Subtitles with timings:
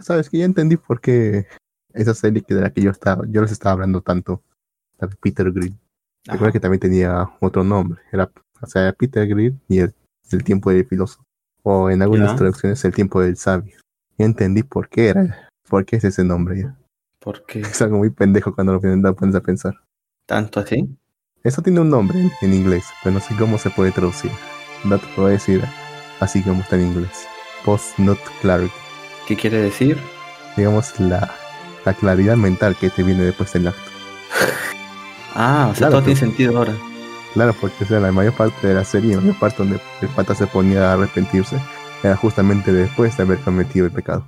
[0.00, 1.46] sabes que ya entendí por qué
[1.92, 4.42] esa serie que de la que yo estaba, yo les estaba hablando tanto,
[4.98, 5.78] la de Peter Green.
[6.26, 8.30] Recuerda que también tenía otro nombre, era,
[8.60, 9.94] o sea, Peter Green y el,
[10.30, 11.22] el tiempo del filósofo.
[11.62, 12.36] O en algunas Ya.
[12.36, 13.76] traducciones el tiempo del sabio.
[14.16, 16.76] Ya entendí por qué era, por qué es ese nombre ya.
[17.20, 17.60] ¿Por qué?
[17.60, 19.74] Es algo muy pendejo cuando lo pones a pensar.
[20.26, 20.96] ¿Tanto así?
[21.42, 24.30] Eso tiene un nombre en, en inglés, pero no sé cómo se puede traducir.
[24.84, 25.62] No te puedo decir
[26.20, 27.26] así como está en inglés.
[27.64, 28.72] Post not clarity.
[29.28, 29.98] ¿Qué quiere decir?
[30.56, 31.30] Digamos la,
[31.84, 33.90] la claridad mental que te viene después del acto.
[35.34, 36.72] Ah, o sea, Claro, todo tiene sentido ahora.
[37.34, 40.08] Claro, porque o sea, la mayor parte de la serie, la mayor parte donde el
[40.08, 41.58] pata se ponía a arrepentirse,
[42.02, 44.24] era justamente después de haber cometido el pecado.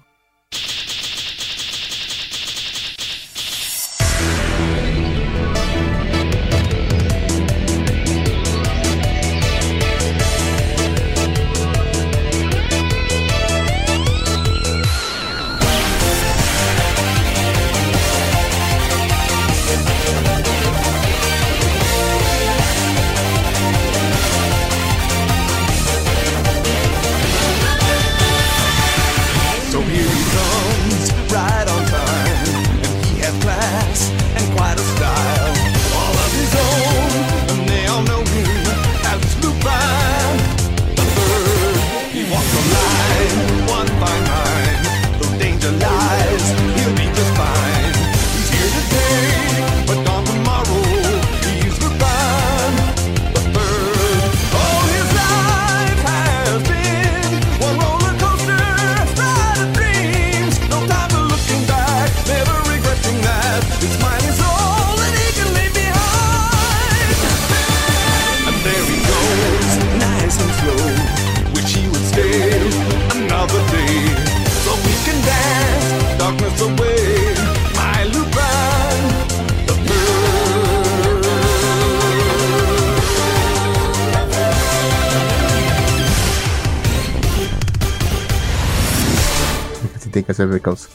[90.47, 90.89] De causa.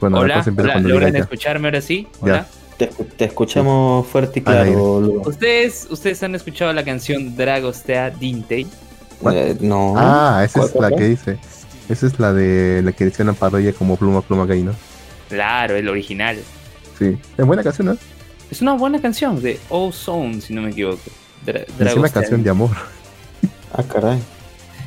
[0.00, 2.08] Bueno, Hola, después empieza hola, cuando ¿logran escucharme ahora sí?
[2.20, 2.24] Ya.
[2.24, 2.46] Hola.
[2.78, 4.72] Te, escu- te escuchamos fuerte y claro.
[5.26, 8.66] ¿Ustedes, ¿Ustedes han escuchado la canción Dragostea Dintei?
[9.32, 9.94] Eh, no.
[9.96, 11.38] Ah, esa es ¿Cuál, la que dice.
[11.88, 14.72] Esa es la de la que decía una parodia como pluma pluma gay, ¿no?
[15.28, 16.38] Claro, el original.
[16.98, 17.16] Sí.
[17.38, 17.96] Es buena canción, ¿no?
[18.50, 21.00] Es una buena canción de Ozone, si no me equivoco.
[21.46, 22.70] Dra- Es una canción de amor.
[23.72, 24.18] Ah, caray.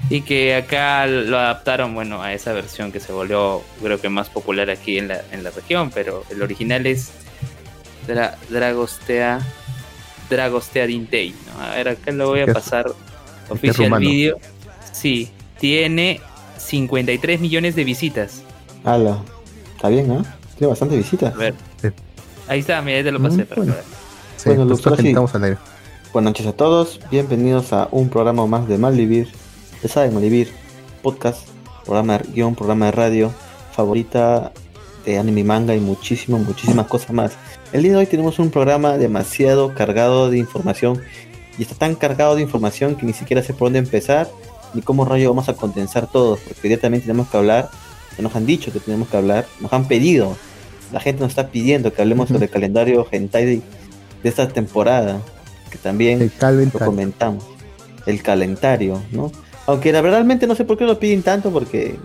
[0.09, 4.29] Y que acá lo adaptaron, bueno, a esa versión que se volvió, creo que más
[4.29, 7.09] popular aquí en la, en la región, pero el original es
[8.07, 9.39] Dra- Dragostea
[10.29, 11.63] Dragostea Dintei, ¿no?
[11.63, 12.85] A ver, acá lo voy a Es- pasar
[13.49, 14.38] oficial video.
[14.91, 15.29] Sí,
[15.59, 16.22] tiene
[16.57, 18.43] 53 millones de visitas.
[18.83, 19.19] Ala.
[19.75, 20.23] Está bien, ¿ah?
[20.57, 21.33] Tiene bastante visitas.
[21.33, 21.53] A ver.
[21.81, 21.87] Sí.
[22.47, 23.43] Ahí está, mira, ahí te lo pasé.
[23.43, 23.73] Mm, bueno.
[24.37, 25.07] Sí, Bueno, nosotros Lucas, sí.
[25.09, 25.57] estamos al aire.
[26.13, 29.29] Buenas noches a todos, bienvenidos a un programa más de Malvivir.
[29.84, 30.50] Ya saben, Malvivir,
[31.03, 31.47] podcast,
[31.84, 33.31] programa de guion, programa de radio,
[33.74, 34.52] favorita
[35.06, 37.34] de anime y manga y muchísimas, muchísimas cosas más.
[37.72, 41.02] El día de hoy tenemos un programa demasiado cargado de información
[41.58, 44.30] y está tan cargado de información que ni siquiera sé por dónde empezar
[44.74, 47.69] ni cómo rayo vamos a condensar todo, porque hoy día también tenemos que hablar,
[48.18, 50.35] ya nos han dicho que tenemos que hablar, nos han pedido,
[50.91, 52.34] la gente nos está pidiendo que hablemos Ujú.
[52.35, 53.62] sobre el calendario hentai de,
[54.22, 55.22] de esta temporada,
[55.69, 57.46] que también lo comentamos.
[58.06, 59.31] El calentario, ¿no?
[59.68, 61.96] Aunque la- realmente no sé por qué lo piden tanto, porque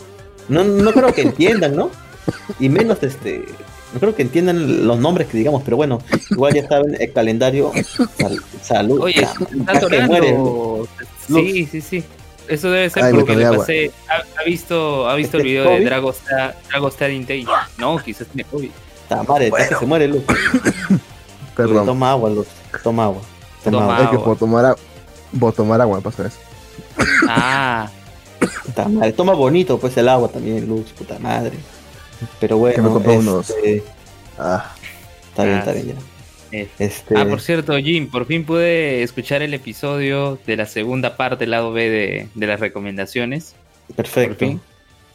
[0.48, 1.91] no, no creo que entiendan, ¿no?
[2.59, 3.44] Y menos este.
[3.93, 5.98] No creo que entiendan los nombres que digamos, pero bueno,
[6.31, 7.72] igual ya saben, el calendario.
[8.19, 9.00] sal- salud.
[9.00, 10.37] Oye, está muere.
[11.26, 12.04] Sí, sí, sí.
[12.47, 13.59] Eso debe ser Ay, porque le agua.
[13.59, 13.91] pasé.
[14.09, 15.84] Ha, ha visto, ha visto el ¿Este video de COVID?
[15.87, 17.47] Dragostea, Dragostea Dintei.
[17.78, 18.71] No, quizás tiene COVID.
[19.09, 20.22] Ta madre, ya que se muere, Luz.
[21.56, 21.87] Perdón.
[21.87, 22.47] Toma agua, Luz.
[22.82, 23.22] Toma agua.
[23.65, 23.94] Toma, Toma agua.
[24.04, 24.25] Es que agua.
[24.25, 24.77] por tomar, a-
[25.38, 26.38] por tomar agua pasa eso.
[27.28, 27.90] Ah,
[28.74, 29.12] Ta madre.
[29.12, 30.92] Toma bonito, pues el agua también, Luz.
[30.92, 31.56] Puta madre.
[32.40, 33.82] Pero bueno, Que me compré unos- este,
[34.38, 34.74] Ah,
[35.28, 36.59] está bien, Ah, está bien ya.
[36.59, 36.68] eh.
[36.78, 41.44] Este, ah, por cierto, Jim, por fin pude escuchar el episodio de la segunda parte,
[41.44, 43.54] el lado B de, de las recomendaciones.
[43.88, 44.36] Por perfecto.
[44.38, 44.60] fin.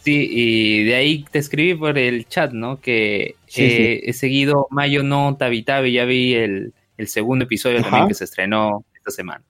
[0.03, 2.79] Sí, y de ahí te escribí por el chat, ¿no?
[2.79, 7.79] Que Sí, eh, he seguido Mayo no Tabi Tabi, ya vi el, el segundo episodio
[7.79, 7.89] Ajá.
[7.89, 9.43] también que se estrenó esta semana.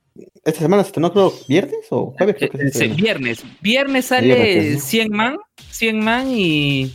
[0.45, 2.35] ¿Esta semana se estrenó, creo, viernes o jueves?
[2.37, 3.43] Creo que se Eh, viernes.
[3.61, 4.79] Viernes sale Viernes, ¿no?
[4.81, 5.37] 100 man,
[5.71, 6.93] 100 man y,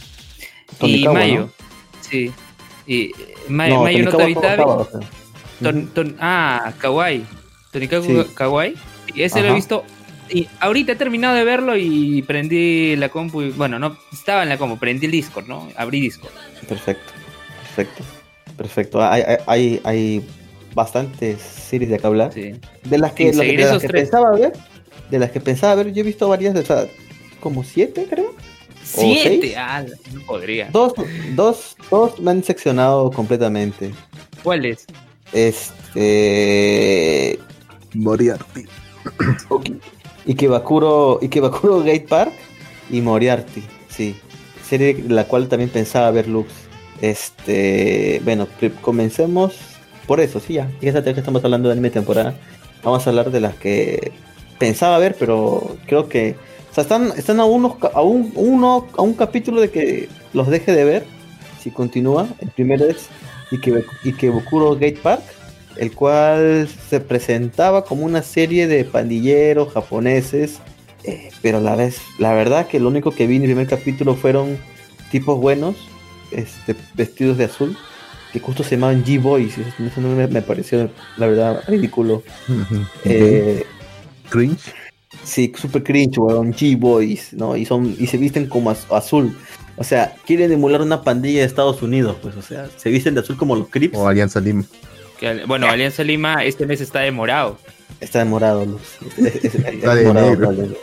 [0.81, 1.41] y Mayo.
[1.41, 1.51] ¿no?
[2.01, 2.33] Sí.
[2.87, 3.13] Y eh,
[3.49, 4.89] Mayo No, Mayo no.
[5.61, 7.25] Ton- ton- ah, Kawaii.
[7.73, 8.31] Tonikawa Sí.
[8.35, 8.75] Kawaii.
[9.15, 9.85] Y ese lo he visto
[10.31, 13.43] y ahorita he terminado de verlo y prendí la compu.
[13.43, 15.69] y- bueno, no estaba en la compu, prendí el Discord, ¿no?
[15.77, 16.33] Abrí Discord.
[16.69, 17.13] Perfecto,
[17.77, 18.05] perfecto,
[18.57, 19.03] perfecto.
[19.03, 20.23] Hay, hay, hay
[20.75, 22.33] bastantes series de acá hablar.
[22.33, 22.55] Sí.
[22.85, 24.53] De las que, de las que pensaba ver,
[25.11, 26.87] de las que pensaba ver, yo he visto varias, o sea,
[27.41, 28.35] como siete creo.
[28.83, 30.69] Siete, ah, no podría.
[30.73, 30.95] Dos,
[31.35, 33.93] dos, dos me han seccionado completamente.
[34.43, 34.87] ¿Cuál es?
[35.33, 37.39] Este.
[37.95, 38.65] Moriarty.
[40.27, 42.33] Ikebakuro, Ikebakuro Gate Park
[42.91, 44.17] y Moriarty, sí.
[44.67, 46.53] Serie de la cual también pensaba ver Lux.
[47.01, 48.47] Este, bueno,
[48.83, 49.70] comencemos
[50.11, 50.69] por eso, sí, ya.
[50.81, 52.35] Fíjate que estamos hablando de anime temporada.
[52.83, 54.11] Vamos a hablar de las que
[54.59, 56.35] pensaba ver, pero creo que.
[56.77, 60.83] Están, están a, unos, a, un, uno, a un capítulo de que los deje de
[60.83, 61.07] ver.
[61.63, 62.27] Si continúa.
[62.41, 63.07] El primero es
[63.53, 65.23] Ikebukuro Gate Park
[65.77, 70.59] el cual se presentaba como una serie de pandilleros japoneses,
[71.05, 74.17] eh, pero la vez, la verdad que lo único que vi en el primer capítulo
[74.17, 74.59] fueron
[75.13, 75.77] tipos buenos,
[76.33, 77.79] este, vestidos de azul,
[78.33, 82.23] que justo se llamaban G-Boys, eso no me, me pareció, la verdad, ridículo.
[83.05, 83.65] Eh,
[84.29, 84.73] Cringe.
[85.25, 87.57] sí, super cringe, weón, G-Boys, ¿no?
[87.57, 89.37] Y, son, y se visten como az- azul.
[89.77, 93.21] O sea, quieren emular una pandilla de Estados Unidos, pues, o sea, se visten de
[93.21, 93.97] azul como los Crips.
[93.97, 94.65] O Alianza Lima.
[95.19, 97.59] Que, bueno, Alianza Lima este mes está demorado.
[98.01, 98.81] Está demorado, Luz.
[99.19, 100.69] Es- es- es- es Está de demorado.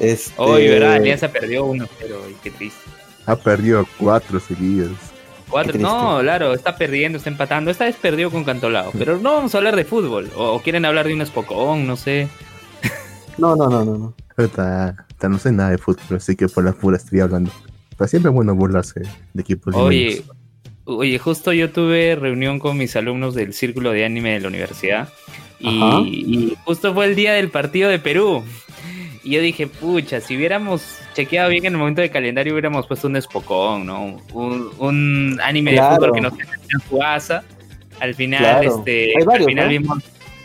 [0.00, 0.94] Este, Hoy, ¿verdad?
[0.94, 2.80] Alianza perdió uno, pero qué triste.
[3.26, 4.90] Ha perdido cuatro seguidas.
[5.50, 7.70] Cuatro, no, claro, está perdiendo, está empatando.
[7.70, 8.92] Esta vez perdió con Cantolao.
[8.96, 10.30] Pero no vamos a hablar de fútbol.
[10.36, 12.28] O, quieren hablar de un Spocón, no sé.
[13.38, 14.14] No, no, no, no, no.
[14.36, 17.50] Está, está- no sé nada de fútbol, así que por la pura estoy hablando.
[17.96, 19.00] Pero siempre es bueno burlarse
[19.32, 20.24] de equipos Oye,
[20.84, 25.08] oye, justo yo tuve reunión con mis alumnos del círculo de anime de la universidad.
[25.58, 28.42] Y justo fue el día del partido de Perú.
[29.22, 30.82] Y yo dije, pucha, si hubiéramos
[31.14, 34.16] chequeado bien en el momento del calendario, hubiéramos puesto un Spocón, ¿no?
[34.32, 35.90] Un, un anime Claro.
[35.90, 37.42] de fútbol que no se en su asa.
[38.00, 38.78] Al final, Claro.
[38.78, 39.70] este, Hay varios, al final ¿no?
[39.70, 39.98] vimos,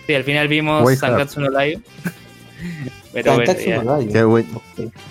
[0.07, 0.95] sí, al final vimos.
[1.00, 1.81] Sangatsu no Live.
[3.13, 4.12] Pero bueno, ya.
[4.12, 4.45] Qué buen,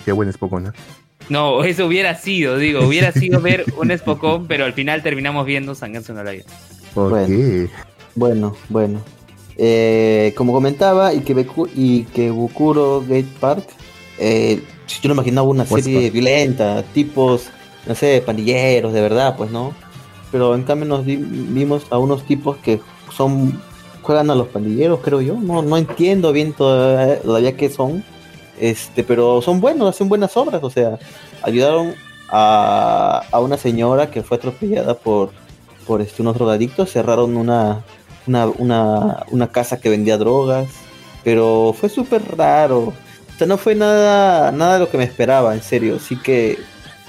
[0.05, 0.71] qué buen es poco, ¿no?
[1.29, 5.73] No, eso hubiera sido, digo, hubiera sido ver un Spocón, pero al final terminamos viendo
[5.73, 6.45] Sangatsu no Live.
[6.93, 7.27] ¿Por Bueno.
[7.27, 7.67] qué?
[8.13, 9.01] Bueno, bueno.
[9.57, 13.65] Eh, como comentaba, Ikebeku- Ikebukuro Gate Park,
[14.19, 14.61] eh,
[15.01, 16.13] yo no imaginaba una West serie Park.
[16.13, 17.47] violenta, tipos,
[17.87, 19.73] no sé, pandilleros, de verdad, pues no.
[20.31, 22.79] Pero en cambio nos vi- vimos a unos tipos que
[23.15, 23.61] son
[24.01, 25.35] juegan a los pandilleros, creo yo.
[25.35, 28.03] No, no entiendo bien todavía, todavía qué son.
[28.59, 30.97] Este, pero son buenos, hacen buenas obras, o sea,
[31.41, 31.93] ayudaron
[32.29, 35.31] a, a una señora que fue atropellada por,
[35.85, 37.83] por este, unos drogadictos, cerraron una,
[38.27, 40.67] una, una, una casa que vendía drogas,
[41.23, 42.79] pero fue súper raro.
[42.87, 45.97] O sea, no fue nada, nada de lo que me esperaba, en serio.
[45.97, 46.57] Así que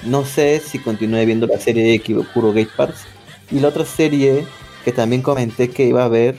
[0.05, 3.07] no sé si continué viendo la serie de Kibokuro Gate Parks.
[3.51, 4.45] Y la otra serie
[4.85, 6.37] que también comenté que iba a ver,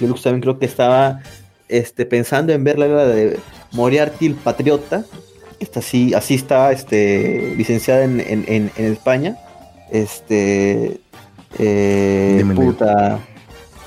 [0.00, 1.20] Lux también creo que estaba
[1.68, 3.38] este, pensando en verla, era la de
[3.72, 5.04] Moriarty el Patriota.
[5.60, 9.38] Esta sí, así está este, licenciada en, en, en, en España.
[9.90, 11.00] Este.
[11.58, 13.20] Eh, puta.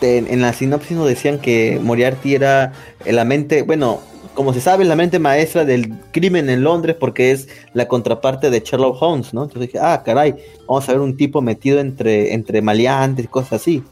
[0.01, 2.74] En, en la sinopsis nos decían que Moriarty era
[3.06, 4.00] la mente, bueno,
[4.40, 8.62] como se sabe, la mente maestra del crimen en Londres porque es la contraparte de
[8.62, 9.44] Sherlock Holmes, ¿no?
[9.44, 10.34] Entonces dije, ah, caray,
[10.66, 13.83] vamos a ver un tipo metido entre, entre maleantes y cosas así.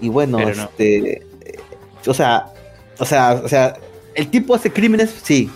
[0.00, 1.22] Y bueno, Pero este, eh,
[2.04, 2.46] o sea,
[2.98, 3.74] o sea, o sea,
[4.16, 5.48] el tipo hace crímenes, sí.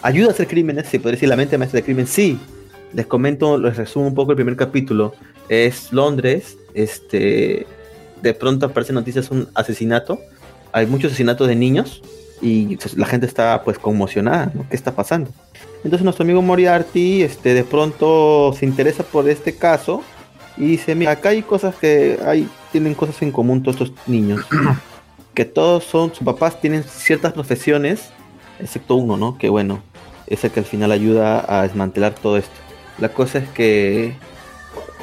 [0.00, 2.38] Ayuda a hacer crímenes, sí, podría decir la mente maestra del crimen, sí.
[2.92, 5.12] Les comento, les resumo un poco el primer capítulo.
[5.48, 7.66] Es Londres, este,
[8.22, 10.20] de pronto aparecen noticias un asesinato.
[10.72, 12.02] Hay muchos asesinatos de niños
[12.40, 14.68] y la gente está pues conmocionada, ¿no?
[14.68, 15.30] ¿Qué está pasando?
[15.84, 20.02] Entonces nuestro amigo Moriarty, este, de pronto se interesa por este caso
[20.56, 24.40] y dice, mira, acá hay cosas que hay, tienen cosas en común todos estos niños.
[25.34, 28.10] que todos son, sus papás tienen ciertas profesiones,
[28.58, 29.38] excepto uno, ¿no?
[29.38, 29.82] Que bueno,
[30.26, 32.50] es el que al final ayuda a desmantelar todo esto.
[32.98, 34.14] La cosa es que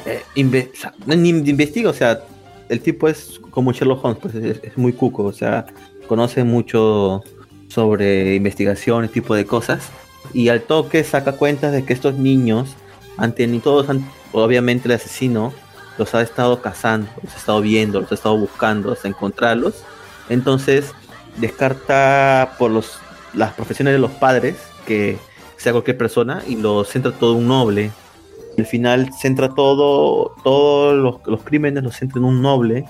[0.04, 2.20] eh, investiga, o sea,
[2.68, 5.66] el tipo es como Sherlock Holmes, pues es, muy cuco, o sea,
[6.08, 7.22] conoce mucho
[7.68, 9.88] sobre investigación y tipo de cosas.
[10.32, 12.74] Y al toque saca cuentas de que estos niños
[13.16, 15.52] han tenido, todos han, obviamente el asesino
[15.98, 19.82] los ha estado cazando, los ha estado viendo, los ha estado buscando hasta encontrarlos.
[20.28, 20.92] Entonces
[21.36, 22.98] descarta por los,
[23.34, 24.56] las profesiones de los padres,
[24.86, 25.18] que
[25.56, 27.90] sea cualquier persona, y lo centra todo un noble.
[28.58, 32.84] Al final centra todo, todos los, los crímenes los centra en un noble,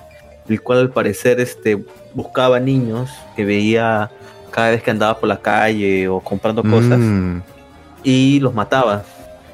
[0.49, 4.11] el cual al parecer este, buscaba niños que veía
[4.51, 7.41] cada vez que andaba por la calle o comprando cosas Mm,
[8.05, 9.03] y los mataba.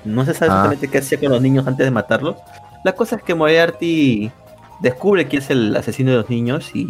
[0.05, 0.55] No se sabe Ah.
[0.55, 2.37] exactamente qué hacía con los niños antes de matarlos.
[2.85, 4.31] La cosa es que Moriarty
[4.81, 6.87] descubre quién es el asesino de los niños y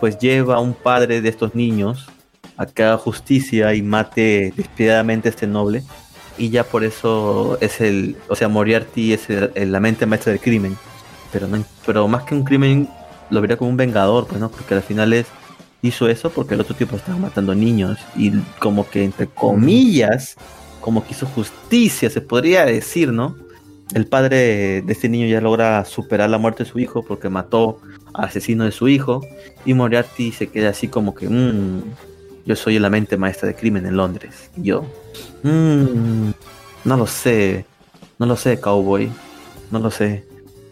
[0.00, 2.08] pues lleva a un padre de estos niños
[2.56, 5.82] a que haga justicia y mate despiadadamente a este noble.
[6.40, 10.74] Y ya por eso es el, o sea, Moriarty es la mente maestra del crimen.
[11.30, 12.88] Pero no, pero más que un crimen
[13.28, 15.26] lo vería como un vengador, pues no, porque al final es
[15.82, 20.36] hizo eso porque el otro tipo estaba matando niños y como que entre comillas
[20.80, 23.36] como que hizo justicia, se podría decir, ¿no?
[23.94, 27.80] El padre de este niño ya logra superar la muerte de su hijo porque mató
[28.14, 29.20] al asesino de su hijo
[29.66, 31.82] y Moriarty se queda así como que, "Mm,
[32.46, 34.50] yo soy la mente maestra de crimen en Londres.
[34.56, 34.84] Y yo,
[35.42, 36.30] "Mm,
[36.84, 37.64] no lo sé,
[38.18, 39.10] no lo sé, cowboy,
[39.70, 40.24] no lo sé.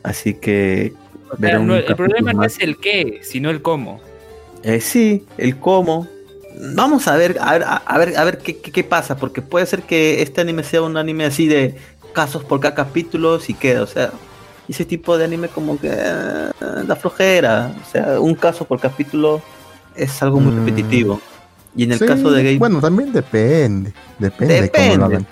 [0.02, 0.92] Así que...
[1.26, 4.00] O sea, veré un no, el problema no es el qué, sino el cómo.
[4.62, 6.06] Eh, sí, el cómo.
[6.74, 9.66] Vamos a ver, a ver, a, ver, a ver qué, qué, qué pasa, porque puede
[9.66, 11.76] ser que este anime sea un anime así de
[12.12, 14.10] casos por cada capítulo y queda, o sea,
[14.68, 16.50] ese tipo de anime como que eh,
[16.86, 19.40] da flojera, o sea, un caso por capítulo
[19.94, 20.58] es algo muy Mm.
[20.66, 21.20] repetitivo.
[21.78, 23.92] Y en el sí, caso de Game Bueno, también depende.
[24.18, 25.04] Depende, de cómo lo Depende.
[25.06, 25.26] hagan.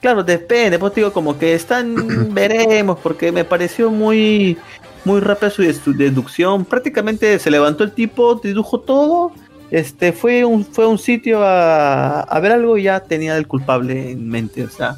[0.00, 4.56] Claro, depende, pues digo, como que están, veremos, porque me pareció muy,
[5.04, 6.64] muy rápida su, su deducción.
[6.64, 9.32] Prácticamente se levantó el tipo, dedujo todo,
[9.72, 13.48] este, fue un, fue a un sitio a, a ver algo y ya tenía el
[13.48, 14.94] culpable en mente, o sea,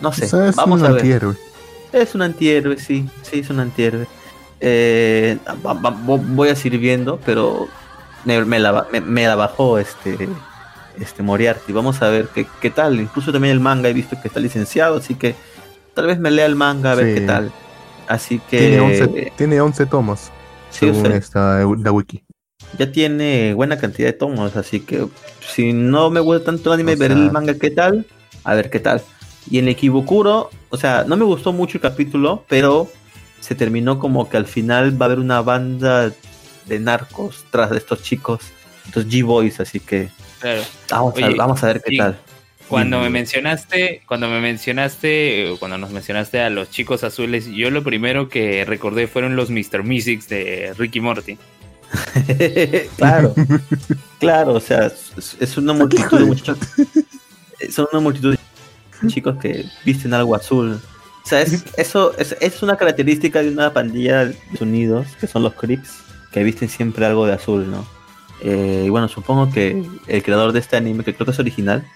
[0.00, 0.98] no sé, O sea, es vamos un a ver.
[1.02, 1.34] antihéroe.
[1.92, 4.06] Es un antihéroe, sí, sí, es un antihéroe.
[4.60, 7.68] Eh, voy a seguir viendo, pero
[8.24, 10.28] me, me la, me, me la bajó este,
[11.00, 11.72] este Moriarty.
[11.72, 13.00] Vamos a ver qué, qué tal.
[13.00, 15.34] Incluso también el manga he visto que está licenciado, así que
[15.94, 17.20] tal vez me lea el manga a ver Sí.
[17.20, 17.52] qué tal.
[18.06, 20.30] Así que Tiene 11, tiene 11 tomos,
[20.70, 22.24] sí, según o sea, esta, la wiki.
[22.78, 25.06] ya tiene buena cantidad de tomos, así que
[25.46, 28.06] si no me gusta tanto el anime, veré sea- el manga qué tal,
[28.44, 29.02] a ver qué tal.
[29.50, 32.88] Y en Equivocuro, o sea, no me gustó mucho el capítulo, pero
[33.40, 36.10] se terminó como que al final va a haber una banda
[36.68, 38.40] de narcos tras de estos chicos,
[38.86, 40.10] estos G-Boys, así que
[40.40, 40.62] Claro.
[40.90, 42.18] vamos, a, vamos a ver qué tal.
[42.68, 47.70] Cuando me mencionaste, cuando me mencionaste, eh, cuando nos mencionaste a los chicos azules, yo
[47.70, 49.84] lo primero que recordé fueron los Mr.
[49.84, 51.38] Mystics de Ricky Morty.
[52.98, 53.34] claro,
[54.20, 56.58] claro, o sea, es, es una multitud de muchachos.
[57.70, 60.78] Son una multitud de chicos que visten algo azul.
[61.24, 65.42] O sea, es, eso es, es una característica de una pandilla de Unidos, que son
[65.42, 66.02] los Crips,
[66.38, 67.84] que visten siempre algo de azul, ¿no?
[68.40, 71.86] Eh, y bueno, supongo que el creador de este anime, que creo que es original,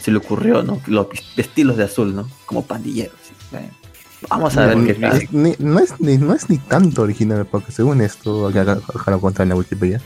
[0.00, 0.80] se le ocurrió, ¿no?
[0.86, 1.06] Los
[1.36, 2.28] estilos de azul, ¿no?
[2.46, 3.14] Como pandilleros.
[4.28, 5.16] Vamos a ver No, qué tal.
[5.22, 9.20] es, ni, no, es, ni, no es ni tanto original, porque según esto, acá, lo
[9.20, 10.00] cuenta en la Wikipedia,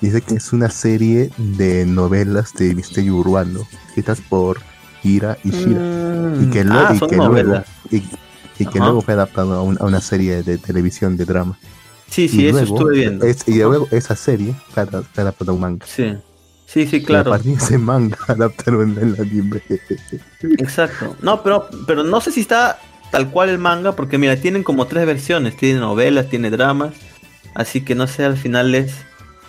[0.00, 4.58] dice que es una serie de novelas de misterio urbano, escritas por
[5.02, 8.02] Hira y Shira, Mm, y que, lo- ah, y son que luego, y,
[8.58, 11.58] y que luego fue adaptado a, un- a una serie de televisión de drama.
[12.10, 13.26] Sí, sí, y eso luego, estuve viendo.
[13.26, 15.86] es- y luego esa serie fue adap- fue adaptada a un manga.
[15.86, 16.14] Sí,
[16.66, 17.30] sí, sí, Y a claro.
[17.30, 19.62] partir de ese manga adaptaron el anime.
[20.58, 21.16] Exacto.
[21.22, 22.78] No, pero, pero no sé si está
[23.10, 25.56] tal cual el manga, porque mira, tienen como tres versiones.
[25.56, 26.94] Tiene novelas, tiene dramas.
[27.54, 28.92] Así que no sé, al final es...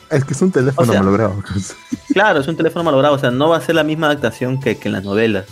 [0.09, 1.43] Es que es un teléfono O sea, malogrado.
[2.13, 4.77] Claro, es un teléfono malogrado, o sea, no va a ser la misma adaptación que,
[4.77, 5.45] que en las novelas.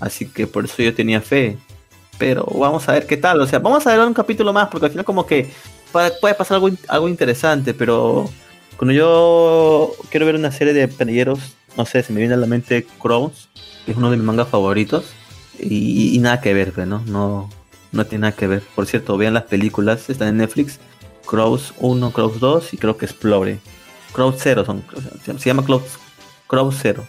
[0.00, 1.58] Así que por eso yo tenía fe.
[2.18, 3.40] Pero vamos a ver qué tal.
[3.40, 5.52] O sea, vamos a ver un capítulo más, porque al final como que
[5.92, 8.30] puede pasar algo, algo interesante, pero
[8.76, 11.40] cuando yo quiero ver una serie de pandilleros,
[11.76, 13.48] no sé, se me viene a la mente Crows,
[13.86, 15.12] es uno de mis mangas favoritos,
[15.58, 17.02] y, nada que ver, ¿no?
[17.06, 17.50] ¿no?
[17.90, 18.62] No tiene nada que ver.
[18.74, 20.78] Por cierto, vean las películas, están en Netflix.
[21.26, 23.58] Crows 1, Crows 2 y creo que Explore.
[24.12, 24.84] Crows 0 son,
[25.38, 25.98] se llama Crows,
[26.46, 27.06] Crows 0.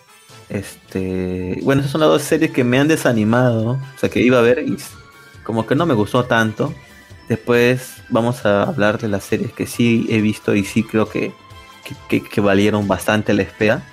[0.49, 4.39] Este, bueno, esas son las dos series que me han desanimado, o sea, que iba
[4.39, 4.77] a ver y
[5.43, 6.73] como que no me gustó tanto.
[7.29, 11.31] Después vamos a hablar de las series que sí he visto y sí creo que,
[11.85, 13.83] que, que- que valieron bastante la espera.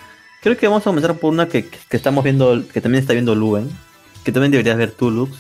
[0.43, 3.35] Creo que vamos a comenzar por una que, que estamos viendo, que también está viendo
[3.35, 3.69] Luen,
[4.25, 5.37] que también deberías ver tú, Lux,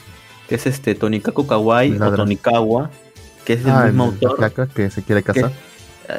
[0.48, 2.12] que es este Tonikaku Kawaii o.
[2.14, 2.90] Tonikawa,
[3.44, 5.52] que es del Ah, mismo el- autor flaca que se quiere casar.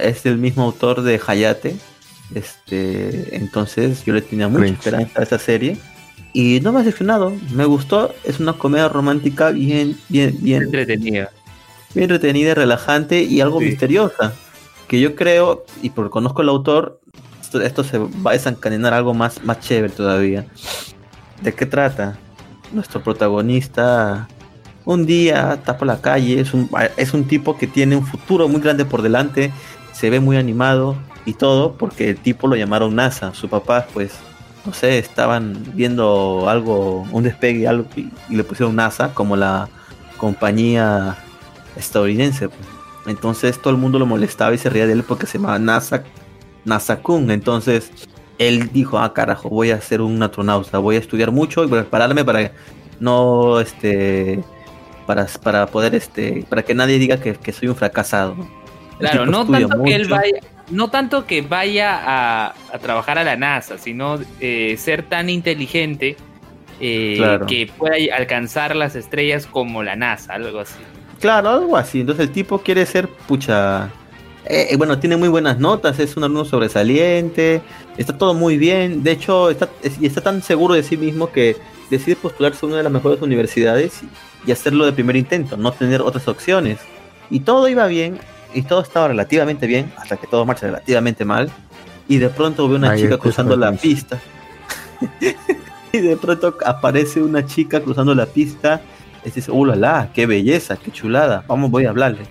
[0.02, 1.76] es el mismo autor de Hayate.
[2.34, 4.78] Este, entonces yo le tenía mucha Cringe.
[4.80, 5.78] esperanza a esta serie.
[6.34, 11.32] Y no me ha decepcionado, me gustó, es una comedia romántica bien, bien, bien, Entretenida.
[11.98, 13.66] Bien entretenida, relajante y algo Sí.
[13.66, 14.34] misteriosa.
[14.88, 17.02] Que yo creo, y porque conozco al autor,
[17.42, 20.46] esto, esto se va a desencadenar algo más, más chévere todavía.
[21.42, 22.18] ¿De qué trata?
[22.72, 24.28] Nuestro protagonista
[24.86, 28.48] un día está por la calle, es un, es un tipo que tiene un futuro
[28.48, 29.52] muy grande por delante,
[29.92, 33.34] se ve muy animado y todo porque el tipo lo llamaron NASA.
[33.34, 34.14] Su papá, pues,
[34.66, 39.68] no sé, estaban viendo algo, un despegue algo, y, y le pusieron NASA como la
[40.18, 41.18] compañía
[41.78, 42.50] estadounidense.
[42.50, 42.60] pues.
[43.08, 46.04] Entonces todo el mundo lo molestaba y se reía de él porque se llamaba NASA,
[46.66, 47.32] NASA Kun.
[47.32, 47.92] Entonces
[48.38, 52.24] él dijo, ah carajo, voy a ser un astronauta, voy a estudiar mucho y prepararme
[52.26, 52.52] para
[53.00, 54.44] no, este,
[55.06, 58.36] para, para poder, este, para que nadie diga que, que soy un fracasado.
[59.00, 60.40] El Claro, no tanto que él vaya,
[60.72, 66.18] no tanto que vaya a, a trabajar a la NASA, sino eh, ser tan inteligente
[66.80, 67.46] eh, Claro.
[67.46, 70.80] que pueda alcanzar las estrellas como la NASA, algo así.
[71.20, 72.02] Claro, algo así.
[72.02, 73.86] Entonces el tipo quiere ser, pucha,
[74.46, 77.62] eh, eh, bueno, tiene muy buenas notas, es un alumno sobresaliente,
[77.98, 79.04] está todo muy bien.
[79.04, 81.58] De hecho, está, es- y está tan seguro de sí mismo que
[81.90, 84.02] decide postularse a una de las mejores universidades
[84.46, 86.80] y, y hacerlo de primer intento, no tener otras opciones.
[87.30, 88.20] Y todo iba bien,
[88.54, 91.50] y todo estaba relativamente bien, hasta que todo marcha relativamente mal.
[92.08, 94.20] Y de pronto ve una Ay, chica cruzando la pista.
[95.92, 98.82] y de pronto aparece una chica cruzando la pista.
[99.28, 99.52] Y dice.
[100.14, 100.78] ¡Qué belleza!
[100.78, 101.44] ¡Qué chulada!
[101.48, 102.24] Vamos, voy a hablarle.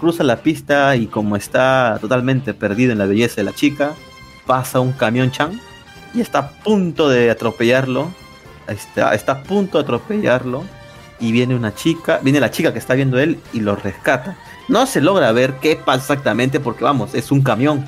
[0.00, 3.92] Cruza la pista y como está totalmente perdido en la belleza de la chica,
[4.46, 5.60] pasa un camión chan
[6.14, 8.10] y está a punto de atropellarlo.
[8.66, 10.64] Está, está a punto de atropellarlo.
[11.20, 14.38] Y viene una chica, viene la chica que está viendo él y lo rescata.
[14.68, 17.84] No se logra ver qué pasa exactamente porque vamos, es un camión.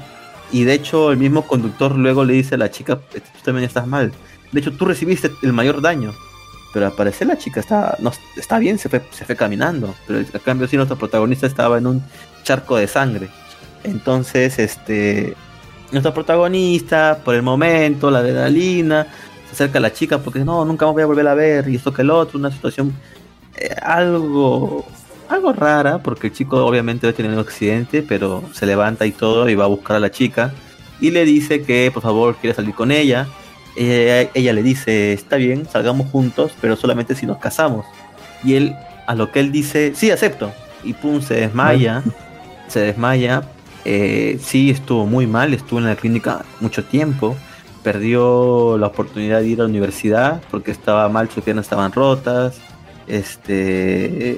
[0.52, 3.87] Y de hecho el mismo conductor luego le dice a la chica, tú también estás
[3.87, 4.12] mal.
[4.52, 6.12] De hecho tú recibiste el mayor daño.
[6.73, 9.95] Pero al parecer la chica está, no, está bien, se fue, se fue caminando.
[10.07, 12.03] Pero a cambio sí nuestro protagonista estaba en un
[12.43, 13.29] charco de sangre.
[13.83, 15.35] Entonces, este,
[15.91, 19.07] nuestro protagonista, por el momento, la adrenalina,
[19.47, 21.93] se acerca a la chica porque no, nunca voy a volver a ver y esto
[21.93, 22.95] que el otro, una situación
[23.57, 24.87] eh, algo,
[25.29, 29.49] algo rara porque el chico obviamente debe tener un accidente, pero se levanta y todo
[29.49, 30.53] y va a buscar a la chica
[31.00, 33.27] y le dice que por favor quiere salir con ella.
[33.81, 37.87] Ella, ella le dice, está bien, salgamos juntos, pero solamente si nos casamos.
[38.45, 40.53] Y él, a lo que él dice, sí, acepto.
[40.85, 42.03] Y pum, se desmaya,
[42.69, 43.43] se desmaya.
[43.87, 47.37] Eh, sí, estuvo muy mal, estuvo en la clínica mucho tiempo.
[47.83, 52.61] Perdió la oportunidad de ir a la universidad porque estaba mal, sus piernas estaban rotas.
[53.07, 54.37] Este,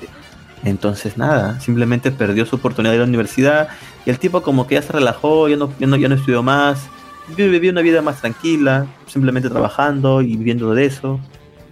[0.64, 3.68] entonces nada, simplemente perdió su oportunidad de ir a la universidad.
[4.06, 6.44] Y el tipo como que ya se relajó, ya no, ya no, ya no estudió
[6.44, 6.88] más.
[7.28, 11.20] Vivió una vida más tranquila, simplemente trabajando y viviendo de eso.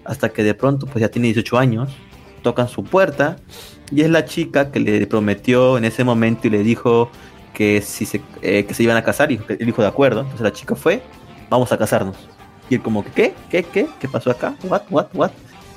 [0.04, 1.90] Hasta que de pronto, pues ya tiene 18 años,
[2.42, 3.36] tocan su puerta
[3.90, 7.10] y es la chica que le prometió en ese momento y le dijo
[7.52, 10.20] que si se, eh, que se iban a casar y él dijo de acuerdo.
[10.20, 11.02] Entonces la chica fue,
[11.48, 12.16] vamos a casarnos.
[12.68, 13.34] Y él como que, ¿qué?
[13.50, 13.62] ¿Qué?
[13.64, 13.88] ¿Qué?
[13.98, 14.54] ¿Qué pasó acá?
[14.62, 14.82] ¿What?
[14.90, 15.06] ¿What?
[15.12, 15.30] ¿What?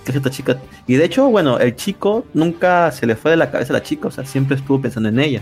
[0.05, 0.59] ¿Qué es esta chica?
[0.85, 3.83] Y de hecho, bueno, el chico nunca se le fue de la cabeza a la
[3.83, 5.41] chica, o sea, siempre estuvo pensando en ella,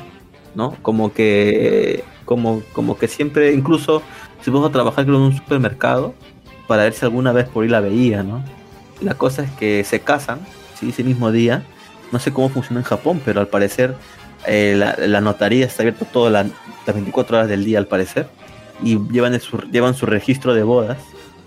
[0.56, 0.76] ¿no?
[0.82, 4.02] Como que, como, como que siempre, incluso
[4.42, 6.14] se puso a trabajar en un supermercado
[6.68, 8.44] para ver si alguna vez por ahí la veía, ¿no?
[9.02, 10.40] La cosa es que se casan,
[10.80, 10.90] ¿sí?
[10.90, 11.64] ese mismo día.
[12.12, 13.96] No sé cómo funciona en Japón, pero al parecer
[14.46, 16.44] eh, la, la notaría está abierta todas la-
[16.86, 18.28] las 24 horas del día, al parecer.
[18.84, 20.98] Y llevan, su, llevan su registro de bodas.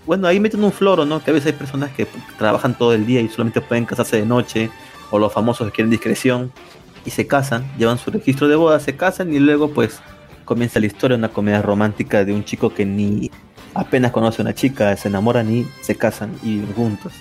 [0.05, 1.21] Bueno, ahí meten un floro, ¿no?
[1.23, 4.25] Que a veces hay personas que trabajan todo el día y solamente pueden casarse de
[4.25, 4.69] noche.
[5.11, 6.51] O los famosos que quieren discreción.
[7.05, 9.99] Y se casan, llevan su registro de bodas, se casan y luego pues
[10.43, 13.29] comienza la historia, una comedia romántica de un chico que ni
[13.73, 17.13] apenas conoce a una chica, se enamoran y se casan y viven juntos.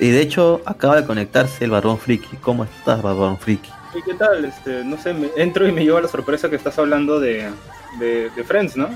[0.00, 2.36] Y de hecho acaba de conectarse el Barón Friki.
[2.36, 3.70] ¿Cómo estás, Barón Friki?
[3.98, 4.44] ¿Y qué tal?
[4.44, 7.50] Este, no sé, me- entro y me lleva la sorpresa que estás hablando de,
[7.98, 8.88] de, de Friends, ¿no?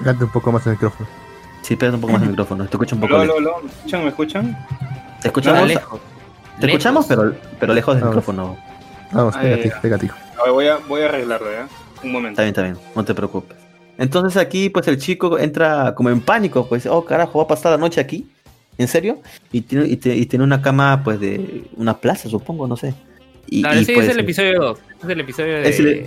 [0.00, 1.08] Date un poco más el micrófono.
[1.62, 4.02] Sí, pégate un poco más el micrófono, te escucho un poco aló, ¿me escuchan?
[4.04, 4.66] ¿Me escuchan?
[5.20, 6.00] Te escuchamos, Ah, lejos.
[6.60, 8.16] te escuchamos pero, pero lejos del Vamos.
[8.16, 8.58] micrófono.
[9.12, 10.10] Vamos, pégate, pégate.
[10.38, 11.68] A ver, voy a, voy a arreglarlo, ¿ya?
[12.02, 12.40] Un momento.
[12.40, 13.56] Está bien, está bien, no te preocupes.
[13.96, 17.72] Entonces aquí, pues el chico entra como en pánico, pues, oh carajo, va a pasar
[17.72, 18.28] la noche aquí,
[18.76, 19.20] ¿en serio?
[19.50, 22.94] Y tiene, y te- y tiene una cama, pues, de una plaza, supongo, no sé.
[23.48, 24.78] Y, Claro, y, ese pues, es el episodio 2.
[25.02, 25.68] Es el episodio de.
[25.68, 26.06] Es el-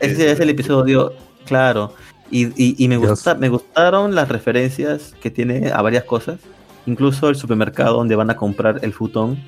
[0.00, 1.12] ese es el episodio,
[1.46, 1.94] claro.
[2.30, 6.38] Y, y, y me, gusta, me gustaron las referencias que tiene a varias cosas.
[6.86, 9.38] Incluso el supermercado donde van a comprar el futón.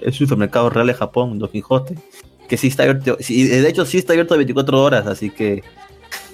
[0.00, 1.94] Es un supermercado real de Japón, Don Quijote.
[2.48, 3.16] Que sí está abierto.
[3.20, 5.62] sí, de hecho, sí está abierto 24 horas, así que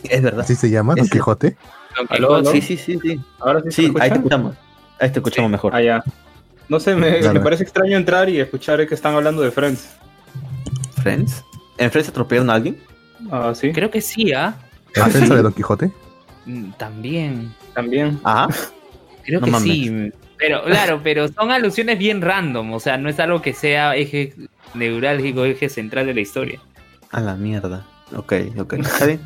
[0.04, 0.40] es verdad.
[0.40, 0.94] ¿Así se llama?
[0.94, 1.56] ¿Don Quijote?
[1.96, 2.14] Don Quijote.
[2.40, 2.44] aló.
[2.52, 3.20] Sí, sí, sí, sí.
[3.38, 4.14] Ahora sí, Sí, ahí te escucha?
[4.16, 4.56] escuchamos.
[4.98, 5.52] Ahí te escuchamos Sí.
[5.52, 5.74] mejor.
[5.74, 6.04] Ah, ya.
[6.68, 9.88] No sé, me, me parece extraño entrar y escuchar que están hablando de Friends.
[11.02, 11.44] Friends.
[11.78, 12.78] ¿En Friends atropellaron a alguien?
[13.30, 14.54] Ah, sí, Creo que sí, ¿ah?
[14.94, 15.90] ¿La defensa de Don Quijote?
[16.46, 17.54] Mm, También.
[17.74, 18.18] también.
[18.24, 18.48] Ah,
[19.24, 19.68] Creo No que mames.
[19.70, 20.12] sí.
[20.38, 22.72] Pero, claro, pero son alusiones bien random.
[22.72, 24.34] O sea, no es algo que sea eje
[24.74, 26.60] neurálgico, eje central de la historia.
[27.10, 27.84] a la mierda.
[28.16, 28.74] Ok, ok.
[28.74, 29.20] Está bien.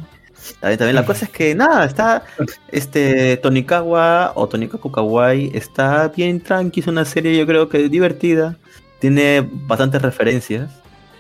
[0.61, 2.25] También, la cosa es que nada, está
[2.69, 8.57] este Tonikawa o Tonikaku Kawaii está bien tranqui, es una serie yo creo que divertida,
[9.01, 10.71] tiene bastantes referencias,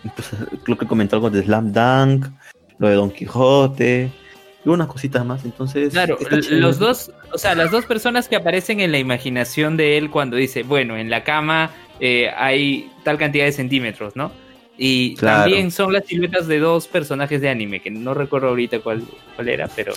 [0.02, 2.26] incluso creo que comentó algo de Slam Dunk,
[2.78, 4.12] lo de Don Quijote
[4.64, 6.18] y unas cositas más, entonces Claro,
[6.50, 10.37] los dos, o sea, las dos personas que aparecen en la imaginación de él cuando
[10.37, 14.33] dice, bueno, en la cama eh, hay tal cantidad de centímetros, ¿no?
[14.77, 15.42] Y Claro.
[15.42, 19.03] también son las siluetas de dos personajes de anime, que no recuerdo ahorita cuál,
[19.37, 19.92] cuál era, pero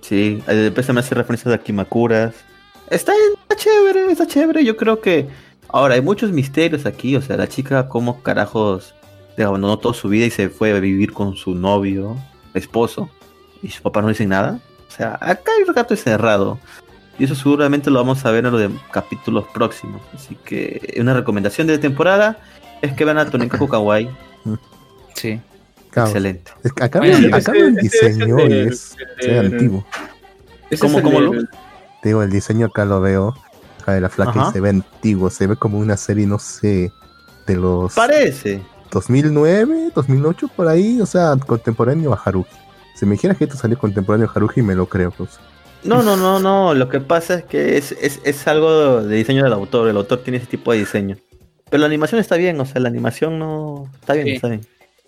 [0.00, 2.34] Sí, eh, después me hace referencias a Kimakuras.
[2.88, 4.64] Está, está chévere, está chévere.
[4.64, 5.26] Yo creo que.
[5.68, 7.16] Ahora, hay muchos misterios aquí.
[7.16, 8.94] O sea, la chica, como carajos
[9.36, 12.16] le abandonó toda su vida y se fue a vivir con su novio,
[12.54, 13.10] esposo.
[13.62, 14.58] Y sus papás no dicen nada.
[14.88, 16.58] O sea, acá hay un gato encerrado.
[17.18, 20.00] Y eso seguramente lo vamos a ver en los de capítulos próximos.
[20.14, 22.38] Así que una recomendación de temporada
[22.80, 24.08] es que vean a Tonikaku Kawaii.
[25.14, 25.40] sí.
[25.90, 26.52] Claro, Excelente.
[26.62, 29.34] es que acá, Bueno, acá veo el es diseño el y del- es el ve
[29.34, 29.84] del- antiguo.
[30.70, 31.48] Ese ¿Cómo, es el?
[32.00, 33.34] Te digo, el diseño acá lo veo,
[33.82, 36.92] acá de la flaca se ve antiguo, se ve como una serie, no sé,
[37.48, 38.62] de los Parece.
[38.92, 42.46] 2009, 2008, por ahí, o sea, contemporáneo a Haruhi.
[42.94, 45.10] Si me dijeras que esto salió contemporáneo a Haruhi, me lo creo.
[45.10, 45.38] Pues.
[45.84, 46.74] No, no, no, no.
[46.74, 49.88] Lo que pasa es que es, es, es algo de diseño del autor.
[49.88, 51.16] El autor tiene ese tipo de diseño.
[51.70, 53.88] Pero la animación está bien, o sea, la animación no.
[54.00, 54.32] Está bien, Sí.
[54.34, 54.60] está bien.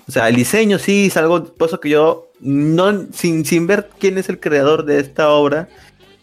[0.09, 1.45] O sea, el diseño sí es algo.
[1.45, 5.69] Por eso que yo, no, sin, sin ver quién es el creador de esta obra,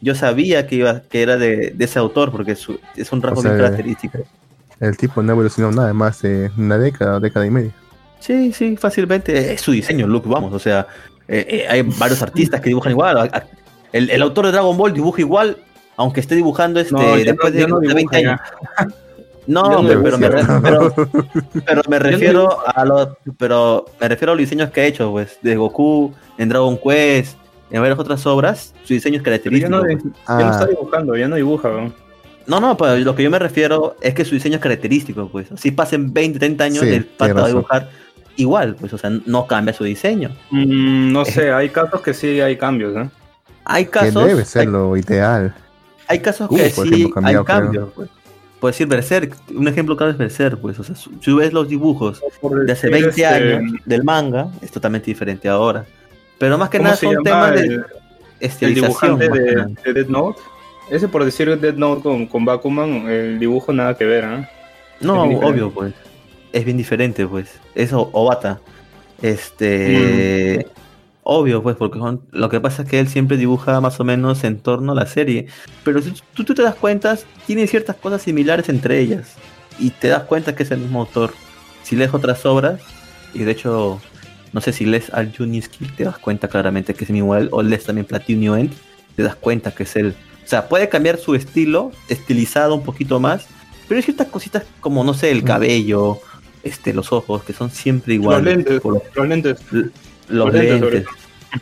[0.01, 3.21] yo sabía que iba que era de, de ese autor, porque es, su- es un
[3.21, 4.19] rasgo O sea, bien característico.
[4.79, 7.71] El tipo no ha evolucionado nada más de una década, década y media.
[8.19, 9.53] Sí, sí, fácilmente.
[9.53, 10.53] Es su diseño, look, vamos.
[10.53, 10.87] O sea,
[11.29, 13.29] eh, eh, hay varios artistas que dibujan igual.
[13.93, 15.57] El, el autor de Dragon Ball dibuja igual,
[15.95, 18.31] aunque esté dibujando este, No, después no- de, no de 20 dibuja,
[18.77, 18.93] años.
[19.47, 20.29] No, no pero, pero me,
[20.61, 20.93] pero,
[21.65, 25.37] pero me refiero a los, pero me refiero a los diseños que ha hecho, pues,
[25.41, 27.37] de Goku, en Dragon Quest,
[27.71, 29.69] en varias otras obras, su diseño es Pero ya característico.
[29.75, 30.03] no, pues.
[30.03, 30.51] ya no Ah.
[30.51, 31.93] está dibujando, ya no dibuja, weón.
[32.45, 35.47] No, no, pues lo que yo me refiero es que su diseño es característico, pues.
[35.55, 37.89] Si pasen 20, 30 años, Sí, el pata va a dibujar
[38.35, 40.29] igual, pues, o sea, no cambia su diseño.
[40.51, 43.09] Mm, no sé, hay casos que sí hay cambios, ¿eh?
[43.65, 45.53] Hay Que casos, debe ser hay, lo ideal.
[46.07, 48.09] hay casos Uh, que por sí ejemplo, cambiado, hay cambios, pues.
[48.59, 52.21] Puedes decir Berserk, un ejemplo claro es Berserk, pues, o sea, si ves los dibujos
[52.41, 55.85] Por de hace decir, 20 este, años del manga, es totalmente diferente ahora.
[56.37, 57.85] Pero más que ¿Cómo nada son temas de el, el
[58.39, 59.19] estilización.
[59.19, 60.41] dibujante más que de, de Dead Note?
[60.89, 64.49] Ese por decir Dead Note con, con Bakuman, el dibujo nada que ver, ¿eh?
[65.01, 65.93] No, obvio, pues.
[66.53, 67.49] Es bien diferente, pues.
[67.75, 68.59] Es Obata.
[69.21, 70.65] Este.
[70.67, 70.79] Mm.
[71.23, 74.43] Obvio, pues, porque son- lo que pasa es que él siempre dibuja más o menos
[74.43, 75.47] en torno a la serie.
[75.83, 79.35] Pero si tú, tú te das cuenta, tiene ciertas cosas similares entre ellas.
[79.77, 81.33] Y te das cuenta que es el mismo autor.
[81.83, 82.81] Si lees otras obras,
[83.33, 84.01] y de hecho,
[84.53, 87.49] no sé si lees al Juniski, te das cuenta claramente que es igual.
[87.51, 88.73] O lees también Platinum End,
[89.15, 90.15] te das cuenta que es él.
[90.43, 93.45] O sea, puede cambiar su estilo, estilizado un poquito más,
[93.87, 96.19] pero hay ciertas cositas como, no sé, el cabello,
[96.63, 98.55] este, los ojos, que son siempre Los iguales.
[98.57, 99.57] lentes, Por- los lentes.
[99.71, 99.91] los
[100.29, 101.05] los lentes.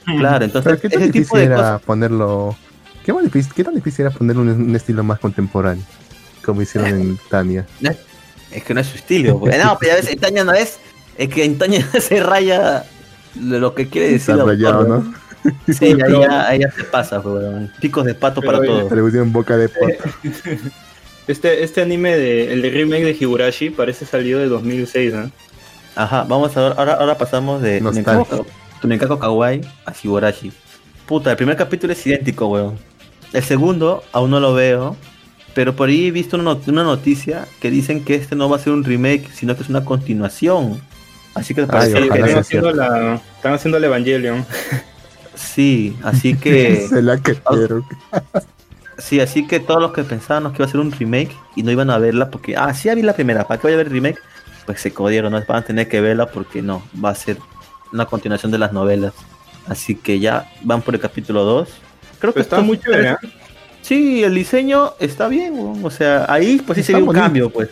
[0.05, 1.81] Claro, entonces Pero qué tan ese tipo difícil de era cosas.
[1.83, 2.57] ponerlo.
[3.05, 5.83] ¿Qué, más difícil, ¿Qué tan difícil era poner un, un estilo más contemporáneo?
[6.43, 7.65] Como hicieron en Tania.
[8.51, 9.39] Es que no es su estilo.
[9.39, 9.57] pues.
[9.63, 10.79] No, pero ya ves, en Tania no es.
[11.17, 12.83] Es que en Tania se raya
[13.39, 14.35] lo que quiere decir.
[14.35, 15.13] Está rayado, autor, ¿no?
[15.73, 17.71] Sí, ahí ya, ahí ya se pasa, weón.
[17.79, 18.89] Picos de pato Pero, para oye, todo.
[18.89, 20.09] Se le pusieron boca de pato.
[21.27, 25.29] Este, este anime, de, el de remake de Higurashi, parece salido de 2006, ¿eh?
[25.95, 26.73] Ajá, vamos a ver.
[26.77, 27.81] Ahora, ahora pasamos de.
[28.81, 30.51] Tunekako Kawaii a Higurashi.
[31.05, 32.77] Puta, el primer capítulo es idéntico, weón.
[33.33, 34.95] El segundo aún no lo veo.
[35.53, 38.57] Pero por ahí he visto una, not- una noticia que dicen que este no va
[38.57, 40.79] a ser un remake, sino que es una continuación.
[41.33, 44.45] Así que parece que están, haciendo la, están haciendo el Evangelion.
[45.35, 47.83] Sí, así que Se la quedaron.
[48.97, 51.71] Sí, así que todos los que pensábamos que iba a ser un remake y no
[51.71, 53.87] iban a verla porque ah, sí ya vi la primera, ¿para qué voy a ver
[53.87, 54.19] el remake?
[54.65, 57.37] Pues se codieron, no van a tener que verla porque no, va a ser
[57.93, 59.13] una continuación de las novelas.
[59.67, 61.69] Así que ya van por el capítulo 2.
[62.19, 63.15] Creo que está estos muy chévere, ¿eh?
[63.81, 67.49] Sí, el diseño está bien, o sea, ahí pues sí se Está ve un cambio,
[67.49, 67.69] pues.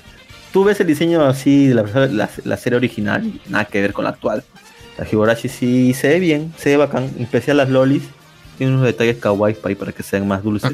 [0.53, 4.05] Tú ves el diseño así de la, la, la serie original nada que ver con
[4.05, 4.43] la actual.
[4.97, 8.03] La Higurashi sí se ve bien, se ve bacán, en especial las lolis.
[8.57, 10.71] Tiene unos detalles kawaii para, que sean más dulces.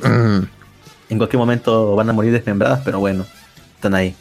[1.10, 3.26] en cualquier momento van a morir desmembradas, pero bueno,
[3.76, 4.15] están ahí.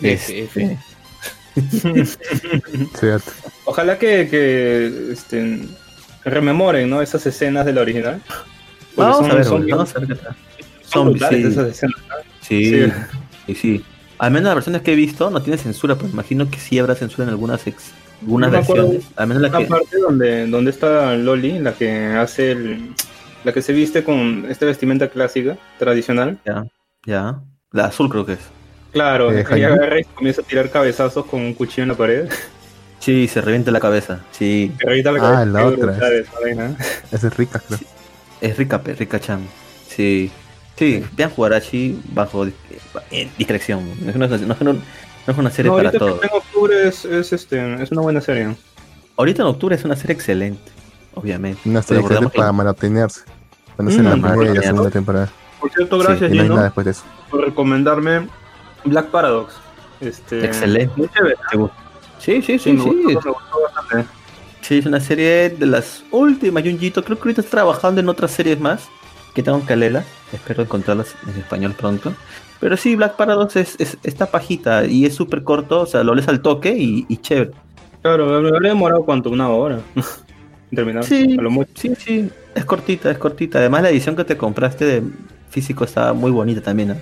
[0.00, 0.78] Este,
[2.98, 3.30] Cierto.
[3.64, 5.60] Ojalá que, que este,
[6.24, 7.02] rememoren ¿no?
[7.02, 8.22] esas escenas de la original.
[8.96, 10.36] Vamos, son- a ver, son vamos a ver qué tal.
[10.84, 11.24] son sí.
[11.44, 11.96] esas escenas.
[12.40, 12.92] Sí, Sí.
[13.46, 13.84] sí, sí.
[14.18, 16.94] Al menos las versiones que he visto no tiene censura, pero imagino que sí habrá
[16.94, 19.64] censura en algunas ex- algunas acuerdo versiones, al menos la Una que...
[19.66, 22.94] parte donde, donde está Loli, la que hace el,
[23.44, 26.38] la que se viste con esta vestimenta clásica, tradicional.
[26.44, 26.64] Ya,
[27.06, 27.40] ya.
[27.72, 28.40] La azul creo que es.
[28.92, 32.28] Claro, Eh, ella agarra y comienza a tirar cabezazos con un cuchillo en la pared.
[32.98, 34.20] Sí, se revienta la cabeza.
[34.32, 35.44] Sí, Que revienta la Ah, cabeza.
[35.46, 35.86] la Qué otra.
[35.86, 36.26] brutal
[37.12, 37.78] esa es rica, creo.
[38.40, 39.40] es rica, pe, rica Chan.
[39.88, 40.30] Sí.
[40.76, 43.88] Sí, vean Huarachi bajo eh, discreción.
[44.02, 44.78] No es, no es- no es-
[45.26, 46.22] no es una serie No, para todos.
[46.22, 48.54] en octubre es, es, este, es una buena serie.
[49.16, 50.70] Ahorita en octubre es una serie excelente,
[51.14, 51.60] obviamente.
[51.68, 53.22] Una serie excelente para maratonearse.
[53.78, 54.90] A ser Mm, la primera y la segunda ¿no?
[54.90, 55.28] temporada.
[55.60, 57.02] Por cierto, Sí, gracias Y no hay Gino nada después de eso.
[57.30, 58.28] por recomendarme
[58.84, 59.54] Black Paradox.
[60.00, 60.92] Este, Excelente.
[60.96, 61.36] Muy chévere.
[62.18, 62.88] Sí, sí, Sí, sí, me sí.
[62.88, 64.08] gustó, me gustó bastante.
[64.62, 67.02] Sí, es una serie de las últimas, Junjito.
[67.04, 68.88] Creo que ahorita está trabajando en otras series más
[69.34, 70.04] que tengo que leerla.
[70.32, 72.12] Espero encontrarlas en español pronto.
[72.60, 76.14] Pero sí, Black Paradox es, es esta pajita y es súper corto, o sea, lo
[76.14, 77.50] lees al toque y, y chévere.
[78.02, 79.80] Claro, me habría demorado cuánto, una hora.
[80.74, 81.04] terminar.
[81.04, 81.36] Sí.
[81.38, 81.70] A lo mucho.
[81.74, 83.58] Sí, sí, es cortita, es cortita.
[83.58, 85.02] Además, la edición que te compraste de
[85.48, 86.96] físico está muy bonita también, ¿no?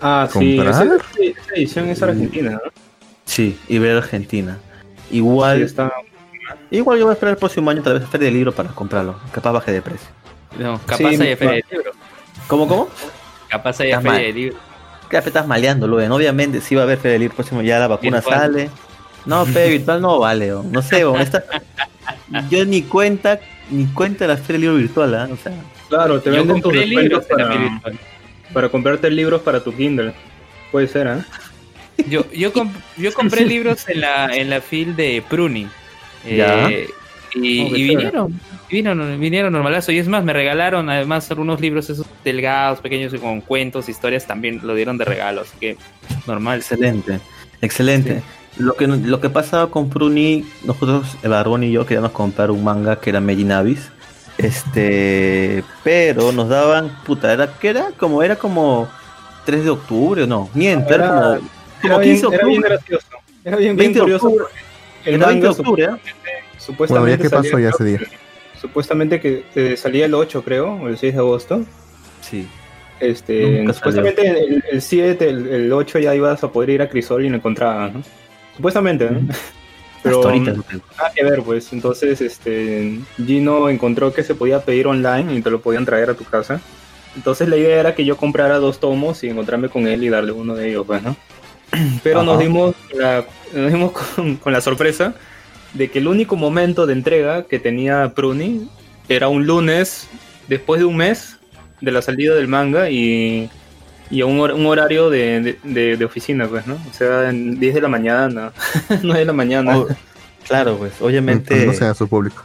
[0.00, 0.56] Ah, sí.
[0.56, 0.68] ¿Comprar?
[0.84, 0.84] Esa,
[1.20, 2.60] esa edición es argentina, ¿no?
[3.24, 4.58] Sí, y ver Argentina.
[5.10, 5.92] Igual, Sí, está.
[6.72, 8.70] igual yo voy a esperar el próximo año, tal vez a Feria del Libro para
[8.70, 9.14] comprarlo.
[9.32, 10.08] Capaz baje de precio.
[10.58, 11.92] No, capaz Sí, haya mi- feria de libro.
[12.48, 12.88] ¿Cómo, cómo?
[13.48, 14.18] Capaz Está feria mal.
[14.20, 14.56] de libro.
[15.20, 16.10] ¿Qué estás maleando, Luen?
[16.10, 18.40] Obviamente, sí va a haber del Libro próximo, ya la vacuna Virtual.
[18.40, 18.70] sale.
[19.26, 20.62] No, pero virtual no vale, o.
[20.64, 21.44] no sé, o esta...
[22.50, 23.38] yo ni cuenta,
[23.70, 25.28] ni cuenta de la Feria del Libro virtual, ¿ah?
[25.32, 25.52] O sea,
[25.88, 27.80] Claro, te venden tus descuentos para,
[28.52, 30.12] para comprarte libros para tu Kindle.
[30.72, 32.04] Puede ser, ¿eh?
[32.08, 35.68] Yo, yo, comp- yo compré libros en la, en la fil de Pruni.
[36.24, 36.70] Eh, Ya.
[36.70, 38.40] Y, Oh, y vinieron,
[38.76, 39.92] vinieron, vinieron normalazo.
[39.92, 44.60] Y es más, me regalaron además algunos libros esos delgados, pequeños, con cuentos, historias, también
[44.62, 45.42] lo dieron de regalo.
[45.42, 45.76] Así que
[46.26, 46.58] normal.
[46.58, 47.20] excelente,
[47.60, 48.22] excelente.
[48.58, 52.62] Lo que, lo que pasaba con Pruni, nosotros, el Barbón y yo, queríamos comprar un
[52.62, 53.90] manga que era Meiji Navis.
[54.36, 58.88] Este, pero nos daban, puta, era que era como, era como
[59.44, 61.40] 3 de octubre, no, miento, era, Era- como, Era
[61.82, 62.68] como bien, 15 de era bien octubre.
[62.76, 63.06] gracioso.
[63.44, 64.26] Era bien, bien 20 de curioso.
[64.26, 64.44] octubre.
[64.46, 65.86] porque El Era 20 de octubre, ¿eh?
[65.88, 66.00] Bueno,
[66.58, 68.00] supuestamente ya qué pasó ya ese día.
[68.62, 71.64] Supuestamente que eh, salía el 8, creo, o el 6 de agosto.
[72.20, 72.46] Sí.
[73.00, 77.24] Este, supuestamente el, el 7, el, el 8 ya ibas a poder ir a Crisol
[77.24, 78.02] y lo encontrabas, ¿no?
[78.54, 79.20] Supuestamente, ¿no?
[80.04, 80.84] Pero Hasta ahorita no tengo.
[80.96, 81.72] nada que ver, pues.
[81.72, 86.14] Entonces, este, Gino encontró que se podía pedir online y te lo podían traer a
[86.14, 86.60] tu casa.
[87.16, 90.30] Entonces la idea era que yo comprara dos tomos y encontrarme con él y darle
[90.30, 91.16] uno de ellos, pues, ¿no?
[92.04, 95.16] Pero nos dimos, la, nos dimos con, con la sorpresa
[95.74, 98.68] de que el único momento de entrega que tenía Pruni
[99.08, 100.08] era un lunes
[100.48, 101.38] después de un mes
[101.80, 103.48] de la salida del manga y,
[104.10, 106.74] y a un, hor- un horario de, de, de- de oficina, pues, ¿no?
[106.74, 108.52] O sea, en 10 de la mañana,
[109.02, 109.78] 9 de la mañana.
[109.78, 109.88] Oh,
[110.46, 112.44] claro, pues, obviamente, no sea su público.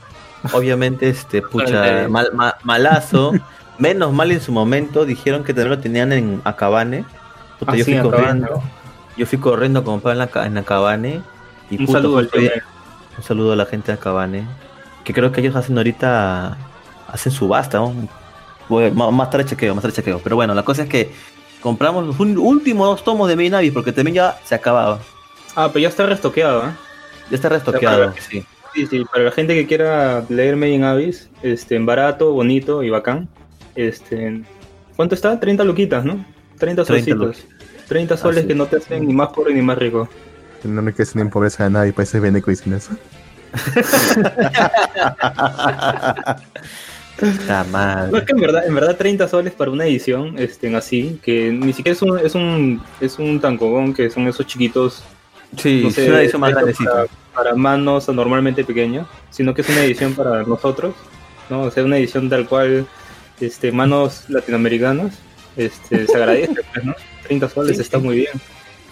[0.54, 2.10] obviamente, este, pucha, Solitario.
[2.10, 3.34] mal, ma- malazo.
[3.80, 7.06] Menos mal en su momento dijeron que también lo tenían en Acabane.
[7.60, 8.64] Puta, yo Así, fui corriendo.
[9.18, 11.22] Yo fui corriendo a comprar en, la, en Acabane.
[11.70, 12.30] Y Un puta, saludo al.
[13.18, 14.46] Un saludo a la gente de Acabane.
[15.04, 16.58] Que creo que ellos hacen ahorita.
[17.08, 17.78] Hacen subasta.
[17.80, 17.94] ¿no?
[18.94, 20.20] Ma- más tarde chequeo, más tarde chequeo.
[20.24, 21.12] Pero bueno, la cosa es que
[21.62, 25.00] compramos los un- últimos dos tomos de Minavis porque también ya se acababa.
[25.56, 26.72] Ah, pero ya está restoqueado, ¿eh?
[27.30, 28.46] Ya está restoqueado, sí.
[28.74, 32.90] Sí, sí, para la gente que quiera leer Made in Abyss, este, barato, bonito y
[32.92, 33.28] bacán.
[33.76, 34.44] Este,
[34.96, 35.40] ¿Cuánto está?
[35.40, 36.24] 30 luquitas, ¿no?
[36.60, 37.48] 30 30 solcitos.
[37.88, 40.08] 30 soles Así que no te hacen ni más pobre ni más rico.
[40.64, 42.92] No me quedes en pobreza de nadie, parece Beneco dicen eso.
[47.20, 48.16] Está No, mal.
[48.16, 51.74] es que en verdad, en verdad 30 soles para una edición este, así, que ni
[51.74, 55.04] siquiera es un, es un, es un tancogón, que son esos chiquitos
[55.58, 59.70] Sí, no sé, es una edición más para, para manos anormalmente pequeñas, sino que es
[59.70, 60.94] una edición para nosotros,
[61.50, 61.62] ¿no?
[61.62, 62.86] O sea, una edición tal cual,
[63.40, 65.14] este, manos latinoamericanas,
[65.56, 66.94] este, se agradece, pues, ¿no?
[67.24, 68.04] 30 soles Sí, está sí.
[68.04, 68.32] muy bien.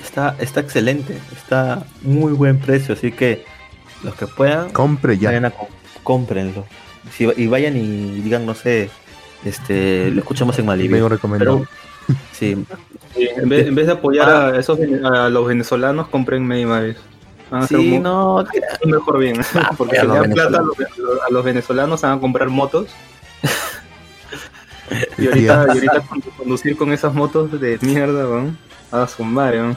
[0.05, 1.19] Está, está excelente.
[1.35, 2.93] Está muy buen precio.
[2.93, 3.43] Así que
[4.03, 5.29] los que puedan, Compre ya.
[5.29, 5.67] vayan a co-
[6.03, 6.65] cómprenlo.
[7.11, 8.89] Si- y vayan y digan, no sé,
[9.43, 10.93] este, lo escuchamos en Y Malibu.
[10.95, 11.65] vengo recomendado.
[12.07, 12.55] Pero, sí,
[13.15, 16.65] Sí, en, vez, en vez de apoyar a esos vene- a los venezolanos, compren May
[16.65, 16.97] Mavis.
[17.49, 18.43] Van a hacer sí, no,
[18.83, 19.37] un mejor bien.
[19.77, 20.77] Porque a si los le dan plata a los,
[21.27, 22.87] a los venezolanos van a comprar motos.
[25.17, 28.55] y ahorita, y ahorita con- conducir con esas motos de mierda, ¿no?
[28.91, 29.75] a su madre, ¿no?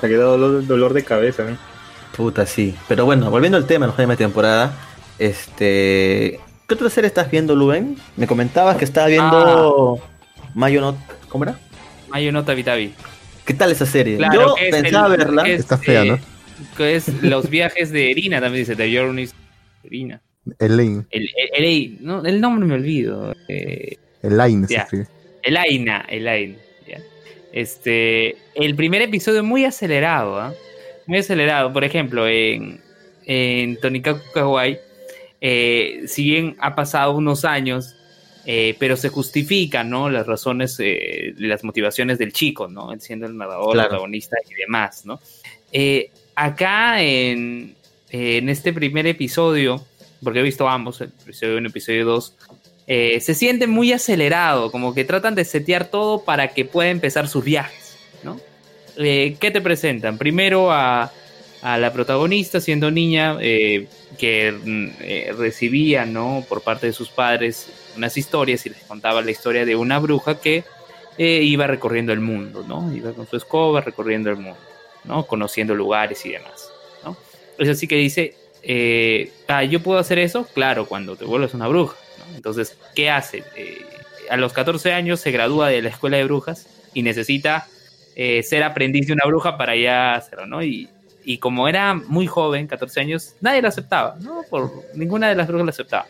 [0.00, 1.44] Te ha quedado dolor, dolor de cabeza.
[2.16, 2.74] Puta, sí.
[2.88, 4.76] Pero bueno, volviendo al tema, la última temporada.
[5.18, 6.40] Este.
[6.66, 7.96] ¿Qué otra serie estás viendo, Luen?
[8.16, 10.00] Me comentabas que estabas viendo.
[10.54, 10.96] Mayo no.
[11.28, 11.58] ¿Cómo era?
[12.08, 12.94] Mayo no Tabi Tabi.
[13.44, 14.16] ¿Qué tal esa serie?
[14.16, 15.42] Claro, Yo pensaba el- verla.
[15.48, 16.18] es, Está fea, eh, ¿no?
[16.76, 19.32] que es los viajes de Erina, también dice The Journeys
[19.82, 20.20] de Erina.
[20.58, 21.06] Elaine.
[21.10, 23.34] El, el, el- no, el nombre me olvido.
[23.48, 24.80] Eh, Elaine se Ya.
[24.82, 25.06] escribe.
[25.42, 26.56] el Aina, el Aina.
[26.56, 26.62] ya.
[27.52, 30.54] Este, el primer episodio muy acelerado, ¿ah?
[31.06, 31.72] Muy acelerado.
[31.72, 32.80] Por ejemplo, en,
[33.26, 34.78] en Tonikaku Kawaii,
[35.40, 37.96] eh, si bien ha pasado unos años,
[38.46, 40.08] eh, pero se justifican, ¿no?
[40.08, 42.90] Las razones, eh, las motivaciones del chico, ¿no?
[42.98, 45.20] Siendo el narrador, el protagonista y demás, ¿no?
[45.72, 47.74] Eh, acá en,
[48.08, 49.84] en este primer episodio,
[50.22, 52.36] porque he visto ambos, el episodio 1 y el episodio 2,
[52.92, 57.28] eh, se siente muy acelerado, como que tratan de setear todo para que pueda empezar
[57.28, 58.40] sus viajes, ¿no?
[58.96, 60.18] Eh, ¿Qué te presentan?
[60.18, 61.12] Primero a,
[61.62, 63.86] la protagonista siendo niña eh,
[64.18, 66.44] que mm, eh, recibía, ¿no?
[66.48, 70.40] Por parte de sus padres unas historias y les contaba la historia de una bruja
[70.40, 70.64] que
[71.16, 72.92] iba recorriendo el mundo, ¿no?
[72.92, 74.58] Iba con su escoba recorriendo el mundo,
[75.04, 75.28] ¿no?
[75.28, 76.72] Conociendo lugares y demás,
[77.04, 77.16] ¿no?
[77.56, 78.34] Es así que dice,
[79.46, 80.44] ah, ¿yo puedo hacer eso?
[80.54, 81.94] Claro, cuando te vuelves una bruja.
[82.34, 83.44] Entonces, ¿qué hace?
[83.56, 83.84] Eh,
[84.28, 87.66] a los 14 años se gradúa de la escuela de brujas y necesita
[88.16, 90.62] eh, ser aprendiz de una bruja para ya hacerlo, ¿no?
[90.62, 90.88] Y,
[91.38, 94.42] como era muy joven, 14 años, nadie lo aceptaba, ¿no?
[94.50, 96.06] Por ninguna de las brujas lo aceptaba.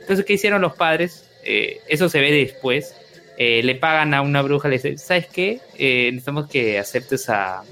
[0.00, 1.28] Entonces, ¿qué hicieron los padres?
[1.44, 2.94] Eh, eso se ve después.
[3.36, 5.60] Le pagan a una bruja, le dicen, ¿sabes qué?
[5.78, 7.64] Necesitamos que aceptes a,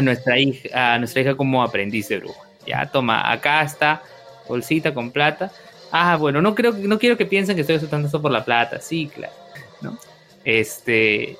[0.00, 2.40] a nuestra hija, a nuestra hija como aprendiz de bruja.
[2.66, 4.02] Ya, toma, acá está,
[4.48, 5.52] bolsita con plata.
[5.92, 8.80] Ah, bueno, no creo, no quiero que piensen que estoy aceptando esto por la plata.
[8.80, 9.32] Sí, claro,
[9.80, 9.98] ¿no?
[10.44, 11.36] Este,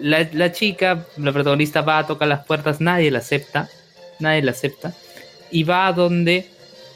[0.00, 3.68] la, la chica, la protagonista va a tocar las puertas, nadie la acepta,
[4.18, 4.92] nadie la acepta,
[5.50, 6.46] y va a donde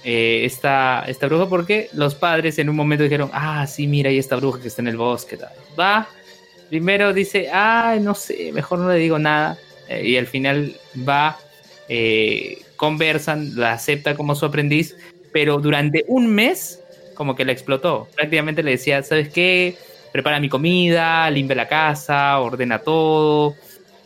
[0.05, 4.19] eh, está esta bruja porque los padres en un momento dijeron, ah, sí, mira, hay
[4.19, 5.39] esta bruja que está en el bosque.
[5.79, 6.09] Va,
[6.69, 10.77] primero dice, ah, no sé, mejor no le digo nada, eh, y al final
[11.09, 11.39] va,
[11.89, 14.97] eh, conversan, la acepta como su aprendiz,
[15.33, 16.81] pero durante un mes
[17.17, 18.09] como que la explotó.
[18.15, 19.77] Prácticamente le decía, ¿sabes qué?
[20.13, 23.57] Prepara mi comida, limpia la casa, ordena todo,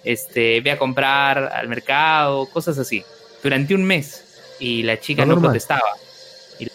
[0.03, 3.05] este, ve a comprar al mercado, cosas así.
[3.43, 4.25] Durante un mes.
[4.59, 5.97] Y la chica no protestaba.
[6.59, 6.69] Y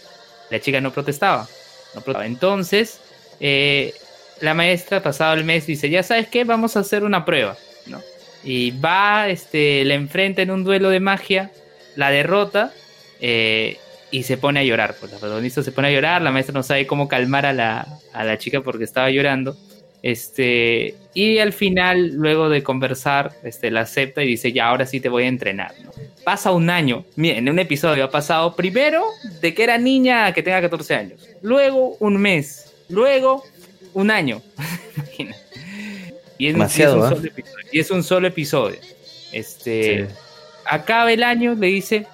[0.50, 1.48] la chica no protestaba.
[1.93, 2.26] No protestaba.
[2.26, 3.00] Entonces,
[3.39, 3.93] eh,
[4.41, 7.58] la maestra, pasado el mes, dice, ya sabes qué, vamos a hacer una prueba.
[7.88, 8.02] ¿no?
[8.43, 11.52] Y va, este, la enfrenta en un duelo de magia,
[11.95, 12.74] la derrota,
[13.21, 13.78] eh,
[14.12, 14.96] y se pone a llorar.
[15.00, 17.88] Pues la protagonista se pone a llorar, la maestra no sabe cómo calmar a la,
[18.13, 19.56] a la chica porque estaba llorando.
[20.06, 25.00] Este, y al final, luego de conversar, este, la acepta y dice, ya, ahora sí
[25.00, 25.74] te voy a entrenar.
[25.84, 25.89] ¿no?
[26.24, 29.04] Pasa un año, miren, en un episodio ha pasado primero
[29.41, 33.44] de que era niña a que tenga 14 años, luego un mes, luego
[33.94, 34.44] un año.
[36.38, 37.15] Y, es, Demasiado, y es un ¿ah?
[37.15, 38.78] solo episodio, y es un solo episodio.
[39.32, 40.13] Este, Sí.
[40.65, 42.06] acaba el año, le dice,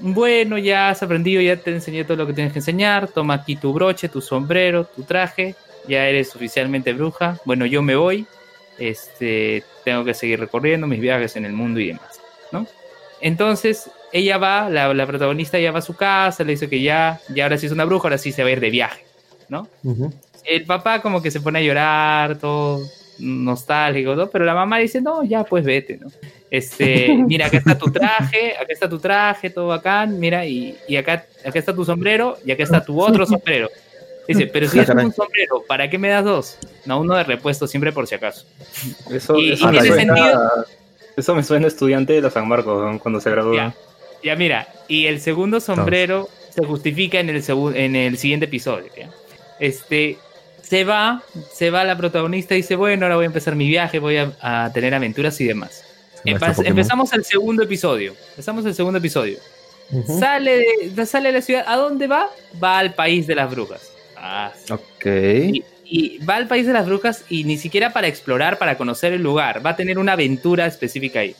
[0.00, 3.56] bueno, ya has aprendido, ya te enseñé todo lo que tienes que enseñar, toma aquí
[3.56, 5.54] tu broche, tu sombrero, tu traje,
[5.86, 8.26] ya eres oficialmente bruja, bueno, yo me voy,
[8.78, 12.20] este, tengo que seguir recorriendo mis viajes en el mundo y demás,
[12.52, 12.66] ¿no?
[13.20, 17.20] Entonces, ella va, la, la protagonista ya va a su casa, le dice que ya,
[17.28, 19.04] ya ahora sí es una bruja, ahora sí se va a ir de viaje,
[19.48, 19.68] ¿no?
[19.82, 20.12] Ujú.
[20.44, 22.80] el papá como que se pone a llorar, todo
[23.18, 24.28] nostálgico, ¿no?
[24.28, 26.08] pero la mamá dice, no, ya pues vete, ¿no?
[26.50, 30.96] Este, mira, acá está tu traje, acá está tu traje, todo bacán, mira, y, y
[30.96, 33.68] acá, acá está tu sombrero y acá está tu otro sombrero.
[34.26, 36.58] Dice, pero si Ah, es un sombrero, ¿para qué me das dos?
[36.84, 38.44] No, uno de repuesto siempre por si acaso.
[39.10, 40.66] Eso, Y- eso y me suena, sentido-
[41.16, 42.98] eso me suena estudiante de la San Marcos ¿no?
[42.98, 43.54] cuando se gradúa.
[43.56, 43.74] Ya,
[44.22, 47.42] ya mira, y el segundo sombrero se justifica en el,
[47.74, 48.90] en el siguiente episodio.
[48.96, 49.08] ¿ya?
[49.60, 50.18] Este,
[50.62, 53.98] se va, se va la protagonista y dice, bueno, ahora voy a empezar mi viaje,
[53.98, 55.84] voy a, a tener aventuras y demás.
[56.36, 56.66] Empa- Pokémon.
[56.66, 58.14] empezamos el segundo episodio.
[58.30, 59.38] Empezamos el segundo episodio.
[59.90, 60.18] Ujú.
[60.18, 60.64] Sale,
[60.94, 61.64] de, sale de la ciudad.
[61.66, 62.28] ¿A dónde va?
[62.62, 63.92] Va al país de las brujas.
[64.16, 65.06] Ah, Ok.
[65.06, 69.12] y, y va al país de las brujas y ni siquiera para explorar, para conocer
[69.12, 69.64] el lugar.
[69.64, 71.34] Va a tener una aventura específica ahí.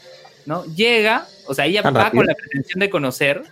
[0.46, 0.64] ¿no?
[0.74, 2.20] Llega, o sea, ella Tan va rápido.
[2.22, 3.42] con la pretensión de conocer,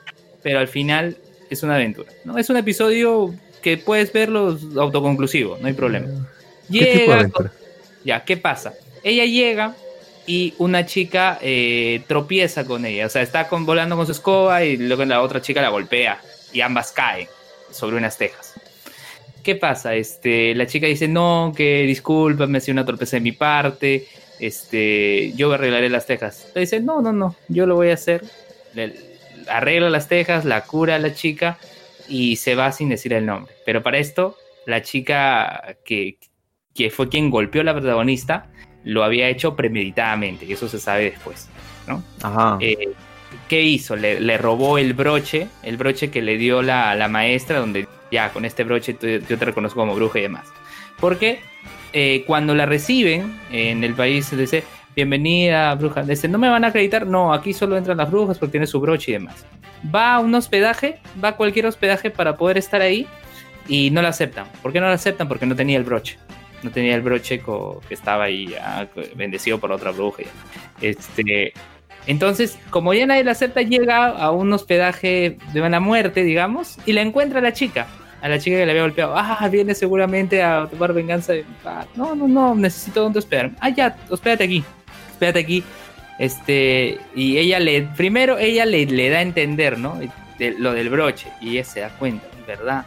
[0.42, 1.18] pero al final
[1.50, 2.10] es una aventura.
[2.24, 2.38] ¿no?
[2.38, 6.06] Es un episodio que puedes verlo autoconclusivo, no hay problema.
[6.72, 7.52] ¿Qué tipo de Llega,
[8.04, 8.72] ya, ¿qué pasa?
[9.02, 9.74] Ella llega
[10.26, 13.06] y una chica eh, tropieza con ella.
[13.06, 16.20] O sea, está con- volando con su escoba y luego la otra chica la golpea
[16.52, 17.28] y ambas caen
[17.70, 18.54] sobre unas tejas.
[19.42, 19.94] ¿Qué pasa?
[19.94, 24.08] Este, la chica dice, no, que discúlpame, ha sido una torpeza de mi parte,
[24.40, 26.50] este, yo arreglaré las tejas.
[26.54, 28.24] Le dice, no, no, no, yo lo voy a hacer.
[28.74, 28.94] Le,
[29.48, 31.58] arregla las tejas, la cura a la chica
[32.08, 33.52] y se va sin decir el nombre.
[33.64, 36.18] Pero para esto, la chica que,
[36.74, 38.50] que fue quien golpeó a la protagonista,
[38.86, 41.48] lo había hecho premeditadamente, y eso se sabe después,
[41.86, 42.02] ¿no?
[42.22, 42.56] Ajá.
[42.60, 42.92] Eh,
[43.48, 43.96] ¿qué hizo?
[43.96, 48.32] Le, le robó el broche, el broche que le dio la, la maestra, donde ya
[48.32, 50.46] con este broche tú- yo te reconozco como bruja y demás.
[51.00, 51.40] Porque
[51.92, 54.62] eh, cuando la reciben en el país, se dice,
[54.94, 57.06] bienvenida bruja, dice, ¿no me van a acreditar?
[57.06, 59.44] No, aquí solo entran las brujas porque tiene su broche y demás.
[59.94, 63.06] Va a un hospedaje, va a cualquier hospedaje para poder estar ahí
[63.68, 64.46] y no la aceptan.
[64.62, 65.26] ¿Por qué no la aceptan?
[65.26, 66.18] Porque no tenía el broche.
[66.62, 68.54] No tenía el broche que estaba ahí
[68.94, 70.22] co- bendecido por otra bruja.
[70.80, 71.52] Este,
[72.06, 76.92] entonces, como ya nadie la acepta, llega a un hospedaje de mala muerte, digamos, y
[76.92, 77.86] la encuentra a la chica.
[78.22, 79.14] A la chica que le había golpeado.
[79.16, 81.34] Ah, viene seguramente a tomar venganza.
[81.64, 83.50] ah, no, no, no, necesito dónde hospedar.
[83.60, 84.64] Ah, ya, hospédate aquí.
[85.12, 85.62] Hospédate aquí.
[86.18, 90.00] Este, y ella le, primero ella le, le da a entender, ¿no?
[90.58, 91.28] Lo del broche.
[91.40, 92.86] Y ella se da cuenta, ¿verdad?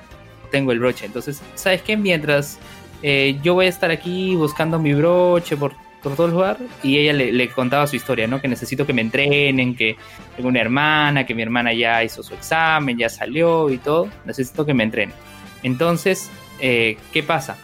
[0.51, 1.05] Tengo el broche.
[1.05, 1.95] Entonces, ¿sabes qué?
[1.95, 2.57] Mientras
[3.03, 5.73] eh, yo voy a estar aquí buscando mi broche por,
[6.03, 8.41] por todo el lugar, y ella le, le contaba su historia, ¿no?
[8.41, 9.95] Que necesito que me entrenen, que
[10.35, 14.09] tengo una hermana, que mi hermana ya hizo su examen, ya salió y todo.
[14.25, 15.13] Necesito que me entrenen.
[15.63, 16.29] Entonces,
[16.59, 17.57] eh, ¿qué pasa?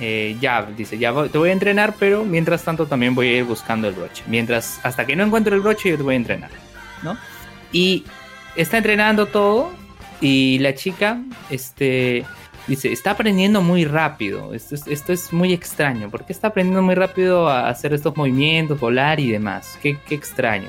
[0.00, 3.36] Eh, ya, dice, ya voy- te voy a entrenar, pero mientras tanto también voy a
[3.38, 4.22] ir buscando el broche.
[4.26, 6.50] Mientras, hasta que no encuentre el broche, yo te voy a entrenar,
[7.02, 7.16] ¿no?
[7.72, 8.04] Y
[8.54, 9.70] está entrenando todo
[10.20, 11.20] y la chica,
[11.50, 12.24] este,
[12.68, 14.54] dice, está aprendiendo muy rápido.
[14.54, 16.10] Esto es, esto es muy extraño.
[16.10, 19.78] ¿Por qué está aprendiendo muy rápido a hacer estos movimientos, volar y demás?
[19.82, 20.68] Qué, qué extraño.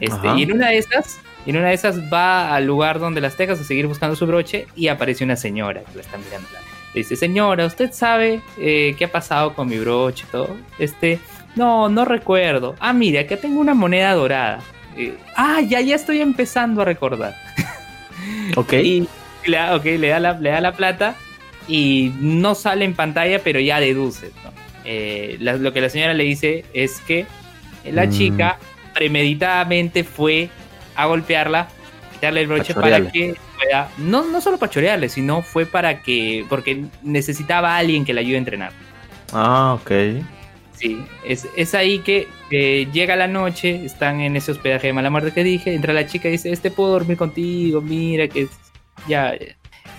[0.00, 3.36] Este, y en una de esas, en una de esas va al lugar donde las
[3.36, 6.48] tejas a seguir buscando su broche y aparece una señora que la está mirando.
[6.92, 10.56] Le dice, señora, ¿usted sabe eh, qué ha pasado con mi broche y todo?
[10.78, 11.20] Este,
[11.54, 12.74] no, no recuerdo.
[12.80, 14.60] Ah, mira, acá tengo una moneda dorada.
[14.96, 17.34] Eh, ah, ya, ya estoy empezando a recordar.
[18.56, 18.72] Ok.
[19.46, 21.14] Y le da, ok, le da, la, le da la plata
[21.68, 24.30] y no sale en pantalla, pero ya deduce.
[24.44, 24.52] ¿no?
[24.84, 27.26] Eh, la- lo que la señora le dice es que
[27.84, 28.10] la Mm.
[28.10, 28.58] chica
[28.94, 30.48] premeditadamente fue
[30.94, 31.68] a golpearla,
[32.12, 36.02] quitarle el broche Pa' para que pueda, no, no solo para chorearle, sino fue para
[36.02, 38.72] que, porque necesitaba a alguien que la ayude a entrenar.
[39.32, 39.90] Ah, ok.
[40.74, 45.08] Sí, es, es ahí que eh, llega la noche, están en ese hospedaje de mala
[45.10, 48.46] muerte que dije, entra la chica y dice, este puedo dormir contigo, mira que
[49.08, 49.34] ya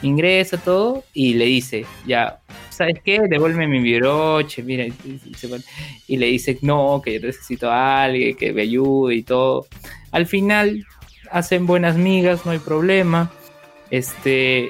[0.01, 2.39] ingresa todo y le dice, ya,
[2.69, 3.19] ¿sabes qué?
[3.27, 4.85] Devuélveme mi broche, mira,
[6.07, 9.67] y, le dice, no, que yo necesito a alguien que me ayude y todo.
[10.11, 10.85] Al final
[11.31, 13.31] hacen buenas migas, no hay problema,
[13.89, 14.69] este,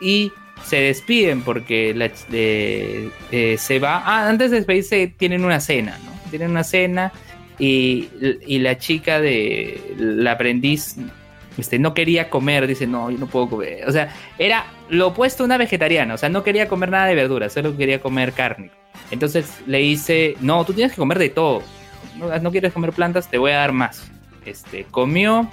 [0.00, 0.32] y
[0.64, 4.02] se despiden porque la eh, se va.
[4.04, 6.30] Ah, antes de despedirse tienen una cena, ¿no?
[6.30, 7.12] Tienen una cena
[7.58, 8.08] y,
[8.46, 10.96] y la chica de la aprendiz
[11.58, 13.88] este, no quería comer, dice, no, yo no puedo comer.
[13.88, 17.14] O sea, era lo opuesto a una vegetariana, o sea, no quería comer nada de
[17.14, 18.70] verduras, solo quería comer carne.
[19.10, 21.62] Entonces le dice, no, tú tienes que comer de todo.
[22.42, 24.10] No, quieres comer plantas, te voy a dar más.
[24.44, 25.48] Este, comió,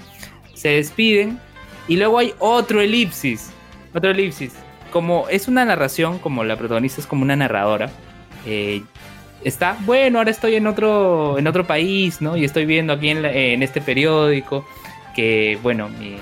[0.54, 1.40] se despiden
[1.88, 3.52] y luego hay otro elipsis.
[3.94, 4.54] Otro elipsis.
[4.92, 7.90] Como es una narración, como la protagonista es como una narradora.
[8.46, 8.82] eh,
[9.44, 12.36] está, bueno, ahora estoy en otro, en otro país, ¿no?
[12.36, 14.66] Y estoy viendo aquí en, la- en este periódico
[15.62, 16.18] bueno, mi-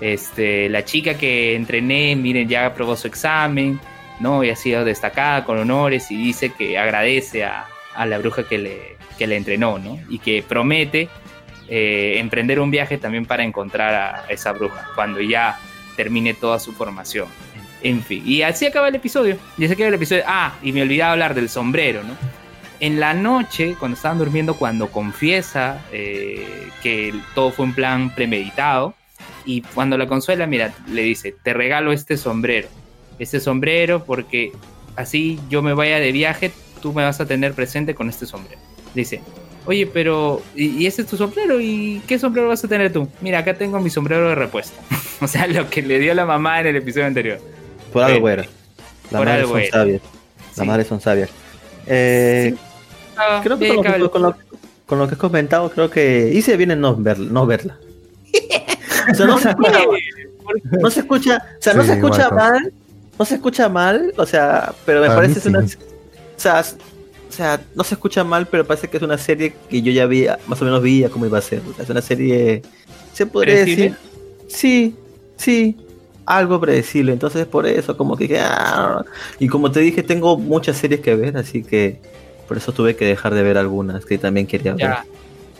[0.00, 3.80] este, la chica que entrené, miren, ya aprobó su examen,
[4.20, 4.44] ¿no?
[4.44, 7.66] Y ha sido destacada con honores y dice que agradece a,
[8.06, 9.98] la bruja que le, que le entrenó, ¿no?
[10.10, 11.08] Y que promete
[11.68, 15.58] eh, emprender un viaje también para encontrar a esa bruja cuando ya
[15.96, 17.26] termine toda su formación.
[17.82, 19.38] En fin, y así acaba el episodio.
[19.56, 20.24] Y así acaba el episodio.
[20.26, 22.16] Ah, y me olvidaba hablar del sombrero, ¿no?
[22.80, 28.94] En la noche, cuando estaban durmiendo, cuando confiesa eh, que todo fue un plan premeditado,
[29.44, 32.68] y cuando la consuela, mira, le dice, te regalo este sombrero.
[33.18, 34.52] Este sombrero porque
[34.96, 36.50] así yo me vaya de viaje,
[36.82, 38.60] tú me vas a tener presente con este sombrero.
[38.94, 39.20] Dice,
[39.64, 41.60] oye, pero, ¿y, y ese es tu sombrero?
[41.60, 43.08] ¿Y qué sombrero vas a tener tú?
[43.20, 44.76] Mira, acá tengo mi sombrero de repuesto.
[45.20, 47.40] o sea, lo que le dio la mamá en el episodio anterior.
[47.92, 48.42] Por algo Bueno.
[49.10, 50.02] Las madres son sabias.
[50.02, 50.64] Las Sí.
[50.66, 51.30] madres son sabias.
[51.86, 52.54] Eh,
[53.16, 54.36] Ah, Creo que con lo que, con, lo,
[54.84, 57.78] con lo que has comentado, creo que hice bien en no, ver, no verla.
[59.10, 59.78] o sea, no se escucha,
[60.80, 62.72] no se escucha, o sea, no Sí, se escucha mal,
[63.18, 65.76] no se escucha mal, o sea, pero me Para parece es una, sí.
[66.36, 66.60] o sea,
[67.28, 70.06] o sea, no se escucha mal, pero parece que es una serie que yo ya
[70.06, 71.62] vi, más o menos veía cómo iba a ser.
[71.70, 72.62] O sea, es una serie,
[73.14, 73.96] se podría decir,
[74.48, 74.94] sí,
[75.36, 75.76] sí,
[76.26, 77.12] algo predecible.
[77.12, 79.04] Entonces por eso, como que dije, "Ah".
[79.38, 82.00] y como te dije, tengo muchas series que ver, así que
[82.48, 84.80] por eso tuve que dejar de ver algunas que también quería ver.
[84.86, 85.04] Ya,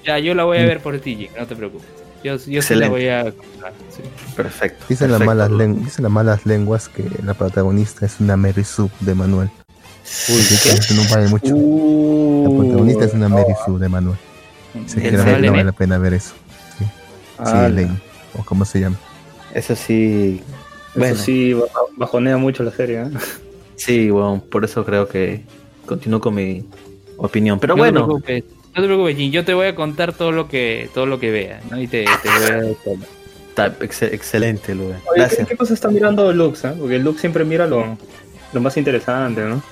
[0.04, 1.88] ya, yo la voy a ver por ti, no te preocupes.
[2.24, 3.72] Yo, yo sí la voy a contar.
[3.90, 4.02] sí.
[4.34, 4.84] Perfecto.
[4.88, 5.26] Dicen las, perfecto.
[5.26, 9.48] malas len- dicen las malas lenguas que la protagonista es una Mary Sue de Manuel.
[10.28, 11.46] Uy, Así que no vale mucho.
[11.48, 14.16] La Uh, protagonista es una Mary Sue de Manuel.
[14.86, 16.34] Sí, ¿El que no, vale la pena ver eso.
[17.38, 17.90] Ah, Lane,
[18.38, 18.96] o como se llama.
[19.56, 20.40] Eso sí.
[20.90, 21.64] Eso Bueno, sí, ba-
[21.96, 23.02] bajonea mucho la serie.
[23.02, 23.06] ¿eh?
[23.76, 25.42] sí, bueno, por eso creo que
[25.86, 26.64] continúo con mi
[27.16, 27.58] opinión.
[27.58, 28.44] Pero no te bueno, preocupes,
[28.74, 31.30] no te preocupes, Jin, yo te voy a contar todo lo que todo lo que
[31.30, 31.80] vea, ¿no?
[31.80, 32.74] Y te, te voy a
[33.56, 34.94] dar ex- excelente, Lube.
[34.94, 35.48] Oye, ¿qué, Gracias.
[35.48, 36.64] qué cosa está mirando Lux?
[36.64, 36.72] eh?
[36.78, 37.96] Porque Lux siempre mira lo,
[38.52, 39.62] lo más interesante, ¿no?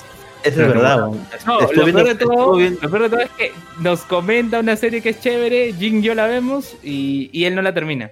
[0.42, 0.98] Eso es verdad.
[1.46, 4.76] No, lo viendo- peor, de todo, lo peor de todo es que nos comenta una
[4.76, 8.10] serie que es chévere, Jin y yo la vemos y, y él no la termina.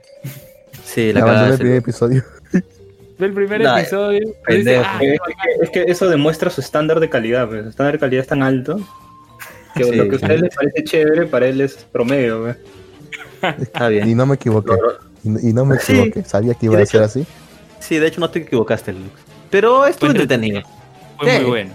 [0.85, 2.25] Sí, la Abandoné cagada el de primer episodio.
[3.19, 4.35] Ve el primer Nah, episodio.
[4.49, 4.77] y dice.
[4.79, 7.49] "Ah, Es que, es que eso demuestra su estándar de calidad.
[7.49, 7.63] Pues.
[7.65, 8.81] Su estándar de calidad es tan alto
[9.75, 12.41] que Sí, lo que a ustedes les parece chévere, para él es promedio.
[12.43, 12.57] pues.
[13.61, 14.17] Está Y bien.
[14.17, 14.73] no me equivoqué.
[15.25, 15.93] Y, y no me Sí.
[15.99, 16.25] equivoqué.
[16.25, 17.25] Sabía que iba a ser así.
[17.79, 19.11] Sí, de hecho no te equivocaste, Lux.
[19.51, 20.63] Pero estuvo entretenido.
[21.19, 21.37] fue Sí.
[21.43, 21.75] muy bueno.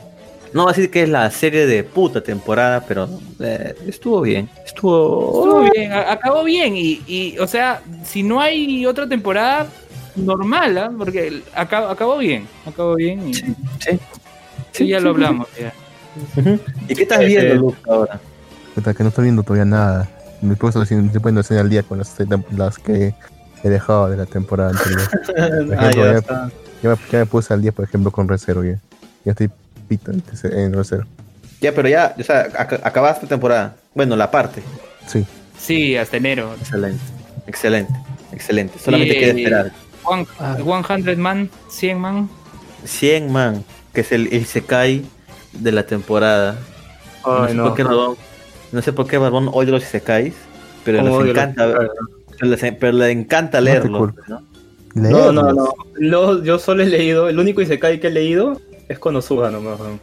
[0.53, 4.49] No va a decir que es la serie de puta temporada, pero eh, estuvo bien.
[4.65, 5.43] Estuvo.
[5.43, 9.67] Estuvo bien, a- acabó bien y, y, o sea, si no hay otra temporada
[10.15, 10.91] normal, ¿ah?
[10.97, 13.55] porque acabó, acabó bien, acabó bien y Sí.
[14.71, 15.47] sí, ya lo hablamos.
[15.59, 15.73] ya.
[16.87, 18.19] ¿Y qué estás Eh, viendo, eh, Lux, ahora?
[18.73, 20.09] Puta, que no estoy viendo todavía nada.
[20.41, 22.15] Me puse recién estoy poniendo al día con las,
[22.55, 23.13] las que
[23.63, 25.01] he dejado de la temporada anterior.
[25.37, 26.51] ah, ejemplo, ya ya- está.
[26.83, 28.79] ya, me, ya me puse al día, por ejemplo, con Recero ya.
[29.25, 29.49] Ya estoy
[29.87, 30.23] pito en,
[30.53, 31.05] en Recero.
[31.61, 33.75] Ya, pero ya, o sea, ac- acabaste temporada.
[33.95, 34.61] Bueno, la parte.
[35.07, 35.25] Sí.
[35.57, 36.53] Sí, hasta enero.
[36.59, 37.01] Excelente.
[37.47, 37.93] Excelente.
[38.31, 38.77] Excelente.
[38.79, 39.71] Solamente Y- queda esperar.
[40.03, 42.29] One- 100 man, 100 man.
[42.85, 43.63] 100 man,
[43.93, 45.03] que es el Isekai
[45.53, 46.57] de la temporada.
[47.25, 47.63] no, Ay, sé no.
[47.65, 48.15] por qué Barbón,
[48.71, 50.33] no sé por qué Barbón odia los Isekais,
[50.85, 51.89] pero les los encanta, Isekais.
[52.39, 54.13] pero les, pero le encanta No te leerlos.
[54.27, 54.41] ¿no?
[54.93, 55.73] No, no, no.
[55.97, 59.79] Lo- yo solo he leído, el único Isekai que he leído es Konosuba nomás.
[59.79, 59.99] ¿no?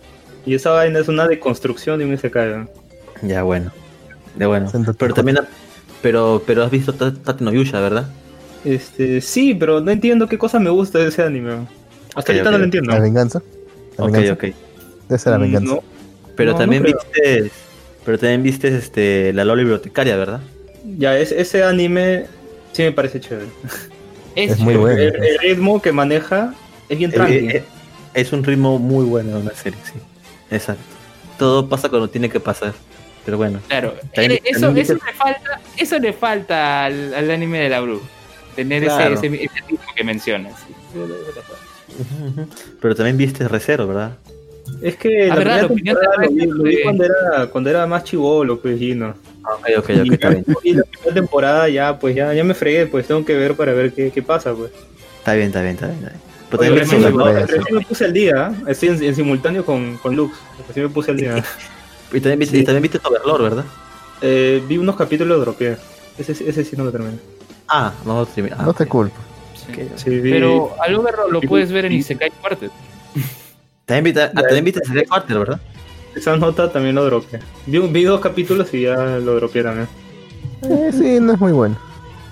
[0.46, 2.12] Y esa vaina es una deconstrucción de un.
[2.12, 2.68] ¿no?
[3.22, 3.72] Ya bueno.
[4.38, 4.70] Ya bueno.
[4.98, 5.48] Pero también ha-
[6.02, 8.06] pero pero has visto Ta- Tate no Yusha, ¿verdad?
[8.64, 11.66] Este, sí, pero no entiendo qué cosa me gusta de ese anime.
[12.14, 12.52] Hasta Ok, ahorita ok.
[12.52, 12.92] no lo entiendo.
[12.92, 13.42] La venganza.
[13.98, 14.32] La Ok, venganza.
[14.34, 14.42] ok.
[15.08, 15.74] Debe ser la Mm, venganza.
[15.74, 15.82] no.
[16.36, 16.96] Pero No, también creo.
[17.12, 17.50] viste
[18.04, 20.40] pero también viste este la Lola bibliotecaria, ¿verdad?
[20.98, 22.26] Ya, es- ese anime
[22.72, 23.46] sí me parece chévere.
[24.36, 24.98] Es muy El- bueno.
[25.00, 26.52] El, el ritmo que maneja
[26.88, 27.34] es bien Eh, tranqui.
[27.34, 27.64] eh, eh,
[28.14, 29.98] es un ritmo muy bueno de una serie, sí.
[30.50, 30.82] Exacto.
[31.38, 32.72] Todo pasa cuando tiene que pasar.
[33.24, 33.58] Pero bueno.
[33.68, 37.68] Claro, También- eh, eso, también eso le falta, eso le falta al, al anime de
[37.70, 38.06] la bruja.
[38.54, 39.14] Tener Claro.
[39.14, 40.52] ese, ese, ese ritmo que mencionas.
[42.80, 44.12] Pero también viste Recero, ¿verdad?
[44.82, 46.82] Es que Ah, la verdad, primera la temporada de lo vi, Resto lo vi de-
[46.82, 49.14] cuando era, cuando era más chivolo, pues, Gino.
[49.44, 50.44] Ok, ok, ok, está bien.
[50.62, 53.72] Y la primera temporada ya, pues, ya, ya me fregué, pues, tengo que ver para
[53.72, 54.70] ver qué, qué pasa, pues.
[55.18, 55.98] Está bien, está bien, está bien.
[55.98, 56.33] está bien.
[56.58, 57.16] Pero Oye, también sí, sí.
[57.16, 58.52] me, recién me puse al día.
[58.66, 60.36] Estoy en, en simultáneo con, con Lux.
[60.68, 61.36] Recién me puse al día.
[62.12, 63.64] y también viste, y también viste Overlord, ¿verdad?
[64.20, 65.76] Eh, vi unos capítulos, dropeé.
[66.16, 67.18] Ese, ese sí no lo terminé.
[67.68, 68.54] Ah, no, lo terminé.
[68.58, 69.16] Ah, No te culpo.
[69.54, 69.72] Sí.
[69.72, 69.98] Ok, ok.
[69.98, 72.70] Sí, vi- Pero al Overlord lo puedes ver en Isekai Quartet.
[73.86, 75.60] También viste, ah, también viste Secret Quarter, ¿verdad?
[76.14, 77.40] esa nota también lo dropeé.
[77.66, 79.88] Vi, vi dos capítulos y ya lo dropeé también.
[80.62, 81.76] Eh, sí, no es muy bueno.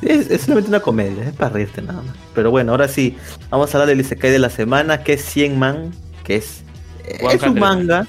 [0.03, 2.15] Es, es solamente una comedia, es para reírte nada más.
[2.35, 3.17] Pero bueno, ahora sí,
[3.51, 5.93] vamos a hablar del Isekai de la semana, que es 100 Man,
[6.25, 6.63] que es,
[7.09, 8.07] es 100 un manga.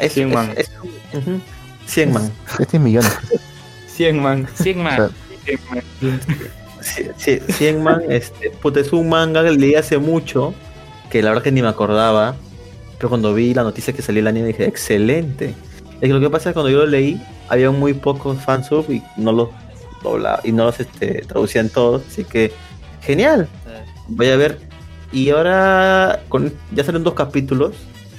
[0.00, 0.52] Es, 100 es- man.
[0.56, 1.40] es un- ujú,
[1.86, 2.32] 100 Man.
[2.58, 3.12] Este es millones.
[3.86, 4.46] 100 man.
[4.54, 4.94] 100 más.
[4.96, 5.12] Claro.
[5.44, 5.84] 100 más.
[6.80, 10.54] Sí, sí, 100 Man, este, puta, es un manga que leí hace mucho,
[11.10, 12.36] que la verdad que ni me acordaba,
[12.98, 15.54] pero cuando vi la noticia que salió el anime dije, excelente.
[16.00, 18.88] Es que lo que pasa es que cuando yo lo leí, había muy pocos fansub
[18.90, 19.48] y no los
[20.02, 22.52] doblaba, y no los este, traducían todos, así que
[23.02, 23.48] genial.
[24.08, 24.58] Voy a ver.
[25.12, 27.74] Y ahora con, ya salen dos capítulos.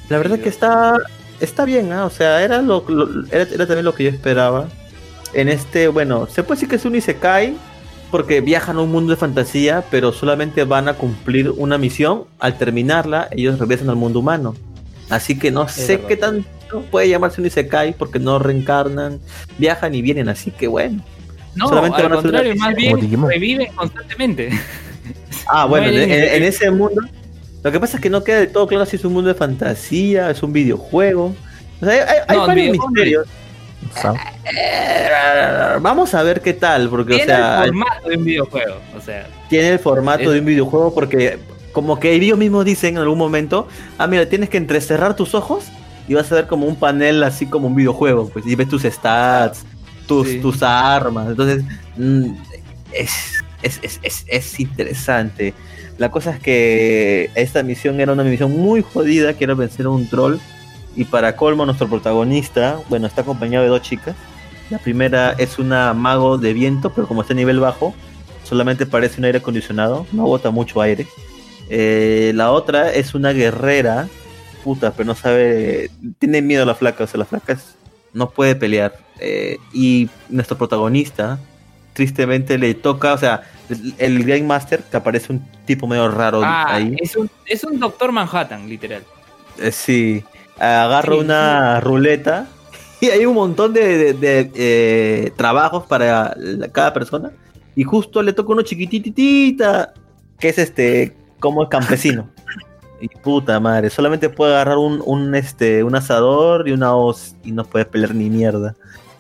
[0.10, 0.98] La verdad que está
[1.40, 2.06] está bien, ¿ah?
[2.06, 4.68] o sea, era lo, lo- era, era también lo que yo esperaba.
[5.34, 7.56] En este, bueno, se puede decir que es un isekai
[8.12, 12.24] porque viajan a un mundo de fantasía, pero solamente van a cumplir una misión.
[12.40, 14.56] Al terminarla, ellos regresan al mundo humano.
[15.10, 16.08] Así que no sé verdad.
[16.08, 19.20] qué tanto puede llamarse un isekai porque no reencarnan,
[19.60, 21.04] viajan y vienen, así que bueno.
[21.60, 24.50] No, Solamente al van a hacer una contrario, más bien reviven constantemente.
[25.52, 27.02] Ah, bueno, en, ese mundo.
[27.64, 29.34] Lo que pasa es que no queda del todo claro si es un mundo de
[29.34, 31.34] fantasía, es un videojuego.
[31.82, 33.28] O sea, hay, hay- No, varios misterios.
[35.82, 38.76] vamos a ver qué tal, porque, o Tiene sea, el formato de un videojuego.
[38.96, 41.40] O sea, tiene el formato Es- de un videojuego, porque
[41.72, 45.66] como que ellos mismos dicen en algún momento, ah, mira, tienes que entrecerrar tus ojos
[46.08, 48.84] y vas a ver como un panel así como un videojuego, pues, y ves tus
[48.84, 49.66] stats,
[50.10, 50.40] tus, Sí.
[50.42, 51.30] tus armas.
[51.30, 51.64] Entonces,
[51.96, 52.32] mm,
[52.92, 53.12] es,
[53.62, 55.54] es, es, es, es interesante.
[55.98, 59.90] La cosa es que esta misión era una misión muy jodida, que era vencer a
[59.90, 60.38] un troll.
[60.96, 64.16] Y para colmo, nuestro protagonista, bueno, está acompañado de dos chicas.
[64.70, 67.94] La primera es una mago de viento, pero como está a nivel bajo,
[68.44, 71.08] solamente parece un aire acondicionado, no bota mucho aire.
[71.70, 74.08] Eh, la otra es una guerrera,
[74.64, 77.76] puta, pero no sabe, tiene miedo a la flaca, o sea, la flaca es-
[78.14, 78.94] no puede pelear.
[79.20, 81.40] Eh, y nuestro protagonista,
[81.94, 86.42] tristemente le toca, o sea, el, el Game Master, que aparece un tipo medio raro
[86.44, 86.96] Ah, ahí.
[87.00, 89.04] es un, es un Doctor Manhattan, literal.
[89.58, 90.24] Eh, sí,
[90.58, 92.48] agarra Sí, una ruleta
[93.02, 97.32] y hay un montón de, de- de, eh, trabajos para la- cada persona
[97.76, 99.94] y justo le toca uno chiquititita
[100.40, 102.30] que es este como el campesino.
[103.02, 107.52] Y puta madre, solamente puede agarrar un, un, este un asador y una hoz y
[107.54, 108.76] no puede pelear ni mierda.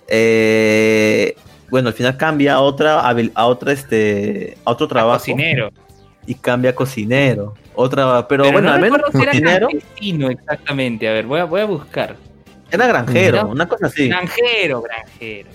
[0.07, 1.35] Eh,
[1.69, 5.69] bueno, al final cambia a otra habil- a otra este a otro trabajo Cocinero.
[6.25, 7.53] y cambia a cocinero.
[7.75, 11.07] Otra, pero, Pero bueno, no al menos era cocinero campesino exactamente.
[11.07, 12.15] A ver, voy a, voy a buscar.
[12.71, 14.09] era granjero, Era- una cosa así.
[14.09, 15.49] Granjero, granjero.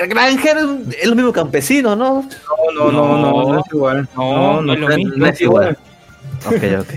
[0.00, 2.26] El granjero es un- es lo mismo campesino, ¿no?
[2.74, 4.08] No, no, no, no, no es igual.
[4.16, 5.12] No, no es lo no, mismo.
[5.16, 5.76] no es igual.
[6.46, 6.88] Ok, ok.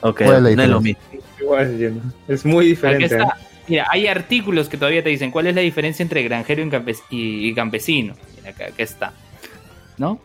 [0.00, 1.00] Ok, ¿Cuál es la no es lo mismo.
[1.40, 2.02] Igual.
[2.28, 3.14] Es muy diferente.
[3.16, 3.24] ¿eh?
[3.68, 7.02] Mira, hay artículos que todavía te dicen cuál es la diferencia entre granjero y, campes-
[7.10, 8.14] y- y campesino.
[8.36, 9.12] Mira, acá, acá está.
[9.98, 10.20] ¿No?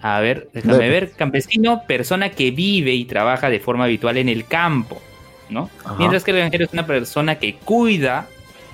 [0.00, 1.10] A ver, déjame Ve- ver.
[1.12, 5.00] Campesino, persona que vive y trabaja de forma habitual en el campo.
[5.48, 5.70] ¿No?
[5.84, 5.94] Ajá.
[5.98, 8.26] Mientras que el granjero es una persona que cuida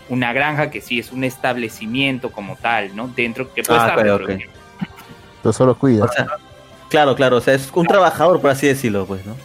[0.08, 3.08] una granja que sí es un establecimiento como tal, ¿no?
[3.08, 4.28] Dentro que puede Ah, estar ok, dentro ok.
[4.30, 4.52] de un-
[5.42, 6.04] Pero solo cuida.
[6.04, 6.26] O sea,
[6.88, 9.36] claro, claro, o sea, es un trabajador, por así decirlo, pues, ¿no?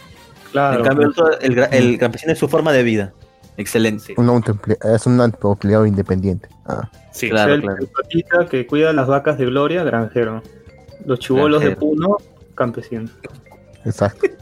[0.52, 0.78] Claro.
[0.78, 3.12] en cambio, el, otro- el, el campesino es su forma de vida.
[3.56, 4.14] Excelente.
[4.16, 4.42] Un
[4.94, 6.48] es un empleado independiente.
[6.64, 7.28] Ah, sí.
[7.28, 7.78] Claro, el, claro.
[7.80, 10.42] el patita que cuida las vacas de Gloria, granjero.
[11.04, 11.74] Los chivolos de.
[11.74, 12.16] Puno,
[12.54, 13.08] campesino.
[13.84, 14.26] exacto.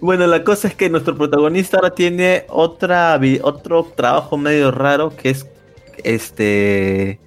[0.00, 5.30] Bueno, la cosa es que nuestro protagonista ahora tiene otra otro trabajo medio raro que
[5.30, 5.46] es
[6.04, 7.18] este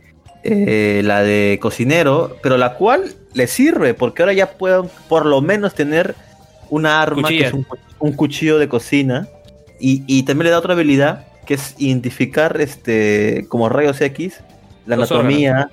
[0.43, 5.41] eh, la de cocinero, pero la cual le sirve porque ahora ya pueden por lo
[5.41, 6.15] menos tener
[6.70, 9.28] una arma que es un, cu- un cuchillo de cocina
[9.80, 14.41] y, y también le da otra habilidad que es identificar este como rayos X
[14.86, 15.70] la Los anatomía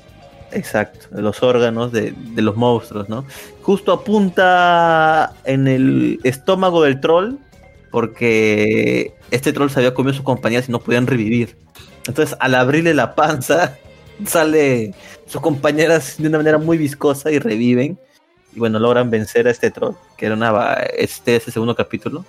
[0.52, 3.24] exacto de los órganos de, de los monstruos, ¿no?
[3.62, 7.34] justo apunta en el estómago del troll
[7.90, 11.56] porque este troll se había comido a sus compañeras y no podían revivir.
[12.06, 13.76] Entonces, al abrirle la panza,
[14.26, 14.94] sale
[15.26, 17.98] sus compañeras de una manera muy viscosa y reviven.
[18.56, 22.24] Y bueno, logran vencer a este troll, que era una este es el segundo capítulo.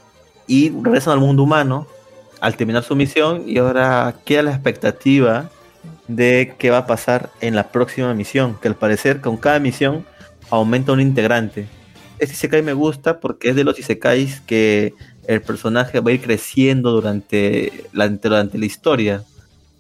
[0.46, 1.88] Y regresan al mundo humano
[2.42, 5.50] al terminar su misión y ahora queda la expectativa
[6.10, 10.06] de qué va a pasar en la próxima misión, que al parecer con cada misión
[10.50, 11.70] aumenta un integrante.
[12.20, 14.94] Este Isekai me gusta porque es de los Isekais que
[15.28, 19.24] el personaje va a ir creciendo durante la, durante la historia.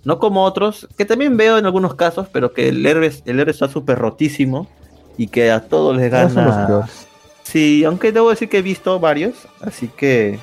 [0.05, 3.51] No como otros, que también veo en algunos casos, pero que el héroe, el héroe
[3.51, 4.69] está súper rotísimo
[5.17, 6.67] y que a todos les Esos son los gana.
[6.67, 7.07] peores.
[7.43, 10.39] Sí, aunque debo decir que he visto varios, así que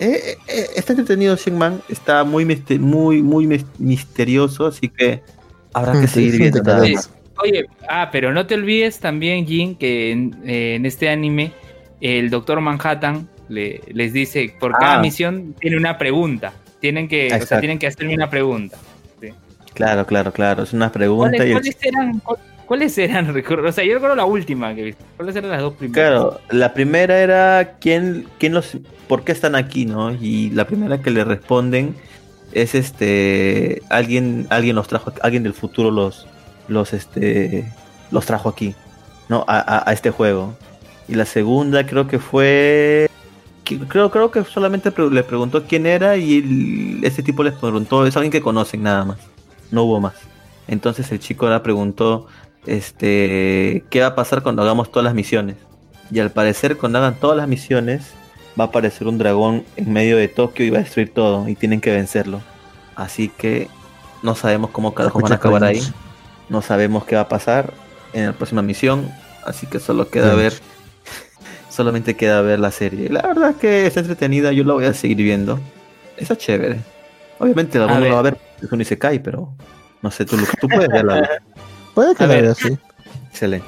[0.00, 2.44] eh, eh, está entretenido Shenman, está muy
[2.78, 5.22] muy muy mis- misterioso, así que
[5.72, 6.62] habrá que Sí, seguir sí, viendo.
[6.64, 7.10] más.
[7.42, 11.52] Oye, ah, pero no te olvides también, Jin, que en, eh, en este anime
[12.00, 15.00] el Doctor Manhattan le, les dice, por cada Ah.
[15.00, 16.52] misión tiene una pregunta.
[16.80, 18.76] Tienen que, o sea, tienen que hacerme una pregunta.
[19.74, 22.22] Claro, claro, claro, es una pregunta ¿Cuáles, y el cuáles eran?
[22.72, 23.26] Cu- ¿Cuáles eran?
[23.66, 25.04] O sea, yo recuerdo la última que viste.
[25.16, 26.08] ¿Cuáles eran las dos primeras?
[26.10, 28.76] Claro, la primera era quién, quién los,
[29.08, 30.12] por qué están aquí, ¿no?
[30.12, 31.94] Y la primera que le responden
[32.52, 36.26] es este, alguien, alguien los trajo, alguien del futuro los,
[36.68, 37.70] los, este,
[38.10, 38.74] los trajo aquí,
[39.28, 39.44] ¿no?
[39.48, 40.54] A, a- este juego.
[41.08, 43.08] Y la segunda creo que fue,
[43.88, 48.06] creo, creo que solamente pre- le preguntó quién era y el- ese tipo les preguntó,
[48.06, 49.18] es alguien que conocen nada más,
[49.70, 50.14] no hubo más.
[50.68, 52.26] Entonces el chico ahora preguntó,
[52.66, 55.56] este, ¿qué va a pasar cuando hagamos todas las misiones?
[56.10, 58.12] Y al parecer cuando hagan todas las misiones
[58.58, 61.54] va a aparecer un dragón en medio de Tokio y va a destruir todo y
[61.54, 62.40] tienen que vencerlo.
[62.94, 63.68] Así que
[64.22, 65.82] no sabemos cómo carajos van a acabar ahí.
[66.48, 67.72] No sabemos qué va a pasar
[68.12, 69.10] en la próxima misión.
[69.44, 70.36] Así que solo queda Sí.
[70.36, 70.52] ver.
[71.70, 73.08] Solamente queda ver la serie.
[73.08, 75.58] La verdad es que está entretenida, yo la voy a seguir viendo.
[76.16, 76.80] Está chévere.
[77.38, 79.48] Obviamente la lo va a ver, es un Isekai, pero
[80.02, 81.28] no sé, tú, tú puedes verla.
[81.94, 82.42] Puede que A la ver.
[82.44, 82.76] vea así.
[83.30, 83.66] Excelente.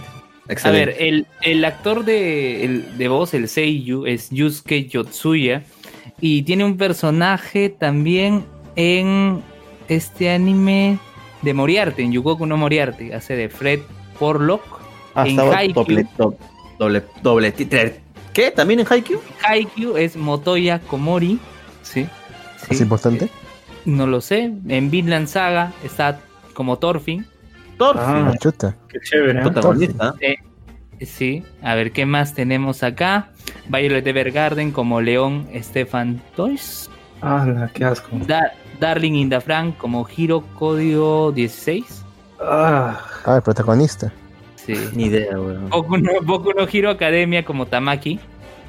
[0.49, 0.87] A Excelente.
[0.87, 5.63] ver, el, el actor de, el- de voz, el Seiyu, es Yusuke Yotsuya.
[6.21, 8.45] Y tiene un personaje también
[8.77, 9.43] en
[9.89, 10.99] este anime
[11.43, 13.13] de Moriarty, en Yugoku no Moriarty.
[13.13, 13.81] Hace de Fred
[14.19, 14.63] Porlock.
[15.15, 15.75] Ah, en Haikyuu.
[15.85, 16.07] doble,
[16.79, 17.55] doble, doble,
[18.33, 18.51] ¿Qué?
[18.51, 19.21] ¿También en Haikyuu?
[19.47, 21.39] Haikyuu es Motoya Komori.
[21.83, 22.05] Sí.
[22.59, 22.67] sí.
[22.71, 23.29] ¿Es importante?
[23.85, 24.53] No lo sé.
[24.69, 26.21] En Vinland Saga está
[26.53, 27.27] como Thorfinn.
[27.79, 28.77] Thorfinn, Ah, chuta.
[28.89, 29.39] qué chévere.
[29.39, 29.43] ¿eh?
[29.43, 30.15] protagonista.
[31.01, 33.29] Sí, a ver, ¿qué más tenemos acá?
[33.69, 36.89] Violet Evergarden como León Stefan Toys.
[37.21, 38.09] Ah, la- qué asco.
[38.27, 42.05] Da- Darling in the Frank como Hiro Código 16.
[42.41, 44.13] Ah, Ah, el protagonista.
[44.57, 44.75] Sí.
[44.95, 45.69] Ni idea, weón.
[45.69, 48.19] Boku no, Boku no Hero Academia como Tamaki.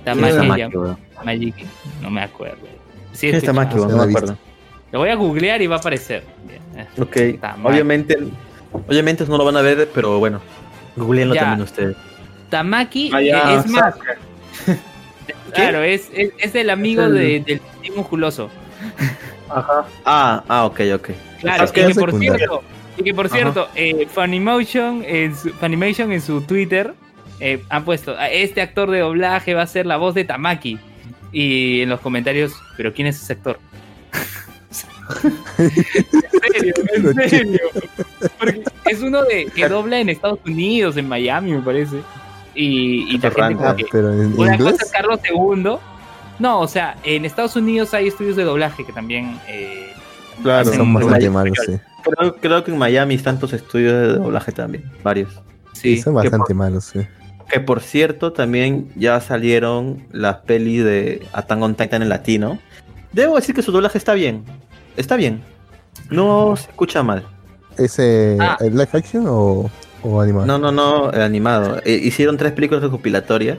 [0.04, 0.78] Tamaki, ¿Quién es Tamaki?
[1.26, 1.66] Majiki,
[2.02, 2.58] no me acuerdo.
[3.14, 3.86] Sí, ¿Quién es este Tamaki, chavo.
[3.86, 3.92] weón?
[3.98, 4.38] No No me acuerdo.
[4.92, 6.24] Lo voy a googlear y va a aparecer.
[6.48, 6.88] Bien, eh.
[7.02, 7.68] Ok, Tamaki.
[7.74, 8.18] obviamente,
[8.88, 10.42] obviamente no lo van a ver, pero bueno,
[10.96, 11.42] googleenlo Ya.
[11.42, 11.96] también ustedes.
[12.50, 13.96] Tamaki ah, eh, ya, es más,
[15.54, 17.62] claro, es, es, es el amigo Es el- de- del
[17.96, 18.50] musculoso.
[19.50, 19.86] Ajá.
[20.06, 21.10] Ah, ah, ok, ok.
[21.42, 22.64] Claro, que es por cierto,
[22.98, 23.36] y que por Ajá.
[23.36, 26.94] cierto, eh, Funimation en su, Funimation en su Twitter
[27.40, 30.80] eh, han puesto "A este actor de doblaje va a ser la voz de Tamaki
[31.32, 33.60] y en los comentarios, pero quién es ese actor?
[35.58, 37.60] En serio, en serio,
[38.40, 41.98] porque es uno de que dobla en Estados Unidos, en Miami me parece
[42.54, 43.60] y, y la gente Rango.
[43.64, 45.76] como que- pero en una cosa es Carlos II.
[46.38, 49.94] No, o sea, en Estados Unidos hay estudios de doblaje que también eh,
[50.44, 51.80] Claro, Son bastante malos, sí.
[52.04, 55.32] Creo, creo que en Miami hay tantos estudios de doblaje también, varios.
[55.72, 56.02] Sí, Sí.
[56.02, 57.00] son bastante malos, sí.
[57.50, 62.60] Que por cierto, también ya salieron las pelis de Attack on Titan en latino.
[63.14, 64.44] Debo decir que su doblaje está bien.
[64.98, 65.42] Está bien.
[66.10, 67.26] No se escucha mal.
[67.78, 68.58] ¿Ese Ah.
[68.62, 69.70] el live action o,
[70.04, 70.46] o animado?
[70.46, 71.82] No, no, no, el animado.
[71.86, 73.58] Eh, hicieron tres películas recopilatorias.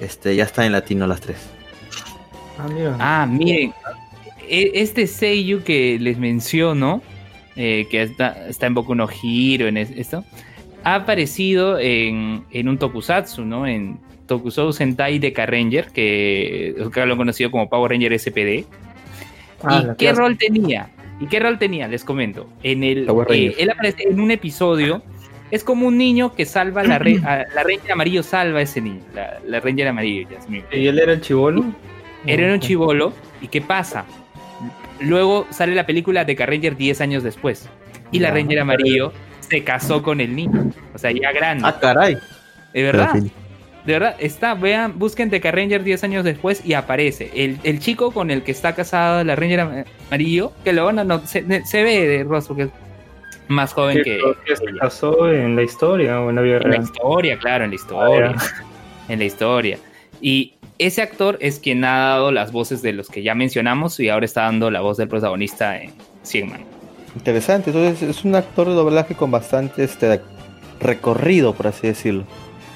[0.00, 1.36] Este, ya está en latino las tres.
[2.58, 2.96] Ah, mira.
[2.98, 3.72] Ah, miren,
[4.48, 7.02] e- este Seiyu que les menciono,
[7.56, 10.24] eh, que está, está en Boku no Hero, en es- esto,
[10.84, 13.66] ha aparecido en, en un tokusatsu, ¿no?
[13.66, 18.64] En Tokusou Sentai de Ranger, que acá lo han conocido como Power Ranger SPD.
[19.64, 20.20] Ah, ¿Y qué clase.
[20.20, 20.88] rol tenía?
[21.20, 21.86] ¿Y qué rol tenía?
[21.88, 22.48] Les comento.
[22.62, 25.02] En el, eh, él aparece en un episodio.
[25.50, 28.62] Es como un niño que salva a la, re- a- la Ranger amarillo, salva a
[28.62, 29.02] ese niño.
[29.14, 31.64] La, la Ranger amarillo, ya se me- ¿Y él era el chivolo?
[32.26, 33.12] Era un chivolo.
[33.40, 34.04] ¿Y qué pasa?
[35.00, 37.68] Luego sale la película de Ranger 10 años después.
[38.12, 38.30] Y la.
[38.30, 40.70] Ranger amarillo se casó con el niño.
[40.94, 41.64] O sea, ya grande.
[41.66, 42.16] Ah, caray.
[42.72, 43.10] de verdad.
[43.86, 47.30] De verdad, está, vean, busquen Teca Ranger 10 años después y aparece.
[47.34, 51.00] El, el chico con el que está casada la Ranger am- amarillo, que lo van
[51.00, 52.68] a no, se, se ve de rostro que es
[53.48, 56.70] más joven Que, que, que se casó en la historia o en la vida En
[56.70, 58.34] la historia, claro, en la historia.
[58.36, 58.62] Ah,
[59.08, 59.78] en la historia.
[60.20, 64.08] Y ese actor es quien ha dado las voces de los que ya mencionamos y
[64.08, 65.90] ahora está dando la voz del protagonista en
[66.22, 66.60] 100 Man.
[67.16, 67.70] Interesante.
[67.70, 70.20] Entonces es un actor de doblaje con bastante este
[70.80, 72.24] recorrido, por así decirlo.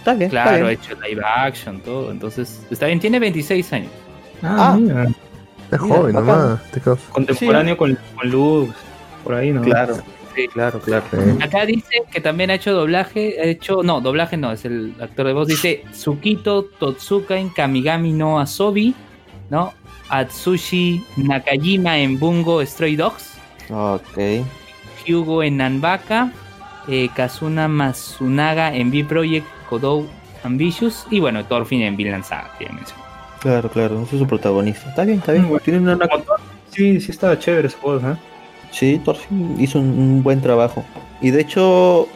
[0.07, 0.29] Está bien.
[0.31, 2.13] está Claro, ha hecho live action, todo.
[2.13, 3.91] Entonces, está bien, tiene 26 años.
[4.41, 4.77] Ah, Ah.
[4.79, 5.03] mira.
[5.73, 6.27] Es Mira, joven bacán.
[6.27, 6.61] nomás.
[7.11, 8.73] Contemporáneo con, con Lux,
[9.25, 9.63] por ahí, ¿no?
[9.63, 9.97] Claro.
[10.37, 10.47] Sí.
[10.53, 11.05] Claro, claro.
[11.11, 11.43] Sí.
[11.43, 15.27] Acá dice que también ha hecho doblaje, ha hecho, no, doblaje no, es el actor
[15.27, 18.95] de voz, dice Tsukito Totsuka en Kamigami no Asobi,
[19.51, 19.73] ¿no?
[20.11, 23.33] Atsushi Nakajima en Bungo Stray Dogs,
[23.71, 24.45] Ok.
[25.05, 26.31] Hyugo en Nanbaka,
[26.87, 30.07] eh, Kazuna Masunaga en B-Project Kodou
[30.45, 33.03] Ambitious y bueno, Thorfinn en Vinland Saga, que ya mencioné.
[33.41, 34.03] Claro, claro.
[34.03, 34.89] Ese es su protagonista.
[34.89, 35.49] Está bien, está bien.
[35.49, 35.63] Bueno.
[35.65, 35.99] Tiene una...
[36.71, 38.17] Sí, sí estaba chévere esa voz, ¿eh?
[38.71, 40.85] Sí, Thorfinn hizo un, un buen trabajo.
[41.21, 42.09] Y de hecho,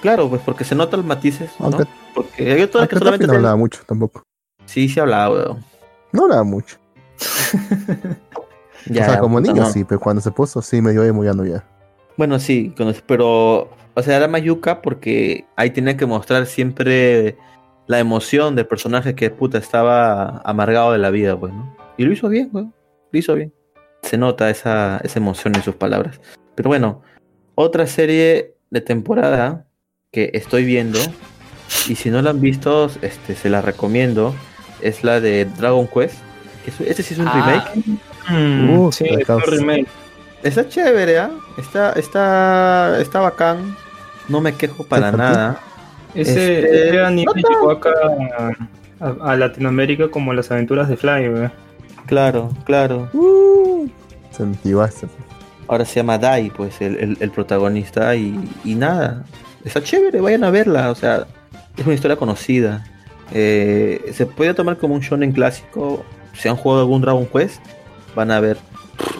[0.00, 1.66] claro, pues porque se notan los matices, ¿no?
[1.66, 1.84] Aunque,
[2.14, 3.26] Porque hay otras que solamente...
[3.26, 4.22] No hablaba mucho tampoco.
[4.64, 5.64] Sí, sí hablaba, weón.
[6.12, 6.76] No hablaba mucho.
[8.88, 9.70] Ya, o sea, como puta, niño no.
[9.70, 11.64] sí, pero cuando se puso sí medio emo ya no ya.
[12.16, 12.72] Bueno, sí,
[13.06, 17.36] pero, o sea, era Mayuka porque ahí tenía que mostrar siempre
[17.88, 21.74] la emoción del personaje que, puta, estaba amargado de la vida, pues, ¿no?
[21.96, 22.74] Y lo hizo bien, weón.
[23.10, 23.52] Lo hizo bien.
[24.02, 26.20] Se nota esa, esa emoción en sus palabras.
[26.54, 27.02] Pero bueno,
[27.54, 29.66] otra serie de temporada
[30.12, 30.98] que estoy viendo,
[31.88, 34.34] y si no la han visto, este, se la recomiendo,
[34.82, 36.16] es la de Dragon Quest.
[36.64, 37.32] que es- Este sí es un Ah.
[37.72, 37.98] remake.
[38.28, 39.86] Mm, Uh, sí, es un remake.
[40.42, 41.30] Está chévere, ¿ah?
[41.56, 43.76] Está, está, está bacán.
[44.28, 45.60] No me quejo para ¿Te nada.
[46.14, 47.90] Ese, Este, ese anime no llegó acá
[49.00, 51.52] a, a Latinoamérica como las aventuras de Fly, ¿verdad?
[52.06, 53.08] Claro, claro.
[53.12, 53.88] Uh.
[55.68, 58.14] Ahora se llama Dai, pues, el, el- el protagonista.
[58.14, 59.24] Y, y nada.
[59.64, 60.90] Está chévere, vayan a verla.
[60.90, 61.26] O sea,
[61.76, 62.84] es una historia conocida.
[63.32, 66.04] Eh, se puede tomar como un shonen clásico.
[66.34, 67.60] Si han jugado algún Dragon Quest,
[68.14, 68.58] van a ver.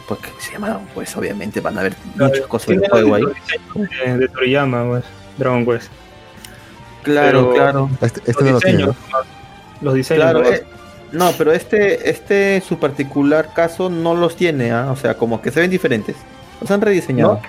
[0.09, 1.61] Porque se llama Dragon Quest, obviamente.
[1.61, 3.25] Van a ver muchas cosas del juego ahí.
[4.07, 5.05] de, de Toriyama, pues,
[5.37, 5.91] Dragon Quest.
[7.03, 7.91] Claro, pero- claro.
[8.01, 9.19] Este, este los no lo tiene, diseños, ¿no?
[9.83, 10.23] los diseños.
[10.25, 10.49] Claro, ¿no?
[10.49, 10.65] eh,
[11.13, 14.91] no, pero este, este su particular caso no los tiene, ¿ah?
[14.91, 16.17] o sea, como que se ven diferentes.
[16.61, 17.41] Los han rediseñado.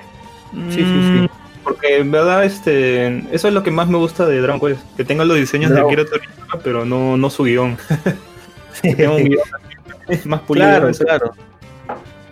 [0.69, 0.83] Sí, sí, sí.
[0.83, 1.27] Mm,
[1.63, 5.03] porque en verdad este, eso es lo que más me gusta de Dragon Quest, que
[5.03, 5.87] tenga los diseños de No.
[5.87, 7.77] Akira Toriyama, pero no, no su guion.
[8.83, 9.39] Que tenga un guion
[10.25, 10.67] más pulido.
[10.67, 11.33] Claro, claro.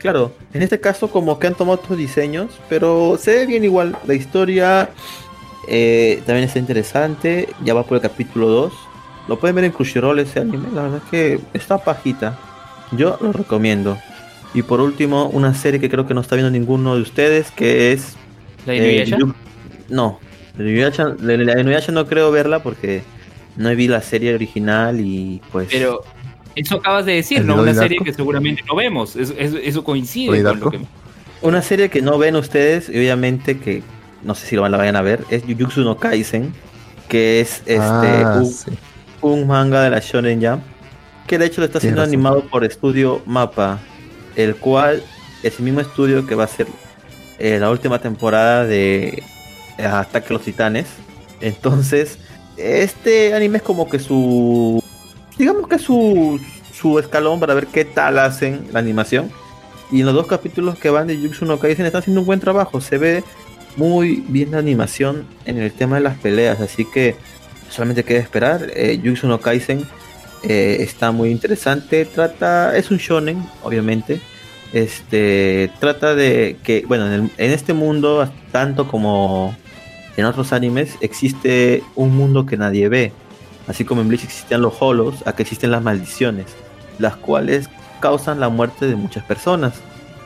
[0.05, 3.97] Claro, en este caso como que han tomado otros diseños, pero se ve bien igual.
[4.05, 4.89] La historia
[5.67, 8.73] eh, también está interesante, ya va por el capítulo 2.
[9.27, 12.37] Lo pueden ver en Crunchyroll ese anime, la verdad es que está pajita.
[12.91, 13.97] Yo lo recomiendo.
[14.53, 17.91] Y por último, una serie que creo que no está viendo ninguno de ustedes, que
[17.91, 18.15] es...
[18.67, 19.05] ¿La eh?
[19.07, 19.33] Yu-
[19.89, 20.19] no,
[20.55, 23.01] la Inuyasha- la Inuyasha no creo verla porque
[23.57, 25.69] no vi la serie original y pues...
[25.71, 26.03] Pero
[26.55, 27.61] eso acabas de decir, ¿El ¿no?
[27.61, 29.15] Una serie que seguramente no vemos.
[29.15, 30.87] Eso, eso, eso coincide ¿Donnie con lo que...
[31.41, 33.83] Una serie que no ven ustedes, y obviamente que
[34.23, 36.53] no sé si lo la vayan a ver, es Jujutsu no Kaisen,
[37.07, 38.71] que es este Ah, un, sí.
[39.21, 40.63] un manga de la Shonen Jump,
[41.27, 42.09] que de hecho lo está siendo razón.
[42.13, 43.79] animado por Estudio Mapa,
[44.35, 45.03] el cual
[45.43, 46.67] es el mismo estudio que va a ser
[47.37, 49.21] eh, la última temporada de
[49.77, 50.87] eh, Ataque a los Titanes.
[51.41, 52.17] Entonces,
[52.57, 54.83] este anime es como que su,
[55.37, 56.39] digamos que su,
[56.73, 59.31] su escalón para ver qué tal hacen la animación.
[59.91, 62.39] Y en los dos capítulos que van de Jujutsu no Kaisen están haciendo un buen
[62.39, 62.81] trabajo.
[62.81, 63.23] Se ve
[63.77, 66.59] muy bien la animación en el tema de las peleas.
[66.59, 67.15] Así que
[67.69, 68.71] solamente queda esperar.
[68.75, 69.85] Eh, no Kaisen
[70.43, 72.05] eh, está muy interesante.
[72.05, 74.19] Trata, es un shonen, obviamente.
[74.73, 79.55] Este trata de que, bueno, en, el- en este mundo, tanto como
[80.17, 83.11] en otros animes, existe un mundo que nadie ve.
[83.67, 86.45] Así como en Bleach existían los holos, aquí existen las maldiciones,
[86.99, 89.73] las cuales causan la muerte de muchas personas.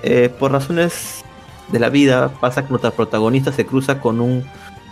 [0.04, 1.24] Eh, por razones
[1.72, 4.44] de la vida, pasa que nuestra protagonista se cruza con un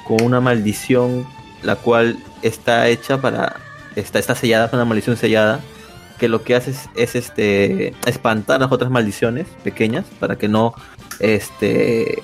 [0.06, 1.28] con una maldición,
[1.64, 3.58] la cual está hecha para
[3.95, 5.60] está, está sellada, es una maldición sellada,
[6.18, 10.74] que lo que hace es, es, este espantar las otras maldiciones pequeñas para que no
[11.20, 12.24] este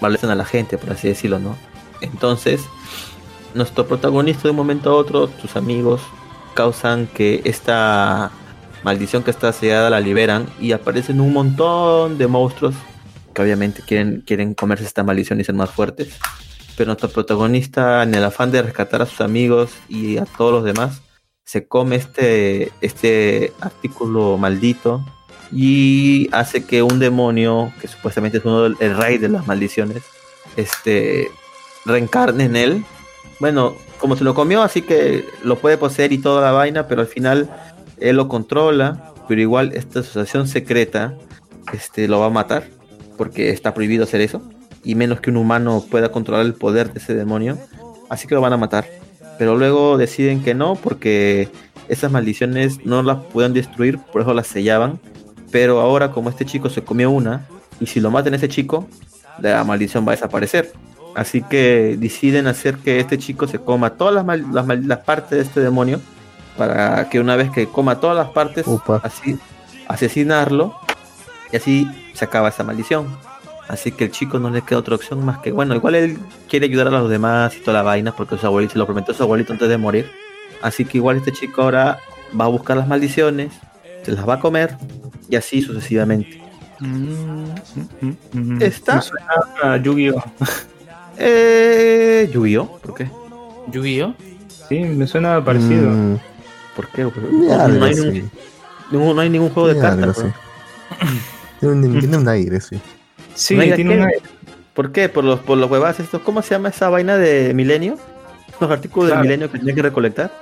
[0.00, 1.56] molesten a la gente, por así decirlo, ¿no?
[2.00, 2.62] Entonces,
[3.54, 6.00] nuestro protagonista de un momento a otro, sus amigos,
[6.54, 8.30] causan que esta
[8.82, 12.74] maldición que está sellada la liberan y aparecen un montón de monstruos
[13.34, 16.18] que obviamente quieren, quieren comerse esta maldición y ser más fuertes.
[16.76, 20.64] Pero nuestro protagonista, en el afán de rescatar a sus amigos y a todos los
[20.64, 21.02] demás,
[21.44, 25.04] se come este, este artículo maldito
[25.52, 30.04] y hace que un demonio, que supuestamente es uno el rey de las maldiciones,
[30.56, 31.28] este
[31.84, 32.84] reencarne en él.
[33.40, 37.00] Bueno, como se lo comió, así que lo puede poseer y toda la vaina, pero
[37.00, 37.48] al final
[37.98, 41.14] él lo controla, pero igual esta asociación secreta
[41.72, 42.64] este, lo va a matar,
[43.16, 44.42] porque está prohibido hacer eso,
[44.84, 47.58] y menos que un humano pueda controlar el poder de ese demonio,
[48.10, 48.86] así que lo van a matar.
[49.38, 51.48] Pero luego deciden que no, porque
[51.88, 55.00] esas maldiciones no las pueden destruir, por eso las sellaban.
[55.50, 57.46] Pero ahora como este chico se comió una,
[57.80, 58.86] y si lo matan a ese chico,
[59.40, 60.72] la maldición va a desaparecer.
[61.14, 64.98] Así que deciden hacer que este chico se coma todas las, mal- las, mal- las
[65.00, 66.00] partes de este demonio,
[66.56, 68.64] para que una vez que coma todas las partes,
[69.02, 69.38] así
[69.88, 70.74] asesinarlo,
[71.52, 73.08] y así se acaba esa maldición.
[73.68, 76.66] Así que el chico no le queda otra opción más que, bueno, igual él quiere
[76.66, 79.16] ayudar a los demás y toda la vaina, porque su abuelito se lo prometió a
[79.16, 80.10] su abuelito antes de morir.
[80.62, 81.98] Así que igual este chico ahora
[82.38, 83.52] va a buscar las maldiciones,
[84.04, 84.76] se las va a comer,
[85.28, 86.40] y así sucesivamente.
[88.60, 89.26] Está- Me suena
[89.62, 90.22] a Yu-Gi-Oh!
[91.22, 93.10] Eh, Yu-Gi-Oh, ¿por qué?
[93.70, 94.14] ¿Yu-Gi-Oh?
[94.68, 95.90] Sí, me suena parecido.
[95.90, 96.16] Mm,
[96.74, 97.04] ¿Por qué?
[97.04, 98.24] Porque no, hay ningún, así.
[98.90, 100.16] ningún- no hay ningún juego de cartas.
[100.16, 100.28] bro.
[100.28, 101.10] así.
[101.60, 102.80] Tiene un, tiene un aire, sí.
[103.34, 104.00] Sí, No hay de tiene qué.
[104.00, 104.10] una...
[104.72, 105.10] ¿Por qué?
[105.10, 106.22] Por los, por los huevas estos.
[106.22, 107.96] ¿Cómo se llama esa vaina de Milenio?
[108.60, 109.20] Los artículos Claro.
[109.22, 110.32] de Milenio que tienes que recolectar.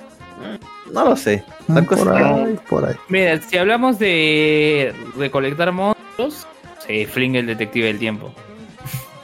[0.92, 1.42] No lo sé.
[1.66, 2.94] La Mm, cosa por que- ahí, por ahí.
[3.08, 6.46] Mira, si hablamos de recolectar monstruos,
[6.86, 8.32] se flinga el detective del tiempo.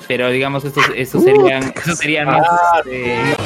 [0.09, 2.43] Pero digamos, estos, estos serían, estos serían más
[2.85, 3.37] este,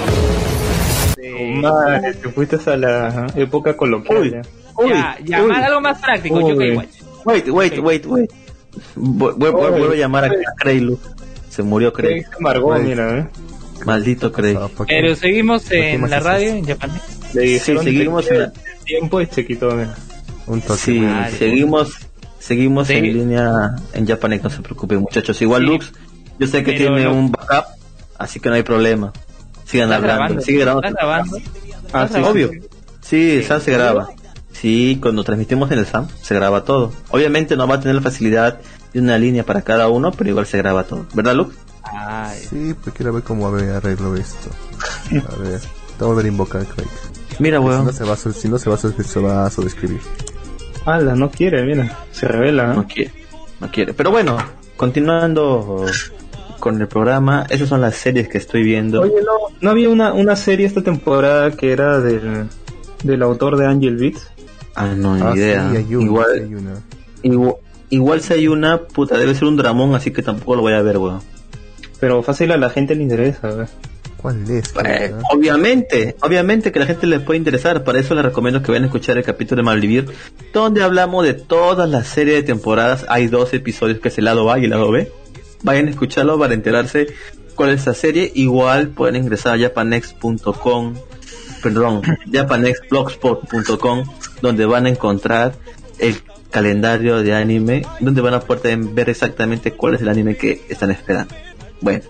[1.61, 4.19] Madre, te fuiste a la época coloquial.
[4.23, 4.31] Uy.
[4.31, 4.43] ya.
[4.77, 5.49] Uy, ya, ya, uy.
[5.49, 6.51] más- algo más práctico, Uy.
[6.53, 6.89] Yokai Watch.
[7.25, 8.31] Wait, wait, wait, wait.
[8.95, 9.71] Vu- vu- Uy.
[9.71, 10.99] Vuelvo a llamar a Creylu.
[11.49, 12.23] Se murió Crey.
[12.23, 12.83] se amargó, Ay.
[12.85, 13.27] mira, ¿eh?
[13.85, 14.57] Maldito Crey.
[14.57, 14.95] Ah, ¿por qué?
[15.01, 16.57] Pero seguimos en la radio eso?
[16.57, 16.91] en Japan.
[17.35, 18.53] Le Sí, seguimos en la- el
[18.85, 19.95] tiempo y se quitó, mira.
[20.47, 20.79] Un toque.
[20.79, 21.31] Sí, Vale.
[21.37, 21.93] seguimos,
[22.39, 22.95] seguimos Sí.
[22.95, 25.41] en línea en Japanex, no se preocupen muchachos.
[25.43, 25.67] Igual Sí.
[25.69, 25.93] Lux,
[26.39, 27.65] yo sé que Pero tiene no- un backup,
[28.19, 29.13] así que no hay problema.
[29.65, 30.43] Sigan ¿Estás hablando, grabando?
[30.43, 30.89] sigue grabando.
[30.89, 31.37] ¿Estás grabando?
[31.93, 32.51] Ah, ¿Estás sí, Obvio.
[32.51, 32.61] sí.
[33.01, 33.43] Sí.
[33.43, 34.09] SAM se graba.
[34.53, 36.93] Sí, cuando transmitimos en el SAM se graba todo.
[37.11, 38.59] Obviamente no va a tener la facilidad
[38.93, 41.07] de una línea para cada uno, pero igual se graba todo.
[41.15, 41.55] ¿Verdad, Lux?
[41.85, 44.51] Ay, Sí, pues quiero ver cómo arreglo esto.
[45.11, 45.61] A ver.
[45.61, 46.89] Te voy a volver a invocar, Craig.
[47.39, 47.85] Mira, Si weón.
[47.87, 50.01] no se va a, si no se va a, se va a sobreescribir.
[50.87, 51.99] Ala, no quiere, mira.
[52.13, 52.87] Se revela, No ¿eh?
[52.93, 53.13] quiere,
[53.61, 53.95] no quiere.
[53.95, 54.37] Pero bueno,
[54.77, 55.85] continuando
[56.59, 57.47] con el programa.
[57.51, 59.01] Esas son las series que estoy viendo.
[59.03, 62.45] Oye, no, ¿no había una, una serie esta temporada que era del,
[63.05, 64.29] del autor de Angel Beats?
[64.75, 65.71] Ah, no, ni Ah, sí, idea.
[65.71, 66.73] hay una, sí, igual, hay una.
[67.23, 67.55] igual,
[67.91, 70.83] igual si hay una, puta, debe ser un dramón, así que tampoco lo voy a
[70.83, 71.21] ver, weón.
[72.01, 73.67] Pero fácil a la gente le interesa.
[74.19, 74.73] ¿Cuál es?
[74.85, 78.63] Eh, Ah, obviamente, obviamente que a la gente le puede interesar, para eso les recomiendo
[78.63, 80.07] que vayan a escuchar el capítulo de Malvivir,
[80.53, 84.51] donde hablamos de todas las series de temporadas, hay dos episodios que es el lado
[84.53, 85.11] A y el lado B,
[85.63, 87.09] vayan a escucharlo para enterarse
[87.55, 90.95] cuál es esa serie, igual pueden ingresar a japanex.com,
[91.63, 92.03] perdón,
[92.33, 94.05] japanexblogspot.com,
[94.41, 95.55] donde van a encontrar
[95.99, 96.17] el
[96.51, 100.91] calendario de anime, donde van a poder ver exactamente cuál es el anime que están
[100.91, 101.35] esperando.
[101.81, 102.05] Bueno,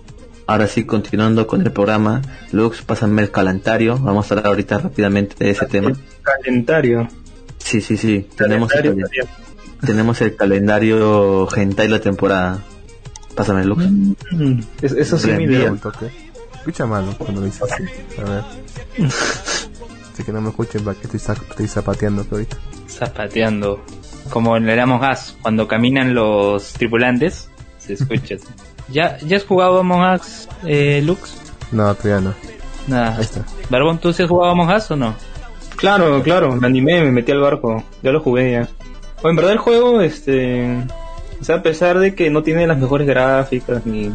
[0.47, 2.23] ahora sí, continuando con el programa,
[2.53, 5.93] Lux, pásame el calendario, vamos a hablar ahorita rápidamente de ese tema.
[6.23, 7.09] Calentario.
[7.59, 9.29] Sí, sí, sí, tenemos el, Calendario,
[9.85, 12.63] tenemos el calendario Hentai de la temporada.
[13.39, 13.85] Pásame, Lux.
[14.33, 15.43] Mm, es- eso sí bien.
[15.53, 15.71] idea.
[15.73, 16.11] un toque.
[16.57, 17.85] Escucha malo cuando lo dices así.
[18.21, 18.43] A ver.
[20.13, 22.57] Así que no me escuchen, va que estoy, estoy zapateando ahorita.
[22.89, 23.81] Zapateando.
[24.31, 28.35] Como en el Among Us, cuando caminan los tripulantes, se escucha.
[28.89, 31.37] ¿Ya, ¿Ya has jugado Among Us, eh, Lux?
[31.71, 32.35] No, todavía no.
[32.89, 33.15] Nada.
[33.17, 33.45] Ahí está.
[33.71, 35.15] Barbón, ¿tú sí has jugado Among Us o no?
[35.77, 38.69] Claro, claro, me animé, me metí al barco, ya lo jugué ya.
[39.23, 40.77] O en verdad el juego, este,
[41.41, 44.13] o sea, a pesar de que no tiene las mejores gráficas ni,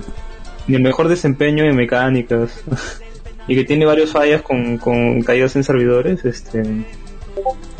[0.67, 2.63] ni el mejor desempeño en mecánicas
[3.47, 6.63] y que tiene varias fallas con, con caídas en servidores, este,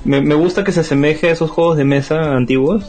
[0.06, 2.86] me, me gusta que se asemeje a esos juegos de mesa antiguos,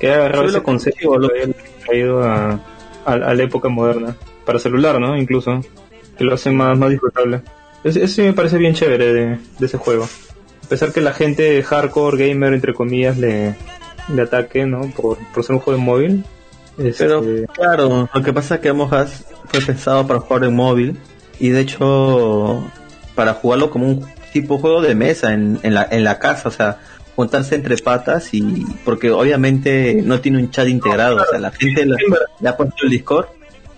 [0.00, 1.54] que ha agarrado ese concepto lo había
[1.84, 2.60] traído a,
[3.04, 5.16] a, a la época moderna, para celular, ¿no?
[5.16, 5.60] Incluso,
[6.16, 7.42] que lo hace más, más disfrutable.
[7.84, 10.08] Eso eso sí me parece bien chévere de, de ese juego.
[10.64, 13.54] A pesar que la gente hardcore gamer, entre comillas, le,
[14.14, 14.82] le ataque, ¿no?
[14.96, 16.24] Por, por ser un juego de móvil.
[16.78, 20.54] Este, Pero claro, lo que pasa es que Among Us fue pensado para jugar en
[20.54, 20.98] móvil
[21.40, 22.62] y de hecho
[23.14, 26.52] para jugarlo como un tipo juego de mesa en, en, la, en la casa, o
[26.52, 26.78] sea,
[27.14, 31.86] juntarse entre patas y porque obviamente no tiene un chat integrado, o sea, la gente
[31.86, 31.96] la-
[32.40, 33.26] le ha puesto el Discord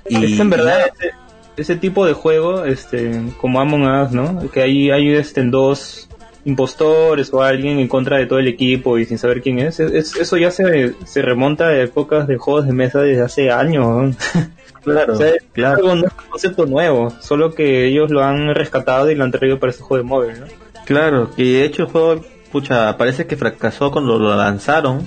[0.08, 1.12] y es en verdad ese,
[1.56, 4.50] ese tipo de juego, este, como Among Us, ¿no?
[4.50, 6.07] Que ahí hay este, dos
[6.44, 9.80] impostores o alguien en contra de todo el equipo y sin saber quién es.
[9.80, 13.50] Es- es- eso ya se, se remonta a épocas de juegos de mesa desde hace
[13.50, 14.16] años.
[14.82, 15.82] claro, O sea, es claro.
[15.94, 19.58] no es un concepto nuevo, solo que ellos lo han rescatado y lo han traído
[19.58, 20.46] para este juego de móvil, ¿no?
[20.86, 25.06] Claro, y de hecho el juego, pucha, parece que fracasó cuando lo lanzaron.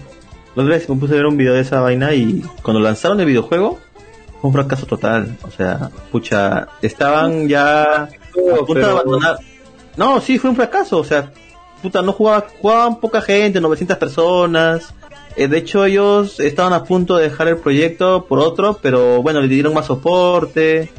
[0.55, 3.19] La otra vez me puse a ver un video de esa vaina y cuando lanzaron
[3.21, 3.79] el videojuego
[4.41, 5.38] fue un fracaso total.
[5.43, 8.09] O sea, pucha, estaban ya a
[8.65, 9.38] punto de abandonar.
[9.97, 10.97] No, sí, fue un fracaso.
[10.97, 11.31] O sea,
[11.81, 14.93] puta, no jugaba, jugaban poca gente, 900 personas.
[15.35, 19.41] Eh, de hecho, ellos estaban a punto de dejar el proyecto por otro, pero bueno,
[19.41, 20.91] le dieron más soporte.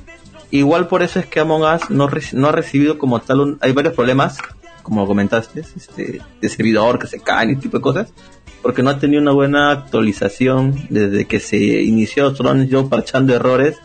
[0.51, 3.59] Igual por eso es que Among Us no, no ha recibido como tal un...
[3.62, 4.38] Hay varios problemas,
[4.82, 8.12] como comentaste, este, de servidor que se caen y tipo de cosas,
[8.61, 13.34] porque no ha tenido una buena actualización desde que se inició, solo han ido parchando
[13.34, 13.76] errores,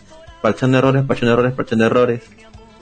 [0.41, 2.23] parchando errores, parchando errores, parchando errores.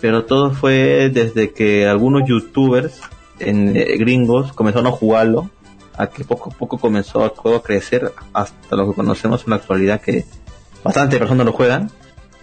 [0.06, 3.02] Pero todo fue desde que algunos youtubers
[3.40, 5.50] en eh, gringos comenzaron a jugarlo,
[5.98, 9.50] a que poco a poco comenzó a, juego a crecer hasta lo que conocemos en
[9.50, 10.26] la actualidad que
[10.84, 11.90] bastante personas lo juegan.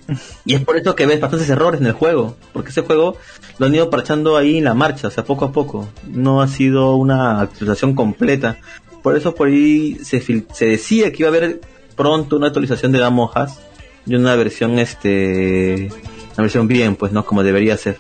[0.45, 3.17] Y es por eso que ves bastantes errores en el juego, porque ese juego
[3.59, 5.89] lo han ido parchando ahí en la marcha, o sea, poco a poco.
[6.09, 8.59] No ha sido una actualización completa.
[9.05, 11.61] Por eso por ahí se, se decía que iba a haber
[11.95, 13.53] pronto una actualización de Among Us
[14.05, 15.91] y una versión, este,
[16.35, 17.25] una versión bien, pues, ¿no?
[17.25, 17.99] Como debería ser.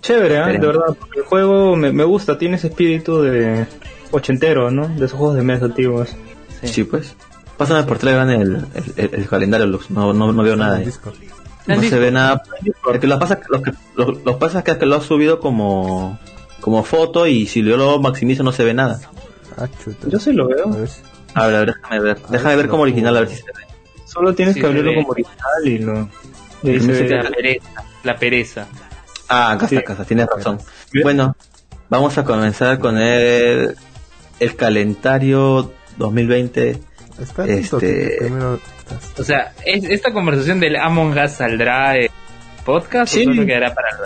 [0.00, 0.58] Chévere, ¿eh?
[0.58, 3.66] de verdad, porque el juego me, me gusta, tiene ese espíritu de
[4.10, 4.88] ochentero, ¿no?
[4.88, 6.10] De esos juegos de mesa antiguos.
[6.62, 7.14] Sí, pues.
[7.58, 8.40] Pásame por Telegram el,
[8.74, 9.90] el, el- el calendario, Lux.
[9.90, 10.76] No, no, no veo nada.
[10.78, 10.84] ahí.
[10.86, 11.14] Discord.
[11.66, 12.42] No se ve nada.
[12.84, 16.18] Lo que lo pasa, lo que, lo, lo pasa es que, lo ha subido como,
[16.60, 19.00] como foto y si yo lo maximizo no se ve nada.
[19.56, 20.08] Ah, chuta.
[20.08, 20.72] Yo sí lo veo,
[21.34, 22.18] A ver, a ver, déjame ver.
[22.30, 23.52] Déjame ver como original, a ver si se ve.
[24.06, 26.08] solo tienes Sí, que abrirlo como original y lo...
[26.62, 27.66] La pereza.
[28.04, 28.66] La pereza.
[29.28, 29.76] Ah, acá Sí.
[29.76, 30.58] está, tienes razón.
[30.92, 31.02] Bien.
[31.04, 31.36] Bueno,
[31.88, 33.74] vamos a comenzar con el,
[34.40, 36.78] el calendario 2020.
[37.20, 42.08] Está Este- primero estás- O sea, ¿es- ¿esta conversación del Among Us saldrá en
[42.64, 43.22] podcast Sí.
[43.22, 43.96] o solo quedará para el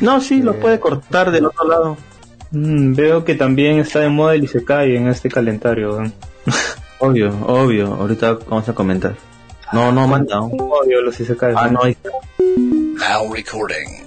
[0.00, 0.58] No, sí, lo Eh.
[0.60, 1.96] puede cortar del otro lado.
[2.52, 6.00] Mm, veo que también está de moda el Isekai en este calendario.
[6.98, 7.92] Obvio, obvio.
[7.94, 9.14] Ahorita vamos a comentar.
[9.72, 10.56] No, no manda aún.
[10.60, 11.54] Odio los Isekai.
[11.56, 12.10] Ah, no, ahí está.
[12.38, 14.06] Now recording.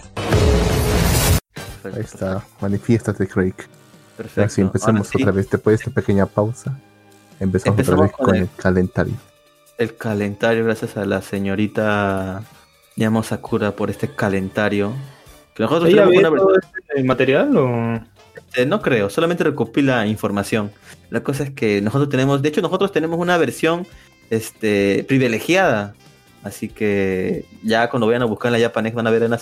[1.84, 3.54] Ahí está, manifiéstate, Craig.
[4.18, 4.42] Perfecto.
[4.44, 5.50] Así empezamos Ahora sí, otra vez.
[5.50, 6.78] Después de esta pequeña pausa,
[7.40, 9.14] empezamos, Empezamos otra vez con con el- el calendario.
[9.78, 12.44] El calendario, gracias a la señorita
[12.96, 14.92] Llamo Sakura por este calentario.
[15.56, 16.32] Que nosotros ¿Ella una
[16.90, 18.00] este material o...?
[18.56, 20.72] Eh, no creo, solamente recopila información.
[21.10, 23.86] La cosa es que nosotros tenemos, de hecho nosotros tenemos una versión
[24.30, 25.94] este, privilegiada.
[26.44, 29.40] Así que ya cuando vayan a buscar en la Japanex van a ver una,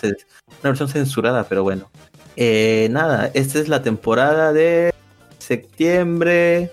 [0.63, 1.89] versión censurada, pero bueno.
[2.35, 4.93] Eh, nada, esta es la temporada de
[5.37, 6.71] septiembre,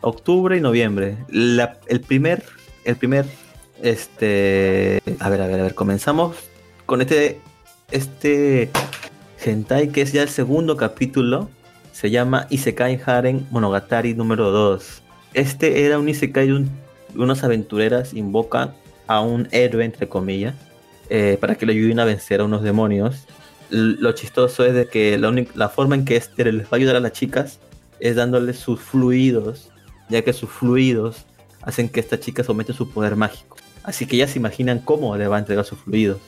[0.00, 1.16] octubre y noviembre.
[1.30, 2.44] El primer,
[2.84, 3.26] el primer,
[3.82, 6.36] este, a ver, a ver, a ver, comenzamos
[6.86, 7.40] con este,
[7.90, 8.70] este
[9.44, 11.48] hentai que es ya el segundo capítulo.
[11.92, 15.02] Se llama Isekai Haren Monogatari número 2.
[15.34, 16.85] Este era un Isekai de un-
[17.16, 18.74] unas aventureras invocan
[19.06, 20.54] a un héroe, entre comillas,
[21.08, 23.26] eh, para que le ayuden a vencer a unos demonios.
[23.70, 27.00] Lo chistoso es de que la, forma en que este les va a ayudar a
[27.00, 27.58] las chicas
[27.98, 29.70] es dándoles sus fluidos,
[30.08, 31.24] ya que sus fluidos
[31.62, 33.56] hacen que esta chica somete su poder mágico.
[33.82, 36.18] Así que ya se imaginan cómo le va a entregar sus fluidos.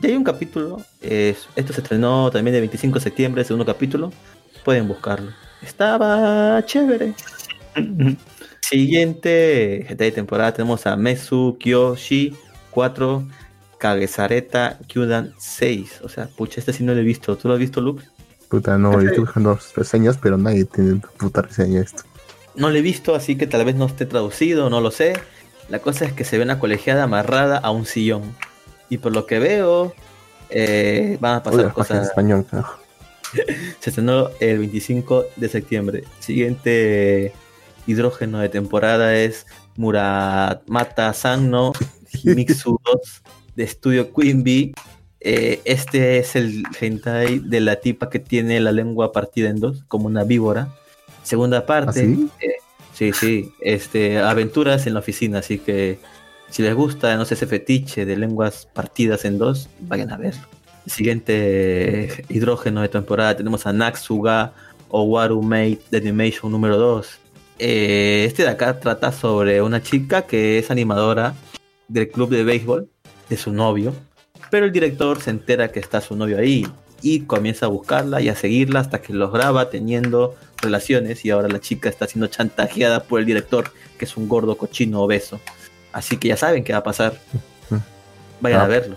[0.00, 4.12] Ya hay un capítulo, esto se estrenó también el 25 de septiembre, segundo capítulo,
[4.64, 5.32] pueden buscarlo.
[5.62, 7.14] Estaba chévere.
[8.68, 12.36] Siguiente gente de temporada tenemos a Mesu Kyoshi
[12.72, 13.24] 4,
[13.78, 16.00] Kagesareta Kyudan 6.
[16.02, 17.36] O sea, pucha, este sí no lo he visto.
[17.36, 18.02] ¿Tú lo has visto, Luke?
[18.48, 22.02] Puta, no, yo estoy buscando reseñas, pero nadie tiene puta reseña esto.
[22.56, 25.12] No lo he visto, así que tal vez no esté traducido, no lo sé.
[25.68, 28.34] La cosa es que se ve una colegiada amarrada a un sillón.
[28.88, 29.94] Y por lo que veo,
[30.50, 32.08] eh, van a pasar página en cosas.
[32.08, 32.80] español, carajo.
[33.80, 36.04] Se estrenó el 25 de septiembre.
[36.18, 37.32] Siguiente
[37.86, 41.72] hidrógeno de temporada es Muramata Sanno
[42.12, 43.22] Himitsu 2
[43.54, 44.74] de Estudio Bee.
[45.20, 49.84] Eh, este es el hentai de la tipa que tiene la lengua partida en dos,
[49.88, 50.68] como una víbora.
[51.22, 52.00] Segunda parte.
[52.00, 52.28] ¿Ah, sí?
[52.40, 52.56] eh,
[52.92, 53.52] sí, sí.
[53.60, 55.98] Este, aventuras en la oficina, así que
[56.48, 60.42] si les gusta, no sé, ese fetiche de lenguas partidas en dos, vayan a verlo.
[60.86, 64.52] Siguiente hidrógeno de temporada tenemos a Natsuga
[64.88, 67.18] Owaru Mate de Animation número 2.
[67.58, 71.34] Eh, este de acá trata sobre una chica que es animadora
[71.88, 72.88] del club de béisbol
[73.28, 73.94] de su novio,
[74.50, 76.66] pero el director se entera que está su novio ahí
[77.02, 81.48] y comienza a buscarla y a seguirla hasta que los graba teniendo relaciones y ahora
[81.48, 85.40] la chica está siendo chantajeada por el director que es un gordo cochino obeso.
[85.92, 87.18] Así que ya saben qué va a pasar.
[88.40, 88.64] Vayan Ah.
[88.64, 88.96] a verlo.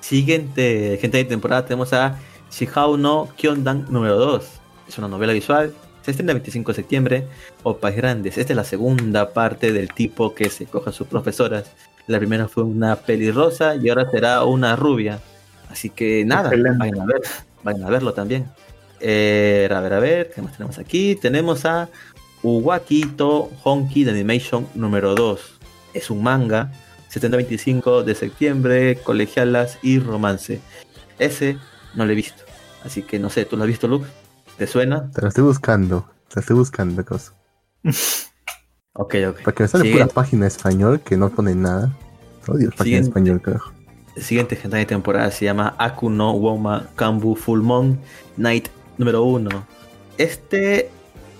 [0.00, 2.18] Siguiente gente de temporada tenemos a
[2.50, 4.44] Shihao no Kyondan número 2.
[4.88, 5.72] Es una novela visual.
[6.10, 7.26] Se estrena el 25 de septiembre.
[7.62, 8.36] Opas Grandes.
[8.36, 11.70] Esta es la segunda parte del tipo que se coge a sus profesoras.
[12.08, 15.20] La primera fue una pelirrosa y ahora será una rubia.
[15.68, 16.78] Así que nada, Excelente.
[16.80, 17.20] vayan a ver,
[17.62, 18.48] vayan a verlo también.
[18.98, 21.14] Eh, a ver, a ver, ¿qué más tenemos aquí?
[21.14, 21.88] Tenemos a
[22.42, 25.40] Uwaki to Honki de Animation número 2.
[25.94, 26.72] Es un manga,
[27.10, 30.60] 725 de septiembre, colegialas y romance.
[31.20, 31.56] Ese
[31.94, 32.42] no lo he visto.
[32.84, 34.08] Así que no sé, ¿tú lo has visto, Luke?
[34.60, 35.10] ¿Te suena?
[35.10, 37.32] Te lo estoy buscando, te lo estoy buscando, cosa.
[38.92, 39.38] Ok, ok.
[39.44, 41.96] Porque me sale Sigue- pura página español que no pone nada.
[42.46, 43.08] Odio página Siguiente.
[43.08, 43.72] español, carajo.
[44.18, 47.98] siguiente gente de temporada se llama Aku no Woma Kambu Full Moon
[48.36, 49.48] Night número 1.
[50.18, 50.90] Este,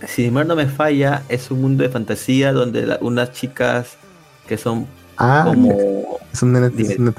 [0.06, 3.96] si mi no me falla, es un mundo de fantasía donde la- unas chicas
[4.48, 4.86] que son
[5.18, 5.72] Ah, como
[6.32, 7.14] es un es un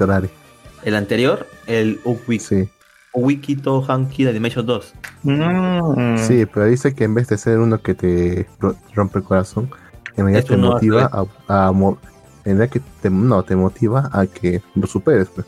[0.82, 2.68] el anterior, el Uwiki, Sí,
[3.14, 4.94] Uwikito Hanki de Animation 2.
[5.24, 6.16] Mm.
[6.18, 9.70] sí, pero dice que en vez de ser uno que te ro- rompe el corazón,
[10.16, 11.10] en realidad te no motiva
[11.48, 11.98] a, a mo-
[12.44, 15.46] en realidad que te, no, te motiva a que lo superes, pues.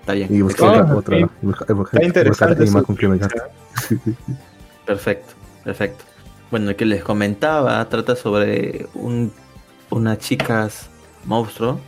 [0.00, 0.28] Está bien.
[0.34, 1.24] Y buscar Ah, otra, sí.
[1.42, 3.50] y buscar- y buscar- Está interesante buscar.
[4.86, 5.32] Perfecto,
[5.64, 6.04] perfecto.
[6.50, 9.32] Bueno, el que les comentaba trata sobre un,
[9.90, 10.88] unas chicas
[11.24, 11.80] monstruo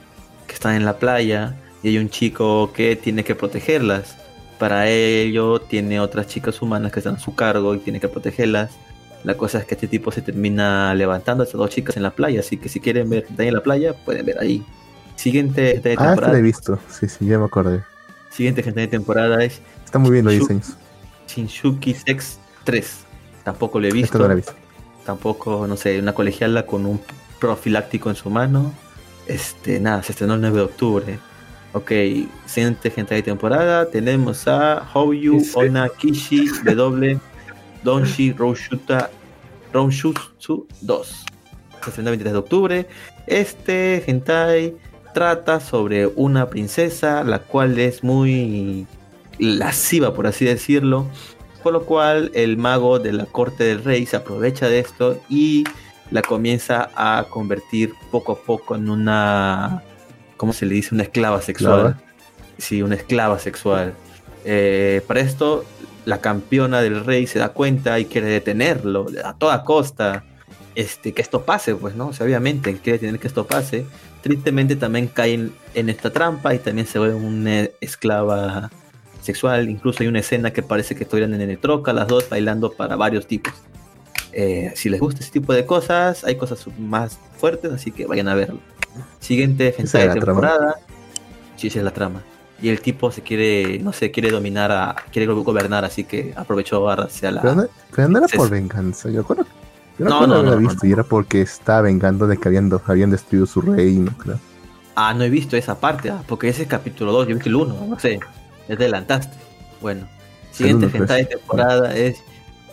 [0.46, 4.16] que están en la playa y hay un chico que tiene que protegerlas.
[4.58, 8.72] Para ello tiene otras chicas humanas que están a su cargo y tiene que protegerlas.
[9.24, 12.10] La cosa es que este tipo se termina levantando a estas dos chicas en la
[12.10, 14.62] playa, así que si quieren ver gente en la playa, pueden ver ahí.
[15.16, 16.78] Siguiente de Ah, este temporada, lo he visto.
[16.90, 17.82] Sí, sí, ya me acordé.
[18.30, 20.76] siguiente gente de temporada es Está muy bien los diseños.
[21.28, 22.98] Shinsuki Sex 3.
[23.44, 24.18] Tampoco lo he Esto visto.
[24.18, 24.52] no lo he visto.
[25.06, 27.00] Tampoco, no sé, una colegiala con un
[27.40, 28.72] profiláctico en su mano.
[29.26, 31.18] Este, nada, se estrenó el 9 de octubre.
[31.74, 31.90] Ok,
[32.46, 33.90] siguiente gente de temporada.
[33.90, 35.50] Tenemos a Houyu Sí.
[35.54, 37.18] Ona Kishi W
[37.82, 39.10] Donshi Roushuta
[39.72, 41.24] Ronshutsu 2.
[41.82, 42.88] Se estrenó el 23 de octubre.
[43.26, 44.76] Este hentai
[45.14, 48.86] trata sobre una princesa, la cual es muy
[49.40, 51.06] lasciva, por así decirlo.
[51.64, 55.64] Por lo cual el mago de la corte del rey se aprovecha de esto y
[56.12, 59.82] la comienza a convertir poco a poco en una,
[60.44, 60.94] ¿cómo se le dice?
[60.94, 61.96] Una esclava sexual.
[62.58, 63.94] Sí, una esclava sexual.
[64.44, 65.64] Eh, para esto,
[66.04, 70.22] la campeona del rey se da cuenta y quiere detenerlo a toda costa.
[70.74, 72.08] Este, que esto pase, pues, ¿no?
[72.08, 73.86] O sea, obviamente quiere tener que esto pase.
[74.20, 78.70] Tristemente también caen en esta trampa y también se vuelve una esclava
[79.22, 79.70] sexual.
[79.70, 82.96] Incluso hay una escena que parece que estuvieran en el troca, las dos bailando para
[82.96, 83.54] varios tipos.
[84.36, 88.28] Eh, si les gusta ese tipo de cosas, hay cosas más fuertes, así que vayan
[88.28, 88.58] a verlo.
[89.20, 90.74] Siguiente hentai es de temporada.
[91.56, 92.22] Sí, esa es la trama.
[92.60, 96.32] Y el tipo se quiere, no sé, quiere dominar a, quiere go- gobernar, así que
[96.36, 97.42] aprovechó hacia la.
[97.42, 99.10] Pero no, pero no era por venganza.
[99.10, 99.44] Yo recuerdo,
[99.98, 100.88] yo No, no, haberla no, visto no.
[100.88, 104.38] y era porque estaba vengando de que habían, habían destruido su reino, creo.
[104.96, 107.54] Ah, no he visto esa parte, ah, porque ese es capítulo 2, yo vi el
[107.56, 108.20] 1, no sé,
[108.66, 109.36] te adelantaste.
[109.82, 110.06] Bueno,
[110.52, 111.00] siguiente uno, pues.
[111.02, 112.22] hentai de temporada es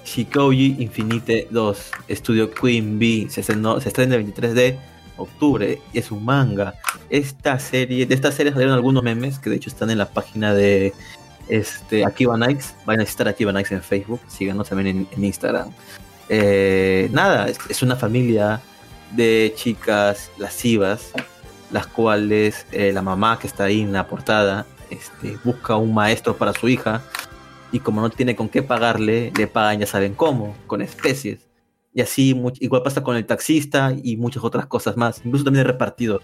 [0.06, 4.80] Shikouji Infinite 2, estudio Queen Bee, se, estrena el 23 de
[5.18, 6.76] octubre, es un manga.
[7.10, 10.54] Esta serie, de esta serie salieron algunos memes que de hecho están en la página
[10.54, 10.94] de
[11.48, 15.70] este, Akiba Nights, vayan a visitar Akiba Nights en Facebook, síganos también en, Instagram.
[16.30, 18.62] Eh, nada, es, es una familia
[19.12, 21.12] de chicas lascivas
[21.72, 26.36] las cuales eh, la mamá que está ahí en la portada este, busca un maestro
[26.36, 27.02] para su hija
[27.72, 31.48] y como no tiene con qué pagarle, le pagan ya saben cómo, con especies.
[31.94, 35.72] Y así igual pasa con el taxista y muchas otras cosas más, incluso también el
[35.72, 36.22] repartidor.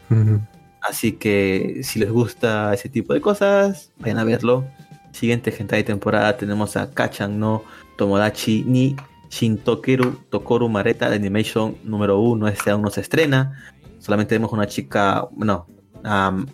[0.82, 4.66] Así que si les gusta ese tipo de cosas, vayan a verlo.
[5.12, 7.64] Siguiente hentai de temporada tenemos a Kachan no
[7.98, 8.96] Tomodachi ni
[9.30, 12.48] Shintokeru Tokoru Mareta de Animation número 1.
[12.48, 13.58] Este aún no se estrena.
[14.00, 15.68] Solamente vemos una chica, bueno,
[16.00, 16.46] una,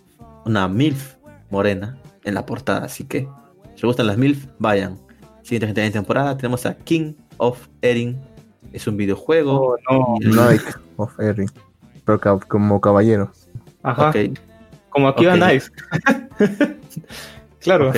[0.46, 1.16] una MILF
[1.50, 2.86] morena en la portada.
[2.86, 3.28] Así que
[3.84, 4.98] les gustan las MILF, vayan.
[5.42, 8.18] Siguiente hentai de temporada tenemos a King of Erin.
[8.72, 9.76] Es un videojuego.
[9.90, 10.32] Oh, no.
[10.32, 10.62] Knight
[10.96, 11.50] of Erin.
[12.06, 13.30] Pero ca- como caballero.
[13.84, 14.14] Ajá.
[14.90, 15.40] Como aquí va Ok.
[15.42, 15.70] Nice.
[17.60, 17.92] claro.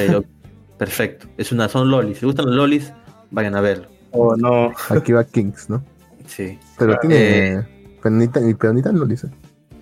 [0.79, 1.27] perfecto.
[1.37, 2.17] Es una, son lolis.
[2.17, 2.91] Si les gustan los lolis,
[3.29, 3.87] vayan a verlo.
[4.09, 4.71] Oh, no.
[4.89, 5.83] Aquí va Kings, ¿no?
[6.25, 6.57] Sí.
[6.79, 7.63] Pero tiene.
[8.01, 9.27] pero ni tan- pero ni tan lo dice.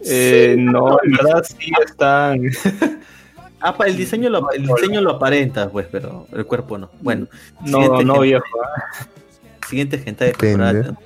[0.05, 2.41] Eh, no, en verdad sí están.
[3.65, 6.91] Ah, el diseño lo, el diseño lo aparenta, pues, pero el cuerpo no.
[7.01, 7.27] Bueno,
[7.61, 8.45] No, Siguiente no viejo.
[9.69, 10.97] siguiente gente de temporada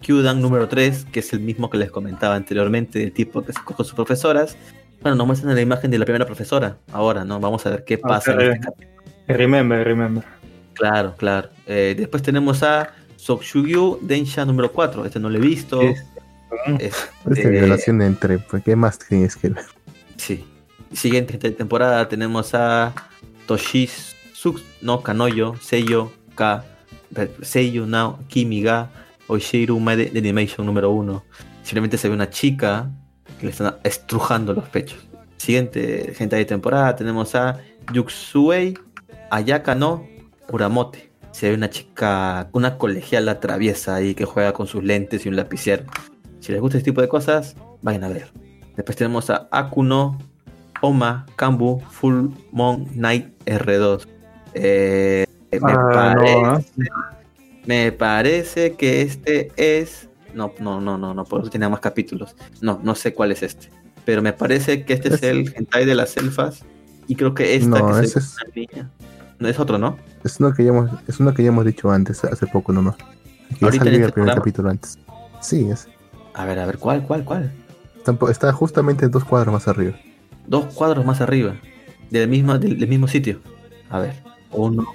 [0.00, 3.60] Kyudan número 3, que es el mismo que les comentaba anteriormente, el tipo que se
[3.62, 4.56] coge sus profesoras.
[5.02, 6.78] Bueno, nos muestran la imagen de la primera profesora.
[6.92, 7.38] Ahora, ¿no?
[7.40, 8.54] Vamos a ver qué pasa en Ok.
[8.54, 8.88] este.
[9.28, 10.24] Remember, remember.
[10.74, 11.50] Claro, claro.
[11.66, 15.04] Eh, después tenemos a Sokyugyu Densha número 4.
[15.04, 15.80] Este no lo he visto.
[15.82, 16.04] Es-
[16.78, 16.86] Este,
[17.30, 18.38] Esta relación entre.
[18.38, 19.64] Pues, ¿Qué más tienes que ver?
[20.16, 20.44] Sí.
[20.92, 22.92] Siguiente temporada tenemos a
[23.46, 26.64] Toshisu no Kanoyo, Seiyo Ka,
[27.42, 28.90] Seiyo Nao Kimi ga
[29.28, 31.22] Oishiru Ume de Animation número 1.
[31.62, 32.90] Simplemente se ve una chica
[33.38, 34.98] que le están estrujando los pechos.
[35.36, 37.60] Siguiente gente de temporada tenemos a
[37.92, 38.76] Yuksuei
[39.30, 40.06] Ayaka no
[40.50, 41.10] Uramote.
[41.30, 45.36] Se ve una chica, una colegiala traviesa ahí que juega con sus lentes y un
[45.36, 45.84] lapicero.
[46.40, 48.32] Si les gusta este tipo de cosas, vayan a ver.
[48.74, 50.18] Después tenemos a Akuno
[50.82, 54.06] Oma Kambu Full Moon Night R2.
[54.54, 56.60] Eh, me, Ah, parece, no, ¿ah?
[57.66, 60.08] me parece que este es.
[60.34, 62.36] No, no, no, no, no, por eso tenía más capítulos.
[62.60, 63.68] No, no sé cuál es este.
[64.04, 66.64] Pero me parece que este es, Es- el hentai de las elfas.
[67.06, 68.90] Y creo que esta No, que se ese es- una niña.
[69.40, 69.96] No es otro, ¿no?
[70.22, 72.96] Es uno que ya hemos, es uno que ya hemos dicho antes, hace poco nomás.
[72.96, 73.04] Que
[73.60, 74.34] ya Ahorita en salió este el primer programa.
[74.40, 74.98] capítulo antes.
[75.40, 75.88] Sí, es.
[76.34, 77.50] A ver, a ver, ¿cuál, cuál, cuál?
[77.96, 79.96] Está, está justamente dos cuadros más arriba.
[80.46, 81.56] Dos cuadros más arriba.
[82.10, 83.40] Del mismo, del, del mismo sitio.
[83.88, 84.14] A ver.
[84.50, 84.86] Uno.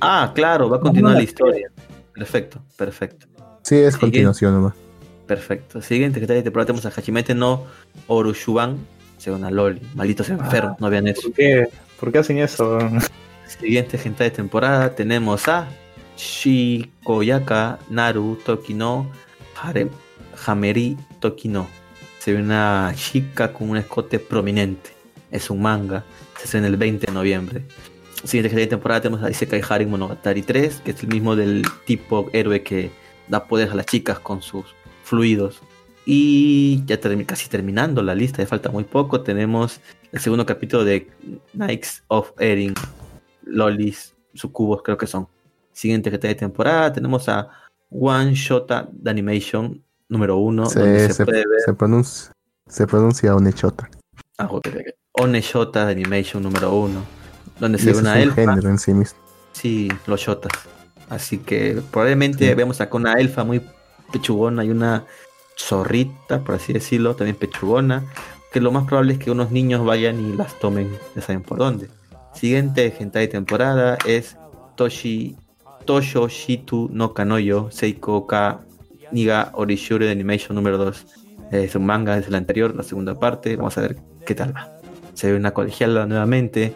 [0.00, 1.70] Ah, claro, va a continuar la historia.
[2.12, 3.26] Perfecto, perfecto.
[3.62, 4.74] Sí, es continuación nomás.
[5.26, 5.82] Perfecto.
[5.82, 7.64] Siguiente que de temporada tenemos a Hachimete no
[8.06, 8.78] Orushuban.
[9.18, 9.80] Según Loli.
[9.94, 11.22] Malditos enfermos, no vean eso.
[11.22, 11.68] ¿Por qué?
[11.98, 12.78] ¿Por qué hacen eso?
[13.46, 15.68] Siguiente gente de temporada tenemos a
[16.16, 19.10] Shikoyaka Naru Tokino
[19.60, 19.88] Hare,
[20.46, 21.66] Hameri Tokino.
[22.28, 24.90] Se una chica con un escote prominente.
[25.30, 26.04] Es un manga.
[26.36, 27.62] Se hace en el 20 de noviembre.
[28.22, 32.28] Siguiente de temporada tenemos a Isekai Haring Monogatari 3, que es el mismo del tipo
[32.34, 32.90] héroe que
[33.28, 34.66] da poder a las chicas con sus
[35.04, 35.62] fluidos.
[36.04, 39.22] Y ya termi- casi terminando la lista, ya falta muy poco.
[39.22, 39.80] Tenemos
[40.12, 41.08] el segundo capítulo de
[41.54, 42.74] Knights of Erin.
[43.42, 45.28] Lolis, sucubos creo que son.
[45.72, 47.48] Siguiente de temporada tenemos a
[47.88, 52.32] One Shota de Animation número uno, donde Se, puede ver se pronuncia,
[52.66, 53.88] se pronuncia Onechota.
[54.38, 57.02] ah, ok, de Animation número uno,
[57.58, 58.34] donde Y se ve una es un elfa.
[58.52, 59.18] género en sí mismo.
[59.52, 60.52] Sí, los shotas.
[61.08, 62.54] Así que probablemente Sí.
[62.54, 63.60] vemos acá una elfa muy
[64.12, 65.04] pechugona y una
[65.58, 68.04] zorrita, por así decirlo, también pechugona.
[68.52, 71.58] que lo más probable es que unos niños vayan y las tomen, ya saben por
[71.58, 71.88] dónde.
[72.32, 74.36] Siguiente hentai temporada es
[74.74, 75.36] Toshi
[75.84, 78.60] Tosho Shitu no Kanoyo Seiko Ka
[79.12, 81.06] Niga Orishuri de Animation número 2.
[81.52, 83.56] Es un manga, es el anterior, la segunda parte.
[83.56, 84.70] Vamos a ver qué tal va.
[85.14, 86.74] Se ve una colegiala nuevamente,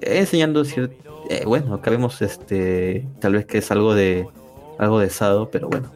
[0.00, 0.62] eh, enseñando
[1.28, 4.26] eh, bueno, acá vemos este, tal vez que es algo de
[4.78, 5.90] algo de Sado, pero bueno,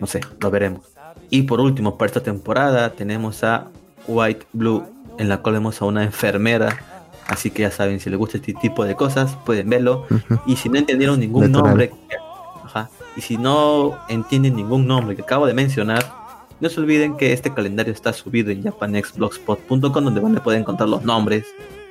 [0.00, 0.86] no sé, lo veremos.
[1.30, 3.68] Y por último, para esta temporada tenemos a
[4.06, 4.84] White Blue,
[5.18, 6.76] en la cual vemos a una enfermera.
[7.26, 10.06] Así que ya saben, si les gusta este tipo de cosas, pueden verlo.
[10.46, 11.92] Y si no entendieron ningún nombre,
[13.16, 16.04] y si no entienden ningún nombre que acabo de mencionar,
[16.60, 20.88] no se olviden que este calendario está subido en japanexblogspot.com donde van a poder encontrar
[20.88, 21.44] los nombres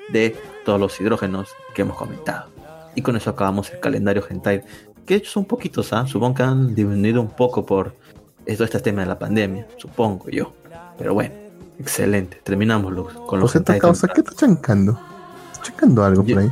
[0.09, 0.35] de
[0.65, 2.49] todos los hidrógenos que hemos comentado.
[2.95, 4.63] Y con eso acabamos el calendario hentai,
[5.05, 6.07] que hecho son poquitos, ¿ah?
[6.07, 7.95] supongo que han disminuido un poco por
[8.45, 10.53] esto, este tema de la pandemia, supongo yo.
[10.97, 11.33] Pero bueno,
[11.79, 14.99] excelente, terminamos los, con los José hentai causa, ¿qué estás chancando?
[15.51, 16.51] ¿Estás chancando algo por ahí?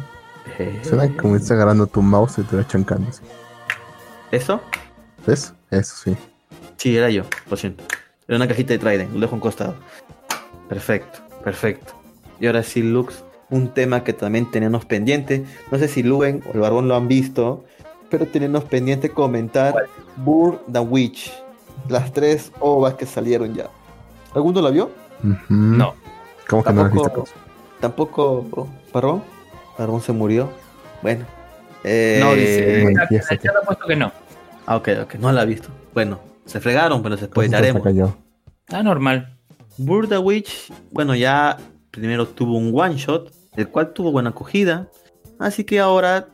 [0.57, 3.11] Eh, Suena como estás agarrando tu mouse y te vas chancando.
[3.11, 3.21] ¿sí?
[4.31, 4.61] ¿Eso?
[5.25, 5.53] ¿Ves?
[5.71, 6.17] Eso sí.
[6.77, 7.83] Sí, era yo, lo siento.
[8.27, 9.75] Era una cajita de Trident, lo dejo a un costado.
[10.67, 11.93] Perfecto, perfecto.
[12.39, 15.45] Y ahora sí, Lux, un tema que también teníamos pendiente.
[15.71, 17.65] No sé si Luen o el Barbón lo han visto,
[18.09, 19.73] pero teníamos pendiente comentar
[20.17, 21.33] Burr the Witch.
[21.87, 23.69] Las tres ovas que salieron ya.
[24.35, 24.91] ¿Alguno la vio?
[25.49, 25.95] No.
[26.47, 27.25] ¿Cómo que no lo has visto?
[27.79, 29.23] Tampoco, tampoco Barbón.
[29.77, 30.49] Barbón se murió.
[31.01, 31.25] Bueno.
[31.83, 32.83] Eh, No, dice.
[32.83, 34.11] no, ya- empieza ya le he puesto que no.
[34.65, 35.69] Ah, ok, ok, no la ha visto.
[35.93, 37.17] Bueno, se fregaron, pero
[37.57, 37.81] haremos.
[37.81, 38.15] acá yo.
[38.71, 39.35] Ah, normal.
[39.77, 41.57] Burda Witch, bueno, ya
[41.91, 44.87] primero tuvo un one shot, el cual tuvo buena acogida.
[45.39, 46.27] Así que ahora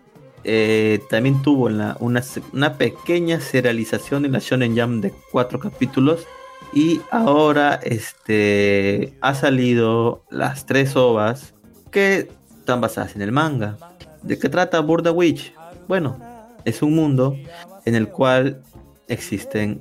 [0.47, 5.59] eh, también tuvo la- una, se- una pequeña serialización en la Shonen Jump de cuatro
[5.59, 6.27] capítulos.
[6.73, 11.53] Y ahora este, ha salido las tres ovas
[11.91, 12.27] que
[12.59, 13.77] están basadas en el manga.
[14.25, 15.53] ¿De qué trata Burda Witch?
[15.87, 16.17] Bueno,
[16.65, 17.37] es un mundo
[17.85, 18.61] en el cual
[19.07, 19.79] existen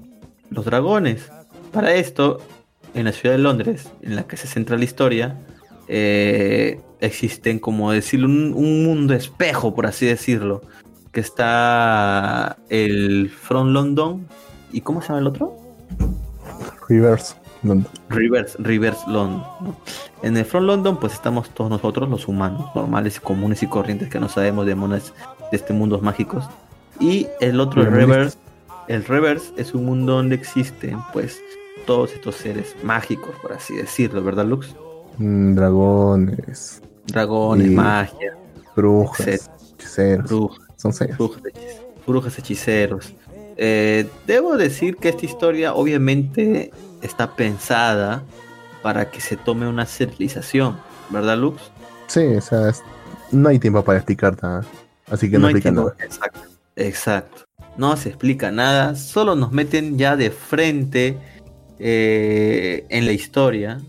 [0.50, 1.30] los dragones.
[1.72, 2.40] Para esto,
[2.92, 5.38] en la ciudad de Londres, en la que se centra la historia,
[5.88, 10.60] eh, existen, como decirlo, un, un mundo espejo, por así decirlo,
[11.10, 14.26] que está el Front London.
[14.72, 15.56] ¿Y cómo se llama el otro?
[16.88, 17.43] Reverse.
[17.64, 17.88] ¿Dónde?
[18.10, 19.42] Reverse, Reverse London.
[19.60, 19.76] ¿no?
[20.22, 24.20] En el Front London, pues estamos todos nosotros, los humanos, normales, comunes y corrientes, que
[24.20, 25.12] no sabemos de monas
[25.50, 26.44] de este mundos mágicos.
[27.00, 27.90] Y el otro, el.
[27.90, 28.38] Reverse,
[28.88, 31.40] el Reverse es un mundo donde existen, pues,
[31.86, 34.74] todos estos seres mágicos, por así decirlo, ¿verdad, Lux?
[35.18, 38.36] Mm, dragones, Dragones, magia,
[38.76, 40.28] brujas, hechiceros.
[40.30, 41.16] brujas, Son seis.
[41.16, 41.42] brujas,
[42.06, 43.12] brujas, hechiceros.
[43.56, 46.72] Eh, debo decir que esta historia obviamente
[47.06, 48.22] está pensada
[48.82, 50.76] para que se tome una serialización,
[51.10, 51.60] ¿verdad, Lux?
[52.06, 52.82] Sí, o sea, es-
[53.32, 54.64] no hay tiempo para explicar nada.
[55.10, 56.04] Así que no, explica tiempo- nada.
[56.04, 56.40] Exacto,
[56.76, 57.42] exacto.
[57.76, 61.18] No se explica nada, solo nos meten ya de frente
[61.78, 63.80] eh, en la historia.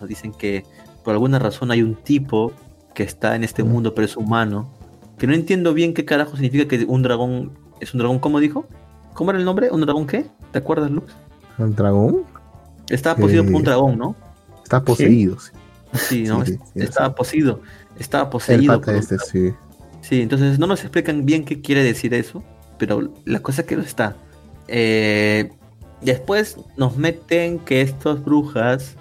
[0.00, 0.64] Nos dicen que
[1.04, 2.52] por alguna razón hay un tipo
[2.94, 3.68] que está en este Mm.
[3.68, 4.70] mundo, pero es humano.
[5.18, 7.50] Que no entiendo bien qué carajo significa que un dragón
[7.80, 8.66] es un dragón, ¿cómo dijo?
[9.14, 9.70] ¿Cómo era el nombre?
[9.70, 10.24] ¿Un dragón qué?
[10.52, 11.12] ¿Te acuerdas, Lux?
[11.58, 12.22] ¿El dragón?
[12.94, 14.16] Estaba poseído por un Eh, dragón, ¿no?
[14.62, 15.38] Está poseído.
[15.40, 15.50] Sí.
[15.94, 16.44] Sí, ¿no?
[16.46, 17.14] sí, sí, estaba sí.
[17.16, 17.60] poseído.
[17.98, 18.80] Estaba poseído.
[18.80, 19.30] por un este, dragón.
[19.32, 19.54] sí.
[20.02, 22.42] Sí, entonces no nos explican bien qué quiere decir eso,
[22.78, 24.16] pero la cosa es que lo está.
[24.68, 25.50] Eh,
[26.00, 28.96] después nos meten que estas brujas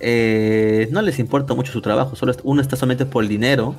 [0.00, 3.74] eh, no les importa mucho su trabajo, solo uno está solamente por el dinero,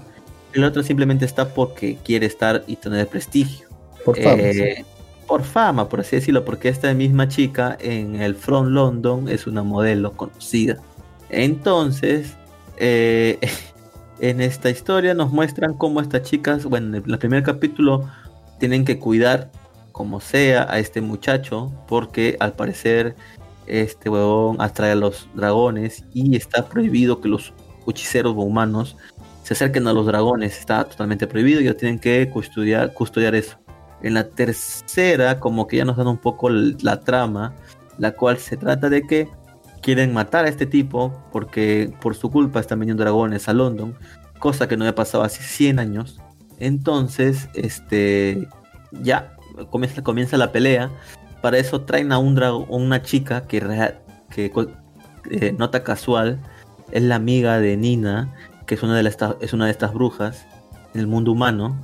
[0.54, 3.68] el otro simplemente está porque quiere estar y tener prestigio.
[4.04, 4.40] Por favor.
[4.42, 4.86] Eh,
[5.28, 9.64] por fama, por así decirlo, porque esta misma chica en el Front London es una
[9.64, 10.78] modelo conocida.
[11.30, 12.36] Entonces,
[12.78, 13.40] eh,
[14.20, 18.10] en esta historia nos muestran cómo estas chicas, bueno, en el primer capítulo
[18.60, 19.52] tienen que cuidar
[19.92, 23.16] como sea a este muchacho, porque al parecer
[23.66, 27.54] este huevón atrae a los dragones y está prohibido que los
[27.88, 28.96] hechiceros humanos
[29.44, 33.58] se acerquen a los dragones, está totalmente prohibido y ellos tienen que custodiar, custodiar eso.
[34.02, 37.54] En la tercera, como que ya nos dan un poco la trama,
[37.98, 39.30] la cual se trata de que
[39.82, 43.96] quieren matar a este tipo porque por su culpa están viniendo dragones a London,
[44.40, 46.20] cosa que no había pasado hace 100 años.
[46.60, 48.48] Entonces, este,
[48.92, 49.36] ya
[50.04, 50.92] comienza, la pelea.
[51.42, 53.60] Para eso traen a una chica que,
[54.30, 54.52] que
[55.32, 56.40] eh, nota casual
[56.92, 58.34] es la amiga de Nina,
[58.66, 60.46] que es una de, las, es una de estas brujas
[60.94, 61.76] en el mundo humano.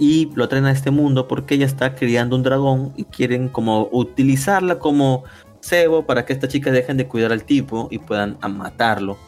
[0.00, 3.86] Y lo traen a este mundo porque ella está criando un dragón y quieren como
[3.92, 5.24] utilizarla como
[5.60, 9.18] cebo para que estas chicas dejen de cuidar al tipo y puedan matarlo.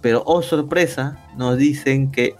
[0.00, 2.34] Pero, oh sorpresa, nos dicen que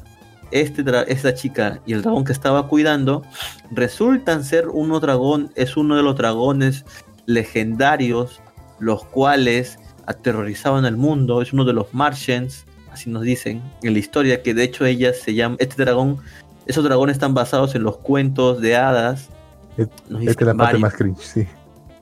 [0.52, 3.22] este esta chica y el dragón que estaba cuidando
[3.70, 6.86] resultan ser uno dragón, es uno de los dragones
[7.26, 8.40] legendarios,
[8.80, 13.98] los cuales aterrorizaban al mundo, es uno de los Martians, así nos dicen en la
[13.98, 16.18] historia, que de hecho ella se llama, este dragón,
[16.66, 19.28] esos dragones están basados en los cuentos de hadas.
[19.76, 20.80] Esta es la parte varios.
[20.80, 21.46] más cringe, sí.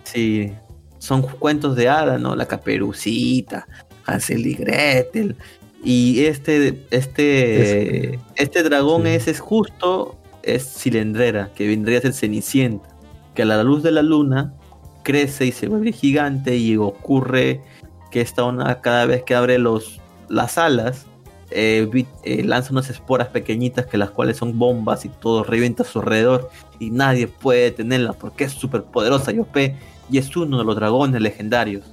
[0.04, 0.52] Sí,
[0.98, 2.34] son cuentos de hadas, ¿no?
[2.34, 3.66] La caperucita,
[4.06, 5.36] Hansel y Gretel.
[5.82, 9.08] Y este, este, este dragón sí.
[9.08, 12.88] es, es justo, es cilindrera, que vendría a ser cenicienta,
[13.34, 14.52] que a la luz de la luna
[15.02, 17.62] crece y se vuelve gigante y ocurre
[18.10, 21.06] que esta onda cada vez que abre los, las alas,
[21.50, 25.86] eh, eh, lanza unas esporas pequeñitas que las cuales son bombas y todo revienta a
[25.86, 29.56] su alrededor y nadie puede detenerla porque es súper poderosa y OP
[30.10, 31.84] y es uno de los dragones legendarios.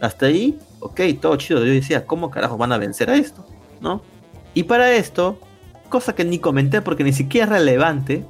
[0.00, 1.60] Hasta ahí, ok, todo chido.
[1.60, 3.46] Yo decía, ¿cómo carajo van a vencer a esto?
[3.80, 4.02] ¿No?
[4.54, 5.38] Y para esto,
[5.88, 8.24] cosa que ni comenté porque ni siquiera es relevante,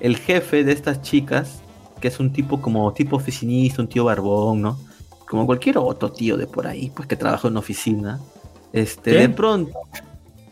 [0.00, 1.60] el jefe de estas chicas,
[2.00, 4.78] que es un tipo como tipo oficinista, un tío barbón, ¿no?
[5.28, 8.20] Como cualquier otro tío de por ahí, pues que trabaja en una oficina.
[8.72, 9.18] Este, ¿Qué?
[9.18, 9.72] de pronto,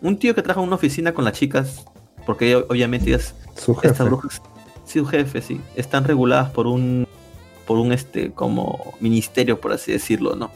[0.03, 1.85] un tío que trabaja en una oficina con las chicas,
[2.25, 3.89] porque obviamente ellas Su jefe.
[3.93, 4.43] estas brujas,
[4.85, 7.07] sí, un jefe, sí, están reguladas por un,
[7.67, 10.51] por un este, como ministerio, por así decirlo, ¿no?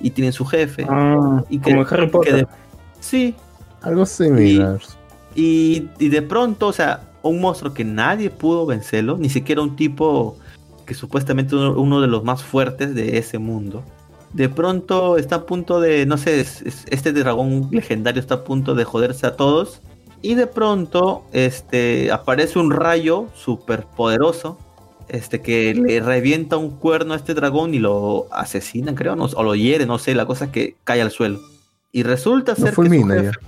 [0.00, 0.86] Y tienen su jefe.
[0.88, 2.34] Ah, Y que- como Harry que Potter.
[2.36, 2.46] de-
[3.00, 3.34] sí,
[3.82, 4.80] Algo similar.
[5.34, 9.76] y, y de pronto, o sea, un monstruo que nadie pudo vencerlo, ni siquiera un
[9.76, 10.36] tipo
[10.84, 13.82] que supuestamente uno, uno de los más fuertes de ese mundo.
[14.34, 18.44] De pronto está a punto de, no sé, es- es- este dragón legendario está a
[18.44, 19.80] punto de joderse a todos.
[20.22, 24.58] Y de pronto, este, aparece un rayo súper poderoso,
[25.08, 29.42] este, que le revienta un cuerno a este dragón y lo asesina, creo, no- o
[29.42, 31.40] lo hiere, no sé, la cosa es que cae al suelo.
[31.92, 32.80] Y resulta ser que su
[33.22, 33.38] jefe-.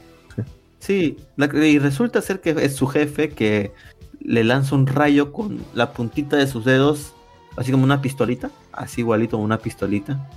[0.78, 3.72] Sí, la- y resulta ser que es su jefe que
[4.20, 7.12] le lanza un rayo con la puntita de sus dedos,
[7.56, 10.28] así como una pistolita, así igualito como una pistolita,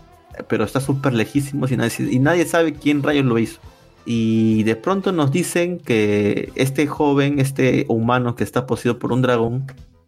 [0.48, 3.60] pero está súper lejísimo y nadie, sabe quién rayos lo hizo.
[4.06, 9.22] Y de pronto nos dicen que este joven, este humano que está poseído por un
[9.22, 9.68] dragón,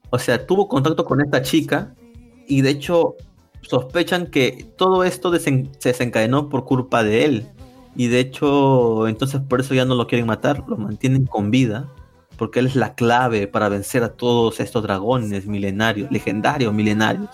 [0.10, 1.94] o sea, tuvo contacto con esta chica
[2.48, 3.16] y de hecho
[3.62, 7.46] sospechan que todo esto desen- se desencadenó por culpa de él.
[7.96, 11.88] Y de hecho, entonces por eso ya no lo quieren matar, lo mantienen con vida,
[12.38, 17.30] porque él es la clave para vencer a todos estos dragones milenarios, legendarios milenarios.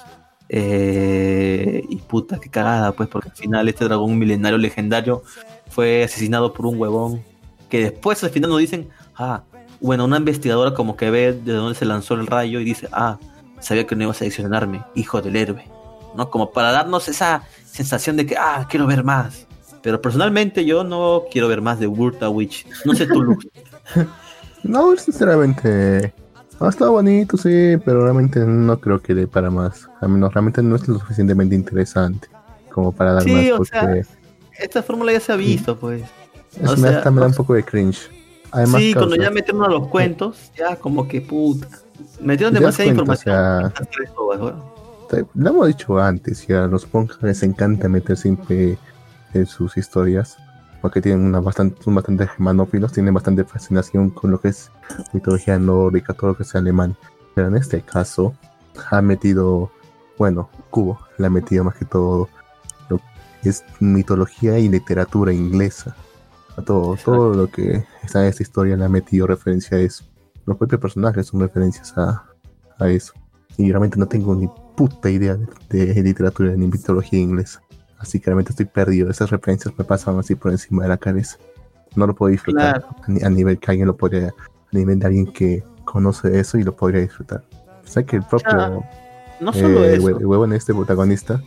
[0.49, 5.23] Eh, y puta, qué cagada, pues, porque al final este dragón milenario legendario
[5.69, 7.21] fue asesinado por un huevón.
[7.69, 9.43] Que después al final nos dicen, ah,
[9.81, 13.17] bueno, una investigadora como que ve de dónde se lanzó el rayo y dice, ah,
[13.59, 15.65] sabía que no ibas a adicionarme, hijo del héroe.
[16.15, 16.29] ¿No?
[16.29, 19.45] Como para darnos esa sensación de que, ah, quiero ver más.
[19.83, 22.65] Pero personalmente yo no quiero ver más de Wurta Witch.
[22.85, 23.47] No sé tú, Lux.
[24.63, 26.13] No, sinceramente.
[26.59, 29.87] Ha estado bonito, sí, pero realmente no creo que dé para más.
[30.01, 32.27] A menos realmente no es lo suficientemente interesante
[32.71, 34.01] como para dar Sí, más, o porque sea,
[34.59, 36.01] Esta fórmula ya se ha visto, pues.
[36.59, 38.09] eso o me, sea, hasta me da o un poco de cringe.
[38.51, 41.67] Además, sí, cuando ya metieron a los cuentos, ya como que puta.
[42.21, 43.35] Metieron demasiada o información.
[43.73, 43.73] sea,
[44.19, 44.63] weón.
[45.09, 48.77] te- lo hemos dicho antes, ya a los punks les encanta meter siempre
[49.33, 50.37] en sus historias,
[50.81, 54.71] porque tienen una bastante, son bastante germanófilos, tienen bastante fascinación con lo que es
[55.13, 56.95] mitología nórdica, todo lo que es alemán.
[57.33, 58.33] Pero en este caso,
[58.91, 59.71] ha metido,
[60.17, 62.29] bueno, Cubo, le ha metido más que todo
[62.89, 62.97] lo
[63.41, 65.95] que es mitología y literatura inglesa.
[66.55, 70.03] A todo, todo lo que está en esta historia le ha metido referencia a eso.
[70.45, 72.25] Los propios personajes son referencias a,
[72.79, 73.13] a eso.
[73.57, 75.35] Y realmente no tengo ni puta idea
[75.69, 77.61] de, de literatura ni mitología inglesa.
[77.99, 79.09] Así que realmente estoy perdido.
[79.09, 81.37] Esas referencias me pasan así por encima de la cabeza.
[81.95, 82.95] No lo puedo disfrutar Claro.
[83.03, 84.33] a, ni- a nivel que alguien lo podría, a
[84.77, 87.43] nivel de alguien que conoce eso y lo podría disfrutar.
[87.83, 88.83] O sea que el propio Claro,
[89.39, 90.03] No solo eh, eso.
[90.07, 91.41] hue- huevo en este protagonista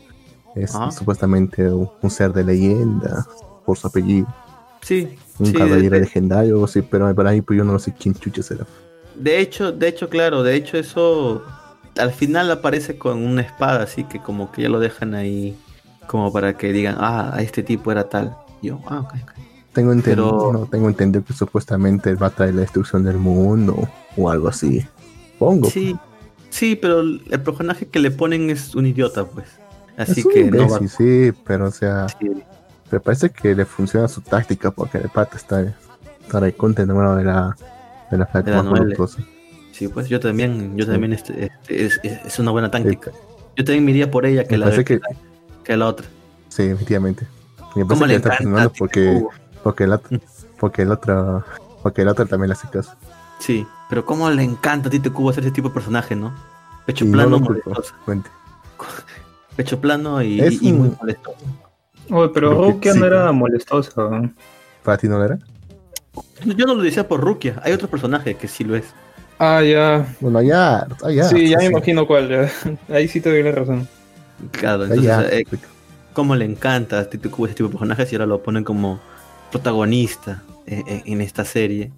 [0.57, 0.91] es Ajá.
[0.91, 3.25] supuestamente un, un ser de leyenda
[3.65, 4.27] por su apellido,
[4.83, 8.15] Sí, un sí, caballero de- legendario así, pero por ahí pues yo no sé quién
[8.15, 8.67] chucha será.
[9.15, 11.43] De hecho, de hecho, claro, de hecho eso
[11.99, 15.57] al final aparece con una espada, así que como que ya lo dejan ahí
[16.11, 18.37] como para que digan, ah, este tipo era tal.
[18.61, 19.31] Y yo, ah, ok, ok.
[19.73, 23.89] Tengo entendido, Pero- no, tengo entendido que supuestamente va a traer la destrucción del mundo
[24.17, 24.85] o algo así.
[25.39, 25.71] Pongo.
[25.71, 25.97] Sí,
[26.51, 29.47] sí, pero el personaje que le ponen es un idiota, pues.
[29.97, 30.65] Así es que no va.
[30.79, 32.29] imbécil, sí, pero o sea, Sí,
[32.91, 37.25] me parece que le funciona su táctica porque el pata está, está recontra enamorado de
[37.25, 37.57] la
[38.11, 38.97] de la De la
[39.71, 43.13] sí, pues yo también, yo también este, este, es, es- una buena táctica.
[43.57, 45.01] Yo también me iría por ella que Me la, que, que
[45.75, 46.07] que la otra.
[46.49, 47.27] sí, efectivamente.
[47.77, 48.37] Me ¿Cómo parece que está encanta?
[48.43, 49.23] funcionando porque
[49.63, 50.19] Porque el otro,
[50.59, 51.45] porque el otro,
[51.83, 52.93] porque el otro también le hace caso.
[53.39, 56.35] Sí, pero cómo le encanta a Tite Cubo hacer ese tipo de personaje, ¿no?
[56.87, 57.95] Pecho Y no plano, lo culpo, molestoso.
[58.05, 58.29] cuente.
[59.57, 61.37] Pecho plano y, Es y- y muy molestoso.
[62.11, 62.99] Oye, pero Porque Rukia sí.
[62.99, 63.93] no era molestosa.
[64.83, 65.39] ¿Para ti no lo era?
[66.45, 68.87] Yo no lo decía por Rukia, hay otros personajes que sí lo es.
[69.39, 70.07] Ah, ya.
[70.21, 71.25] Bueno, ya, ya.
[71.25, 71.71] sí, ya me sí.
[71.71, 72.29] imagino cuál.
[72.29, 72.51] ya.
[72.95, 73.89] Ahí sí te doy la razón.
[74.53, 75.45] Claro, entonces, eh,
[76.13, 79.01] cómo le encanta a Cubo ese tipo de personajes y ahora lo ponen como
[79.51, 81.93] protagonista eh, eh, en esta serie.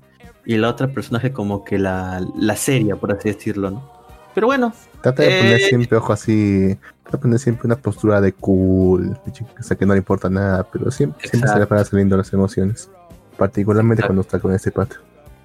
[0.44, 3.92] Y la otra personaje como que la, la seria, por así decirlo, ¿no?
[4.34, 6.78] Pero bueno, Trata de poner siempre ojo así.
[7.02, 9.18] Trata de poner siempre una postura de cool.
[9.58, 10.66] O sea, que no le importa nada.
[10.72, 12.88] Pero siempre, siempre se le para saliendo las emociones.
[13.36, 14.08] Particularmente Exacto.
[14.08, 14.96] cuando está con este pato.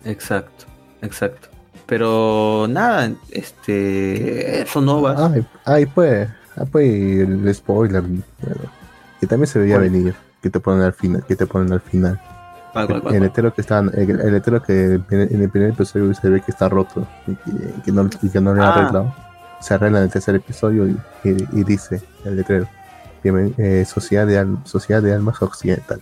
[0.05, 0.65] exacto,
[1.01, 1.49] exacto.
[1.87, 4.65] Pero nada, este.
[4.67, 5.19] Son novas.
[5.19, 6.29] Ay, ay, pues.
[6.57, 6.85] Ah, pues
[7.19, 8.01] el spoiler.
[8.01, 8.21] bueno,
[9.19, 9.89] que también se veía ¿Cuál?
[9.89, 10.15] venir.
[10.41, 11.23] Que te ponen al final.
[11.25, 12.19] Que te ponen al final.
[12.73, 13.79] ¿Cuál, cuál, cuál, El hetero que está.
[13.79, 17.07] El, el hetero que en el primer episodio se ve que está roto.
[17.27, 18.73] Y que, que no, y que no le ha Ah.
[18.81, 19.15] arreglado.
[19.59, 22.67] Se arregla en el tercer episodio y, y- y dice el letrero.
[23.23, 25.99] Eh, sociedad, de Al- sociedad de Almas Occidental.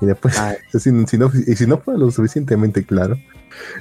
[0.00, 0.40] Y después,
[0.72, 3.16] si, si no, y si no fue lo suficientemente claro,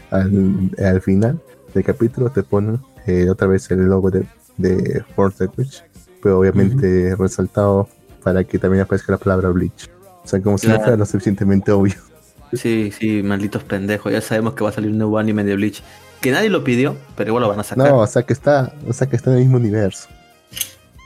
[0.10, 1.40] al, al final
[1.74, 4.26] del capítulo te ponen eh, otra vez el logo de,
[4.58, 5.84] de Force Witch,
[6.22, 7.88] pero obviamente resaltado
[8.24, 9.90] para que también aparezca la palabra Bleach.
[10.24, 11.96] O sea, como si no fuera lo suficientemente obvio.
[12.54, 14.12] Sí, sí, malditos pendejos.
[14.12, 15.82] Ya sabemos que va a salir un nuevo anime de Bleach.
[16.20, 17.90] Que nadie lo pidió, pero igual lo van a sacar.
[17.90, 20.08] No, o sea que está, o sea que está en el mismo universo.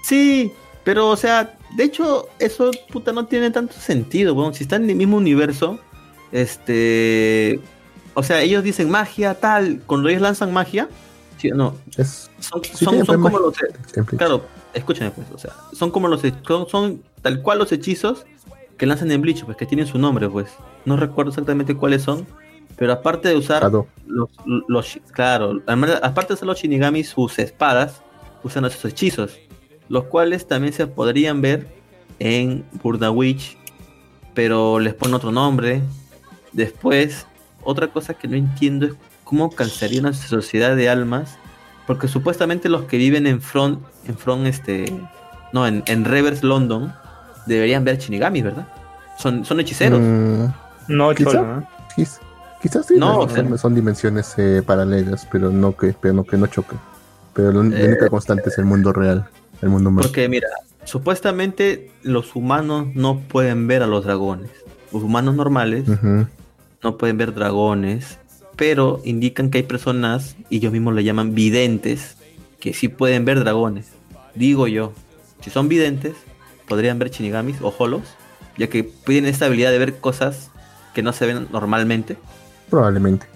[0.04, 0.52] Sí,
[0.84, 4.54] pero o sea, de hecho, eso puta no tiene tanto sentido, weón.
[4.54, 5.80] Si están en el mismo universo,
[6.32, 7.60] este.
[8.14, 9.82] O sea, ellos dicen magia, tal.
[9.86, 10.90] Cuando ellos lanzan magia,
[11.38, 13.68] sí, no, Es son, Sí, son, tiene son como magia.
[13.96, 14.06] los.
[14.18, 16.22] Claro, escúchame pues, o sea, son como los.
[16.46, 18.26] Son, son tal cual los hechizos
[18.78, 20.50] que lanzan en Bleach, pues que tienen su nombre, pues.
[20.86, 22.28] No recuerdo exactamente cuáles son,
[22.76, 23.72] pero aparte de usar
[24.06, 24.30] los,
[24.68, 28.02] los claro, aparte de usar los shinigami, sus espadas
[28.44, 29.38] usan esos hechizos,
[29.90, 31.68] los cuales también se podrían ver
[32.20, 33.58] en Burda Witch,
[34.34, 35.82] pero les ponen otro nombre.
[36.52, 37.26] Después,
[37.64, 38.94] otra cosa que no entiendo es
[39.24, 41.38] cómo cancellaría una sociedad de almas,
[41.88, 44.92] porque supuestamente los que viven en Front, en Front, este,
[45.54, 46.94] no, en, en Reverse London,
[47.46, 48.68] deberían ver shinigamis, ¿verdad?
[49.18, 50.00] Son, son hechiceros.
[50.02, 50.46] Mm,
[50.88, 51.32] No, Quizá.
[51.32, 51.64] cholo,
[51.96, 52.20] quiz-
[52.62, 56.14] quizás sí, No, no, o sea- son, son dimensiones eh, paralelas, pero no que, pero
[56.14, 56.80] no que no choquen.
[57.34, 59.28] Pero lo- la Eh, única constante es el mundo real,
[59.62, 60.08] el mundo humano.
[60.08, 60.48] Porque mira,
[60.86, 64.50] supuestamente los humanos no pueden ver a los dragones.
[64.94, 65.84] Los humanos normales
[66.84, 68.18] no pueden ver dragones,
[68.56, 72.18] pero indican que hay personas, y ellos mismos le llaman videntes,
[72.60, 73.88] que sí pueden ver dragones.
[74.34, 74.94] Digo yo,
[75.42, 76.16] si son videntes,
[76.68, 78.04] podrían ver shinigamis o holos,
[78.58, 80.52] ya que tienen esta habilidad de ver cosas
[80.94, 82.18] que no se ven normalmente.
[82.70, 83.28] Probablemente.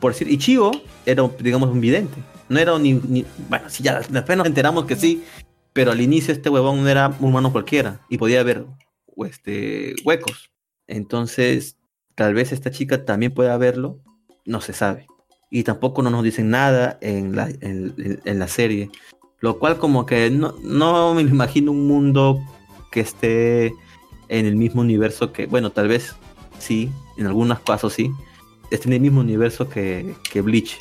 [0.00, 0.70] Por decir, Ichigo
[1.06, 2.16] era, digamos, un vidente.
[2.48, 5.24] No era ni, ni- Bueno, sí, ya después nos enteramos que sí,
[5.72, 8.66] pero al inicio este huevón no era un humano cualquiera y podía ver
[9.26, 10.50] este, huecos.
[10.86, 11.76] Entonces,
[12.14, 13.98] tal vez esta chica también pueda verlo,
[14.46, 15.06] no se sabe.
[15.50, 18.90] Y tampoco no nos dicen nada en la, en, la serie.
[19.40, 22.40] Lo cual como que no, no me imagino un mundo
[22.90, 23.66] que esté
[24.28, 26.14] en el mismo universo que, bueno, tal vez
[26.58, 28.10] sí, en algunos casos sí,
[28.70, 30.78] esté en el mismo universo que, que Bleach.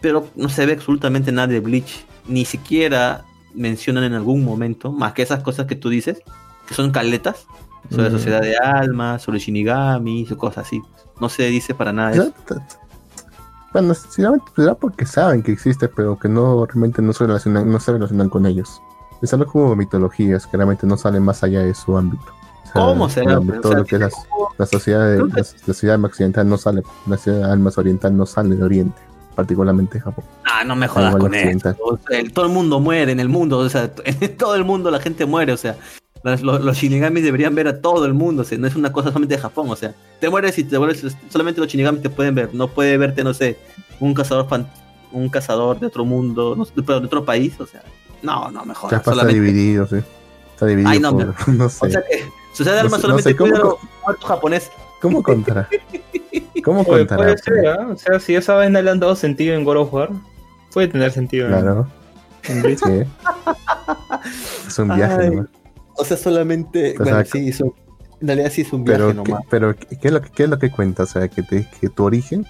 [0.00, 2.04] Pero no se ve absolutamente nada de Bleach.
[2.26, 3.24] Ni siquiera
[3.54, 6.22] mencionan en algún momento, más que esas cosas que tú dices,
[6.66, 7.46] que son caletas,
[7.90, 10.82] sobre la sociedad de almas, sobre Shinigami, y cosas así.
[11.20, 12.34] No se dice para nada eso.
[13.80, 17.78] Bueno, sinceramente será porque saben que existe, pero que no realmente no se relacionan, no
[17.80, 18.80] se relacionan con ellos.
[19.22, 22.24] Es algo como mitologías, que realmente no salen más allá de su ámbito.
[22.64, 23.40] O sea, ¿Cómo será?
[23.40, 23.58] pues?
[23.58, 24.10] O todo sea, lo que es la,
[24.58, 28.16] la sociedad de, la, la sociedad alma occidental no sale, la sociedad de almas oriental
[28.16, 29.00] no sale de Oriente,
[29.34, 30.24] particularmente Japón.
[30.44, 31.44] Ah, no me jodas con eso.
[31.48, 31.76] occidental.
[31.82, 34.64] O sea, el- todo el mundo muere en el mundo, o sea, en todo el
[34.64, 35.76] mundo la gente muere, o sea,
[36.22, 38.92] los, los- los shinigamis deberían ver a todo el mundo, o sea, no es una
[38.92, 42.10] cosa solamente de Japón, o sea, te mueres y te mueres, solamente los shinigamis te
[42.10, 43.58] pueden ver, no puede verte, no sé,
[44.00, 44.68] un cazador fan-
[45.12, 47.82] un cazador de otro mundo, no sé, pero de otro país, o sea,
[48.22, 49.96] no, no me Ya está solamente, dividido, sí.
[50.52, 51.86] Está dividido Ay, no, por, no sé.
[51.86, 53.78] o sea que Sociedad de No Almas sé- no solamente sé, ¿cómo cuida a co-
[54.12, 54.70] los japoneses.
[55.02, 55.68] ¿Cómo contará?
[56.64, 57.22] ¿Cómo Oye, contará?
[57.22, 57.88] puede ser, ¿ah?
[57.92, 60.10] O sea, si esa vaina le han dado sentido en God of War,
[60.72, 61.86] puede tener sentido en- Claro,
[62.42, 63.02] sí.
[64.66, 65.46] Es un viaje Ay, nomás.
[65.98, 67.74] O sea, solamente, O sea, bueno, sí, hizo-
[68.20, 69.44] en realidad sí es un viaje Pero, ¿qué, nomás.
[69.50, 71.02] pero ¿qué, es lo que, qué es lo que cuenta?
[71.02, 72.46] O sea, que, te, que tu origen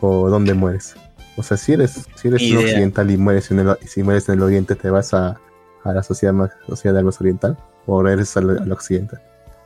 [0.00, 0.94] o dónde mueres.
[1.36, 4.36] O sea, si eres, si eres un occidental y mueres en el, si mueres en
[4.36, 5.38] el oriente, te vas a,
[5.84, 7.56] a la sociedad, más- sociedad de almas oriental
[7.86, 9.20] o eres al, al occidental.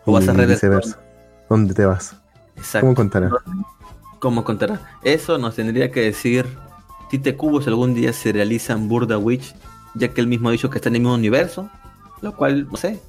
[0.05, 0.99] O vas a viceversa.
[1.49, 2.17] ¿Dónde te vas?
[2.57, 2.81] Exacto.
[2.87, 3.31] ¿Cómo contará?
[4.19, 4.81] ¿Cómo contará?
[5.03, 6.47] Eso nos tendría que decir
[7.11, 9.55] Tite Cubo si algún día se realiza en Burda Witch,
[9.95, 11.69] ya que él mismo ha dicho que está en el mismo universo,
[12.21, 13.01] lo cual no sé.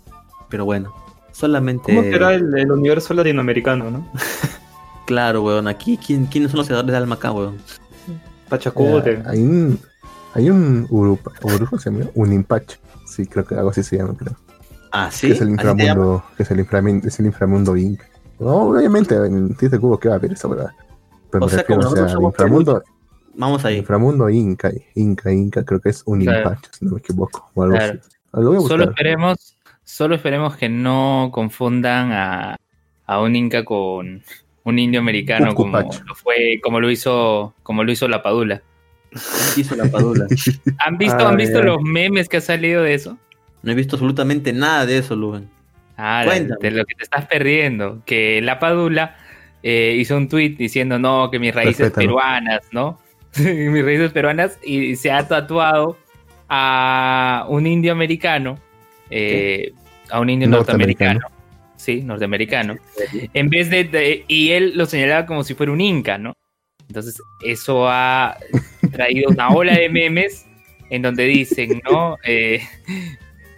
[0.52, 0.94] Pero bueno,
[1.32, 1.84] solamente.
[1.95, 4.07] ¿Cómo será el, el universo latinoamericano, no?
[5.07, 5.68] Claro, weón.
[5.68, 7.57] Aquí, ¿quién, ¿quiénes son los creadores de alma acá, weón?
[8.48, 9.14] Pachacubote.
[9.14, 9.80] Eh, hay un,
[10.34, 12.78] hay un Urupa, Urupa se llama, un Impache.
[13.06, 14.36] Sí, creo que algo así se llama, creo.
[14.91, 15.28] Ah, sí.
[15.28, 18.02] Que es el inframundo, que es el inframundo, es el inframundo Inc.
[18.40, 20.72] No, obviamente en Tite Cubo que va a haber esa verdad.
[21.30, 22.84] Pero O me sea, refiero, como o sea, somos inframundo,
[23.36, 23.78] Vamos ahí.
[23.78, 26.57] inframundo Inca, Inca, Inca, creo que es un Claro.
[26.78, 27.99] Si no me equivoco, o algo Claro.
[28.02, 28.10] así.
[28.34, 29.57] Lo voy a Solo esperemos,
[29.91, 32.57] solo esperemos que no confundan a,
[33.05, 34.23] a un inca con
[34.63, 38.61] un indio americano como lo fue, como lo hizo, como lo hizo la Padula.
[39.57, 40.26] Hizo la padula.
[40.85, 41.65] ¿Han visto, Ay, ¿han visto ay.
[41.65, 43.18] los memes que ha salido de eso?
[43.63, 45.49] No he visto absolutamente nada de eso, Luven.
[45.97, 46.57] Ah, Cuéntame.
[46.61, 48.01] de lo que te estás perdiendo.
[48.05, 49.18] Que la Padula
[49.61, 52.97] eh, hizo un tweet diciendo no, que mis raíces peruanas, ¿no?
[53.38, 55.97] mis raíces peruanas y se ha tatuado
[56.47, 58.57] a un indio americano,
[59.09, 59.73] eh,
[60.12, 61.20] a un indio Norteamericano.
[61.22, 61.42] norteamericano.
[61.78, 62.76] Sí, norteamericano.
[63.34, 66.34] En vez de, de- Y él lo señalaba como si fuera un inca, ¿no?
[66.88, 68.38] Entonces, eso ha
[68.92, 70.46] traído una ola de memes
[70.90, 72.18] en donde dicen, ¿no?
[72.24, 72.62] Eh,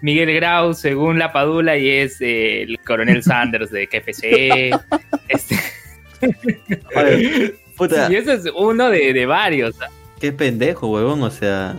[0.02, 4.72] Miguel Grau, según la Padula, y es eh, el coronel Sanders de KFC.
[5.30, 5.56] Este,
[7.78, 9.76] Puta, y ese es uno de, de varios.
[10.20, 11.24] qué pendejo, huevón.
[11.24, 11.76] O sea,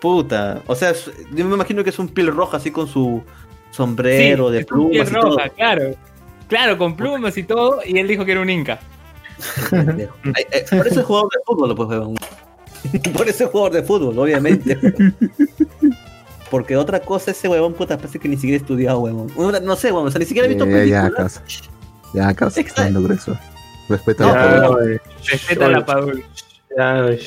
[0.00, 0.62] puta.
[0.66, 0.92] O sea,
[1.32, 3.22] yo me imagino que es un piel roja así con su
[3.74, 5.22] sombrero de plumas y todo.
[5.36, 5.94] roja, claro.
[6.48, 8.78] Claro, con plumas y todo, y él dijo que era un inca.
[9.72, 10.08] Eh,
[10.70, 12.14] Por eso es jugador de fútbol, pues, huevón.
[13.16, 14.78] Por eso es jugador de fútbol, obviamente.
[16.50, 19.32] Porque otra cosa, ese huevón, puta, parece que ni siquiera ha estudiado, huevón.
[19.36, 21.40] No sé, huevón, o sea, ni siquiera ha visto Eh, ya, películas.
[21.40, 21.42] casa.
[22.12, 23.02] Ya, casa, Exacto.
[23.02, 23.36] grueso.
[23.88, 24.66] Respeta la.
[24.80, 24.98] Ay,
[25.30, 26.20] Respeta a la Padula.
[26.78, 27.18] ay,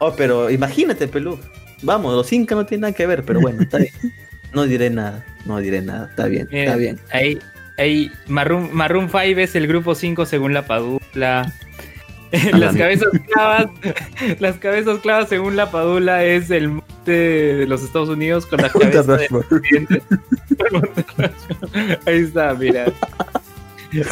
[0.00, 1.38] Oh, pero imagínate, pelú.
[1.82, 3.92] Vamos, los incas no tienen nada que ver, pero bueno, está bien.
[4.52, 7.00] No diré nada, no diré nada, está bien, Mira, está bien.
[7.12, 7.38] Ahí,
[7.78, 11.52] ahí Maroon, Maroon 5 es el grupo 5 según la Padula.
[12.52, 13.66] las cabezas clavas,
[14.40, 18.72] las cabezas clavas según la Padula es el monte de los Estados Unidos con las
[18.72, 19.26] cabezas de.
[22.06, 22.86] Ahí está, mira.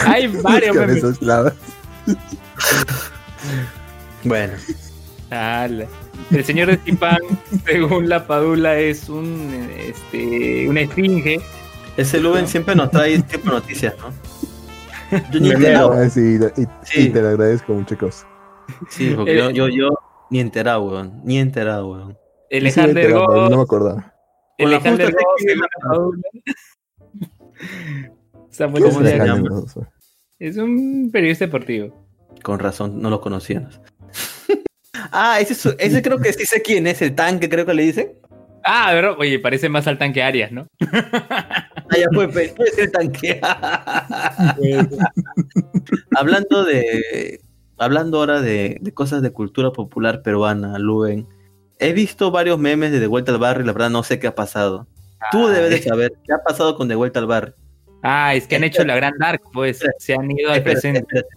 [0.07, 1.01] Hay varios memes.
[1.01, 1.55] cabezas clavas.
[4.25, 4.53] Bueno,
[5.31, 5.87] Ala.
[6.31, 7.19] El señor de Chipán,
[7.67, 11.41] según la Padula, es un este una esfinge.
[11.97, 15.19] ese Luven siempre nos trae este tipo de noticias, ¿no?
[15.33, 15.93] Yo ni enterado.
[15.93, 17.11] Ah, sí, y, y Sí.
[17.11, 18.27] te lo agradezco mucho, cosa.
[18.89, 19.89] Sí, porque yo, yo, yo
[20.31, 21.21] ni enterado, weón.
[21.25, 22.17] Ni enterado, weón.
[22.49, 22.81] El Sí,
[23.13, 24.15] Goss, no me acordaba.
[24.59, 25.11] el Padula.
[28.51, 29.35] Samuel ¿Cómo se Estiaga.
[29.37, 29.49] llama?
[30.39, 31.95] Es un periodista deportivo.
[32.43, 33.81] Con razón, no lo conocíamos.
[35.13, 37.83] Ah, ese, es- ese creo que sí sé quién es, el tanque creo que le
[37.85, 38.13] dicen.
[38.65, 40.67] Ah, pero oye, parece más al tanque Arias, ¿no?
[40.93, 43.41] Ah, ya fue, pues, ser el tanque.
[46.17, 47.41] hablando de.
[47.79, 51.27] Hablando ahora de, de cosas de cultura popular peruana, Luen.
[51.79, 54.27] He visto varios memes de De Vuelta al Barrio y la verdad no sé qué
[54.27, 54.87] ha pasado.
[55.33, 57.55] Tú debes de saber qué ha pasado con De Vuelta al Barrio.
[58.03, 59.81] Ah, es que han hecho la gran Dark, pues.
[59.99, 61.01] Se han ido al presente.
[61.01, 61.29] espérate,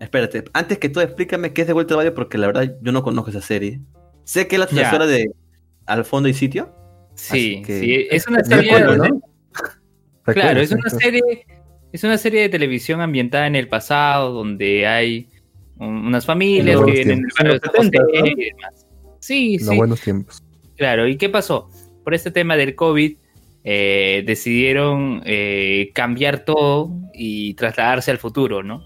[0.00, 0.44] espérate.
[0.52, 3.02] Antes que todo, explícame qué es De Vuelta al Barrio porque la verdad yo no
[3.02, 3.80] conozco esa serie.
[4.24, 5.30] Sé que es la sucesora de
[5.86, 6.74] Al Fondo y Sitio.
[7.14, 8.06] Sí, que- sí.
[8.10, 8.70] Es una serie.
[10.24, 11.22] Claro, es una serie.
[11.92, 15.28] Es una serie de televisión ambientada en el pasado, donde hay
[15.78, 18.32] un- unas familias En que los viven en el barrio de San los 70, José
[18.36, 18.86] y demás.
[19.18, 19.76] Sí, Los sí.
[19.76, 20.42] buenos tiempos.
[20.76, 21.68] Claro, ¿y qué pasó?
[22.04, 23.16] Por este tema del COVID,
[23.64, 28.82] eh, decidieron eh, cambiar todo y trasladarse al futuro, ¿no?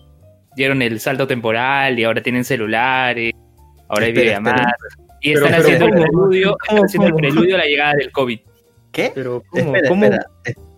[0.56, 3.32] Dieron el salto temporal y ahora tienen celulares,
[3.88, 4.74] ahora hay Espera, videollamadas.
[5.20, 6.02] Y están pero haciendo el ¿cómo?
[6.02, 8.40] preludio, están ¿Cómo, haciendo el preludio a la llegada del COVID.
[8.92, 9.12] ¿Qué?
[9.14, 9.64] Pero, ¿cómo?
[9.64, 10.04] espera, ¿Cómo?
[10.04, 10.26] espera.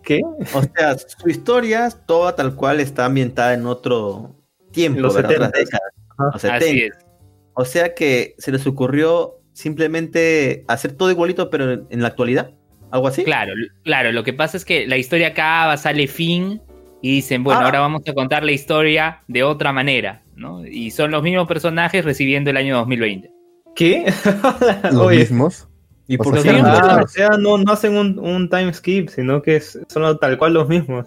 [0.03, 0.21] ¿Qué?
[0.55, 4.37] O sea, su historia, toda tal cual, está ambientada en otro
[4.73, 5.33] tiempo, los ¿verdad?
[5.33, 5.59] Otras 70.
[5.59, 5.93] décadas.
[6.11, 6.31] Ajá.
[6.33, 6.87] Los Así 70.
[6.97, 7.07] es.
[7.55, 12.53] O sea que se les ocurrió simplemente hacer todo igualito, pero en, en la actualidad.
[12.93, 13.25] ¿Algo así?
[13.25, 16.63] Claro, claro, lo que pasa es que la historia acaba, sale fin
[17.03, 17.65] y dicen, bueno, Ah.
[17.67, 20.65] ahora vamos a contar la historia de otra manera, ¿no?
[20.67, 23.31] Y son los mismos personajes recibiendo el año 2020.
[23.75, 24.05] ¿Qué?
[24.93, 25.69] Los mismos.
[26.09, 26.59] ¿Y O por sea, qué?
[26.59, 26.69] sí, no?
[26.69, 27.05] ah, claro.
[27.05, 30.69] o sea, no, no hacen un, un time skip, sino que son tal cual los
[30.69, 31.07] mismos.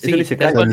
[0.00, 0.68] Cual ni, siquiera son,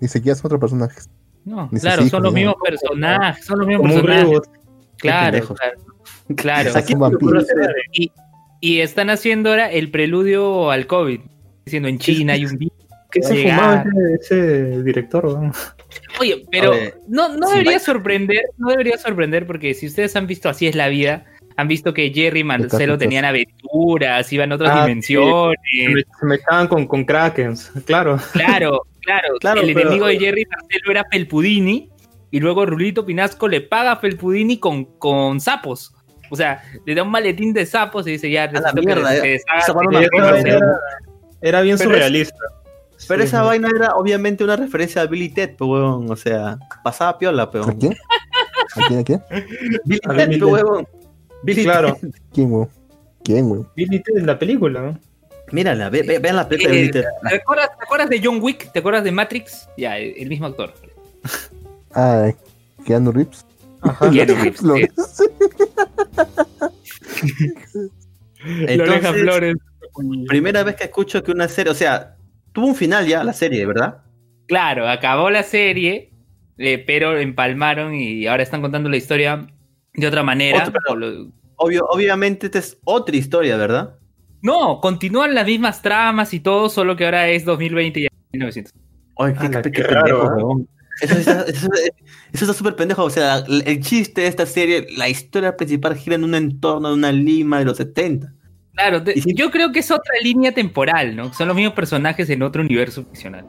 [0.00, 1.08] ni siquiera son otros personajes.
[1.44, 2.36] no, ni claro, son los ¿no?
[2.36, 4.40] mismos personajes, son los mismos Como personajes.
[4.98, 5.38] Claro,
[6.36, 6.72] claro, claro.
[6.96, 7.46] Vampiros.
[7.92, 8.10] Y,
[8.60, 11.20] y están haciendo ahora el preludio al COVID.
[11.66, 12.75] Diciendo en China hay un virus.
[13.20, 13.84] ¿Qué se fumaba
[14.20, 15.50] ese, ese director?
[16.20, 16.72] Oye, pero
[17.08, 20.88] no, no debería sorprender, no debería sorprender porque si ustedes han visto Así es la
[20.88, 21.24] vida,
[21.56, 25.56] han visto que Jerry y Marcelo tenían aventuras, iban a otras Ah, dimensiones.
[25.70, 28.18] Se me, se me echaban con, con Krakens, claro.
[28.32, 29.28] Claro, claro.
[29.40, 31.90] Claro, el pero- enemigo de Jerry y Marcelo era Felpudini
[32.30, 35.92] y luego Rulito Pinasco le paga a Felpudini con, con sapos.
[36.28, 39.10] O sea, le da un maletín de sapos y dice ya, la necesito que mierda,
[39.10, 39.40] se eh.
[39.68, 40.00] acuerdo,
[41.40, 42.36] era, bien Pero es- surrealista.
[43.08, 43.28] Pero Sí.
[43.28, 46.10] esa vaina era obviamente una referencia a Billy Ted, pues, huevón.
[46.10, 47.76] O sea, pasaba piola, ¿A peón.
[47.78, 47.94] quién?
[48.74, 49.00] ¿A quién?
[49.00, 49.22] ¿A quién?
[49.84, 50.64] Billy A Ted, Billy pues, Ted.
[50.64, 50.88] huevón.
[51.42, 52.10] Billy Claro, Ted.
[52.32, 52.68] ¿Quién, weón?
[53.22, 53.68] ¿Quién, weón?
[53.76, 54.80] Billy Ted en la película.
[54.82, 54.98] ¿no?
[55.52, 57.04] Mírala, ve, ve- vean la película de Eh, Billy Ted.
[57.28, 58.72] ¿Te acuerdas, te acuerdas de John Wick?
[58.72, 59.68] ¿Te acuerdas de Matrix?
[59.76, 60.72] Ya, el, el mismo actor.
[61.94, 62.30] Ah,
[62.84, 63.44] Keanu Reeves.
[63.82, 64.10] Ajá.
[64.10, 64.60] Keanu Reeves,
[68.44, 69.56] Entonces, Flores.
[70.28, 72.15] primera vez que escucho que una serie, o sea,
[72.56, 73.98] tuvo un final ya la serie, ¿verdad?
[74.48, 76.10] Claro, acabó la serie,
[76.56, 79.46] eh, pero empalmaron y ahora están contando la historia
[79.92, 80.72] de otra manera.
[80.96, 83.96] Lo- Obvio, obviamente esta es otra historia, ¿verdad?
[84.40, 88.72] No, continúan las mismas tramas y todo, solo que ahora es 2020 y ya 1900.
[89.18, 90.64] Ay, qué, Ala, qué qué pendejo, ¿eh?
[91.02, 91.68] Eso está eso-
[92.32, 93.04] eso está súper pendejo.
[93.04, 96.88] O sea, el el chiste de esta serie, la historia principal gira en un entorno
[96.88, 98.32] de una Lima de los 70.
[98.76, 101.32] Claro, te- Y si- yo creo que es otra línea temporal, ¿no?
[101.32, 103.44] Son los mismos personajes en otro universo ficcional.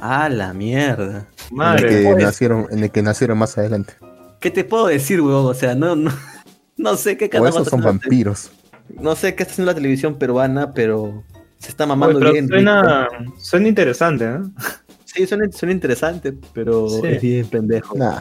[0.00, 1.04] Ah, la mierda.
[1.04, 1.16] En
[1.50, 1.88] el, Madre.
[1.88, 2.24] que pues.
[2.24, 3.92] nacieron, en el que nacieron más adelante.
[4.40, 5.46] ¿Qué te puedo decir, huevón?
[5.46, 6.10] O sea, no, no,
[6.78, 8.50] no sé qué O carajo esos son vampiros.
[8.98, 11.22] No sé qué está haciendo la televisión peruana, pero
[11.58, 12.48] se está Oye, mamando pero bien.
[12.48, 13.08] suena,
[13.38, 14.38] suena interesante, ¿eh?
[15.04, 17.00] Sí, son interesantes, pero Sí.
[17.04, 17.96] es bien pendejo.
[17.98, 18.20] Nah,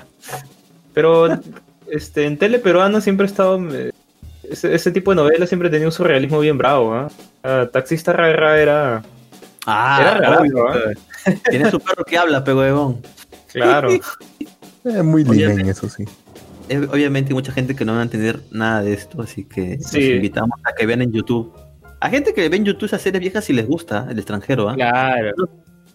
[0.94, 1.40] Pero
[1.92, 3.60] este, en tele peruana siempre ha estado.
[4.50, 7.08] Eh, Ese, ese tipo de novelas siempre tenía un surrealismo bien bravo, ¿ah?
[7.44, 9.04] Ah, Taxista Rara era.
[9.66, 10.98] Ah, Era raro, obvio, ¿eh?
[11.50, 13.02] Tiene su perro que habla, pero huevón.
[13.52, 13.90] Claro.
[14.84, 16.06] es muy limen, eso sí.
[16.70, 19.78] Eh, Obviamente hay mucha gente que no va a entender nada de esto, así que
[19.78, 21.52] los invitamos a que vean en YouTube.
[22.02, 24.76] Hay gente que ve en YouTube esas series viejas y les gusta, el extranjero, ¿ah?
[24.76, 25.34] Claro.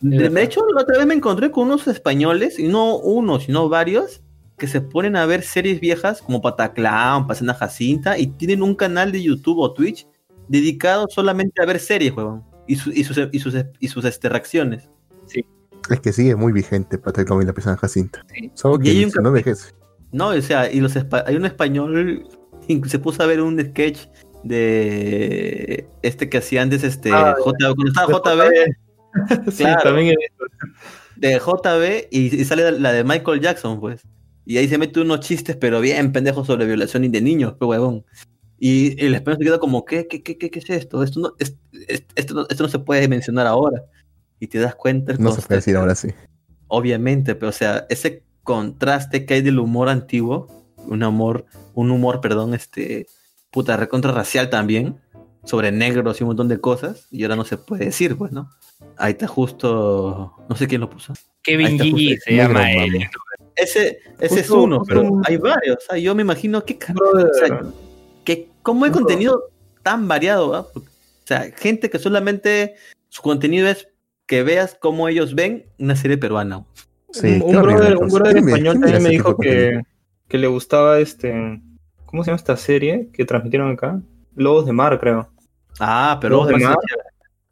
[0.00, 3.68] De, de hecho, la otra vez me encontré con unos españoles, y no uno, sino
[3.68, 4.20] varios,
[4.56, 9.10] que se ponen a ver series viejas como Pataclown, Pasena Jacinta, y tienen un canal
[9.12, 10.06] de YouTube o Twitch
[10.48, 12.44] dedicado solamente a ver series, huevón.
[12.66, 14.88] Y, su- y sus, y sus, y sus este, reacciones.
[15.90, 18.24] Es que sigue muy vigente Patrick y la persona Jacinta.
[18.34, 18.50] Sí.
[18.54, 19.72] Solo Y hay que un si no envejece.
[20.12, 22.26] No, o sea, y los hay un español
[22.66, 24.06] que se puso a ver un sketch
[24.44, 29.82] de este que hacía antes este Ah, J, cuando estaba JB, Sí, Claro.
[29.82, 30.16] también
[31.16, 34.02] de JB y, y sale la de Michael Jackson, pues.
[34.46, 37.68] Y ahí se mete unos chistes, pero bien pendejos sobre violación y de niños, pues
[37.68, 38.04] huevón.
[38.58, 41.02] Y el español se queda como, ¿qué, qué, qué, qué, qué es esto?
[41.02, 41.56] Esto no, es-
[41.88, 43.82] es- esto, no, esto no se puede mencionar ahora.
[44.40, 45.14] Y te das cuenta.
[45.18, 46.08] No se puede decir ahora sí.
[46.68, 50.48] Obviamente, pero o sea, ese contraste que hay del humor antiguo,
[50.86, 53.06] un humor, un humor, perdón, este,
[53.50, 54.98] puta, recontra racial también,
[55.44, 58.50] sobre negros y un montón de cosas, y ahora no se puede decir, pues, ¿no?
[58.96, 61.12] Ahí está justo, no sé quién lo puso.
[61.42, 62.96] Kevin Gigi se Negro, llama mami.
[63.02, 63.08] él.
[63.56, 65.76] Ese, ese es uno, justo pero un- hay varios.
[65.76, 67.62] O sea, yo me imagino que, o sea,
[68.24, 69.50] que cómo hay contenido
[69.82, 70.70] tan variado.
[70.74, 70.82] O
[71.24, 72.74] sea, gente que solamente
[73.08, 73.88] su contenido es
[74.26, 76.64] que veas cómo ellos ven una serie peruana.
[77.12, 78.12] Sí, un, brother, un entonces.
[78.18, 79.80] brother ¿Quién ve- español también me dijo de que,
[80.28, 81.60] que le gustaba este.
[82.06, 84.00] ¿Cómo se llama esta serie que transmitieron acá?
[84.34, 85.28] Lobos de Mar, creo.
[85.78, 86.76] Ah, pero Los demás- demás.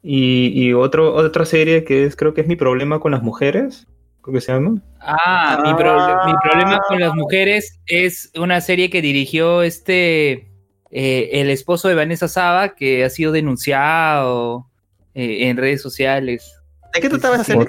[0.01, 3.87] Y, y otro, otra serie que es, creo que es Mi Problema con las Mujeres.
[4.23, 4.81] Creo que se llama.
[5.01, 6.23] Ah, mi, Ah.
[6.25, 10.49] mi problema con las mujeres es una serie que dirigió este
[10.91, 14.67] eh, el esposo de Vanessa Saba que ha sido denunciado
[15.13, 16.53] eh, en redes sociales.
[16.93, 17.67] ¿De qué trataba esa serie?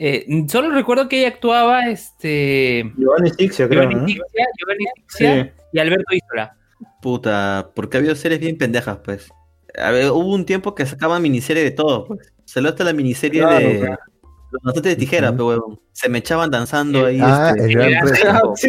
[0.00, 3.82] Eh, solo recuerdo que ella actuaba este Giovanni Sixia, creo.
[3.82, 4.06] Giovanni ¿no?
[4.06, 5.50] Sixia, Giovanni Sixia Sí.
[5.72, 6.56] y Alberto Isola.
[7.02, 9.28] Puta, porque había series bien pendejas, pues.
[9.76, 12.32] A ver, hubo un tiempo que sacaban miniserie de todo, pues.
[12.44, 13.98] Salió hasta la miniserie Claro, de claro.
[14.50, 15.80] Los Danzantes de Tijera, pero huevón.
[15.92, 17.18] Se me echaban danzando ahí.
[17.22, 18.28] Ah, este, el gran reto.
[18.30, 18.68] Ah, sí.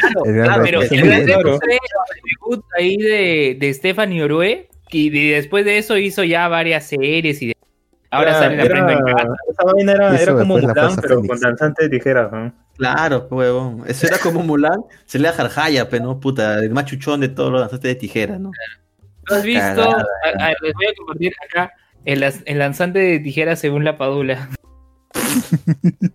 [0.00, 3.74] Claro, El gran claro, reto, pero el gran reto fue el debut ahí de, de
[3.74, 7.56] Stephanie Orue y, de- después de eso hizo ya varias series y de-
[8.10, 9.34] ahora Era- sale la Prenda en casa.
[9.50, 11.28] Esa vaina era, como Mulan, pero Fénix.
[11.28, 12.32] con danzante de tijeras.
[12.32, 12.52] ¿no?
[12.76, 13.84] Claro, huevón.
[13.86, 14.80] Eso era como Mulan.
[15.06, 16.58] Se le da Jarjaya, pero no, puta.
[16.58, 18.50] El más chuchón de todos los Danzantes de Tijera, ¿no?
[19.26, 19.60] ¿Tú has visto?
[19.60, 20.04] Cagada.
[20.40, 21.72] A- a- les voy a compartir acá
[22.04, 24.48] el, el lanzante de tijeras según la Padula.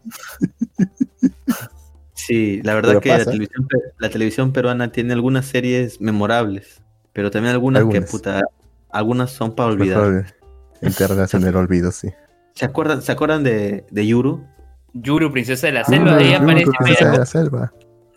[2.13, 6.81] Sí, la verdad Pero que la televisión, pe- la televisión peruana tiene algunas series memorables,
[7.13, 8.05] pero también algunas, Algunas.
[8.05, 8.41] que, puta,
[8.89, 9.97] algunas son para olvidar.
[9.99, 10.25] Mejor
[10.81, 12.09] enterrarlas en el olvido, sí.
[12.53, 14.45] ¿Se acuerdan, ¿se acuerdan de, de Yuru?
[14.93, 16.71] Yuru, Princesa de la Selva, ahí Yuru, aparece.
[16.79, 17.73] princesa de la selva.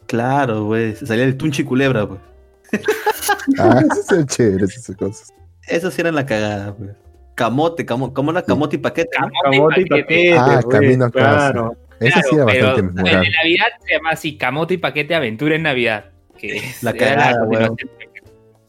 [0.07, 0.95] Claro, güey.
[0.95, 2.21] Salía el Tunchi Culebra, pues.
[3.59, 5.33] Ah, eso son chéveres esas cosas.
[5.67, 6.91] Eso sí era la cagada, pues.
[7.39, 9.17] Camote, camo, como era camote y paquete.
[9.21, 9.29] ¿no?
[9.45, 11.77] Camote y paquete, Ah, güey, camino a claro.
[12.01, 13.11] Eso sí era bastante memorable.
[13.21, 16.07] de Navidad se llama así, Camote y Paquete Aventura en Navidad.
[16.37, 17.91] Que La cagada, continuación.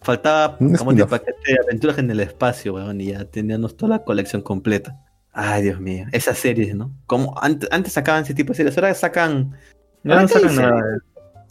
[0.01, 3.01] Faltaba camote y paquete de aventuras en el espacio, weón.
[3.01, 4.95] Y ya teníamos toda la colección completa.
[5.33, 6.05] Ay, Dios mío.
[6.11, 6.91] Esas series, ¿no?
[7.07, 9.55] Como antes, antes sacaban ese tipo de series, ahora sacan.
[10.03, 10.81] No ¿Ahora qué sacan nada.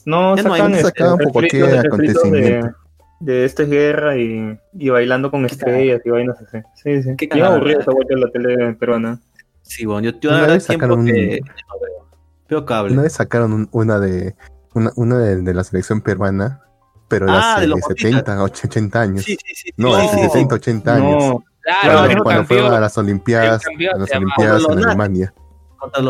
[0.07, 2.77] No Ya no hay, sacan, no este, sacaban por de, acontecimiento.
[3.21, 6.59] De esta guerra y, y bailando con estrellas y vainas así.
[6.83, 7.17] Sí, sí.
[7.17, 9.21] Qué aburrido esa vuelta de la tele peruana.
[9.63, 12.09] Sí, bueno, yo, yo la verdad tiempo un- que no veo.
[12.49, 12.93] Veo cable.
[12.93, 14.35] Una vez sacaron un- una de
[14.75, 16.61] una, una de, de la selección peruana,
[17.09, 19.25] pero de Ah, hace de los 70, 80 años.
[19.25, 19.71] Sí, sí, sí.
[19.77, 20.23] No, sí, hace sí.
[20.23, 21.25] 70, 80 años.
[21.25, 24.85] No, Claro, Cuando, cuando fueron campeón- a las Olimpiadas, campeón a las Olimpiadas en.
[24.87, 25.35] Alemania.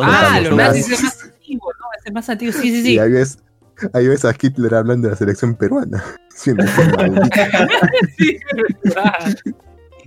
[0.05, 1.87] Ah, los nazis es más antiguo, ¿no?
[1.99, 2.53] Es el más antiguo.
[2.53, 2.95] Sí, sí, sí.
[2.95, 3.39] Y ahí ves,
[3.93, 6.03] ahí ves a Hitler hablando de la selección peruana.
[6.35, 7.37] Siendo un maldito.
[8.17, 8.39] Sí.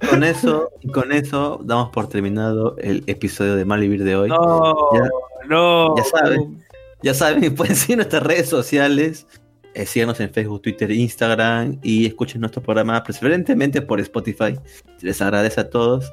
[0.02, 4.30] Y con eso, y con eso damos por terminado el episodio de Malvivir de hoy.
[4.30, 5.10] No, Ya-
[5.50, 5.96] no.
[5.98, 6.64] ya saben.
[7.04, 9.28] Ya saben, pueden seguir nuestras redes sociales,
[9.74, 14.58] eh, síganos en Facebook, Twitter, Instagram y escuchen nuestro programa preferentemente por Spotify.
[15.02, 16.12] Les agradece a todos.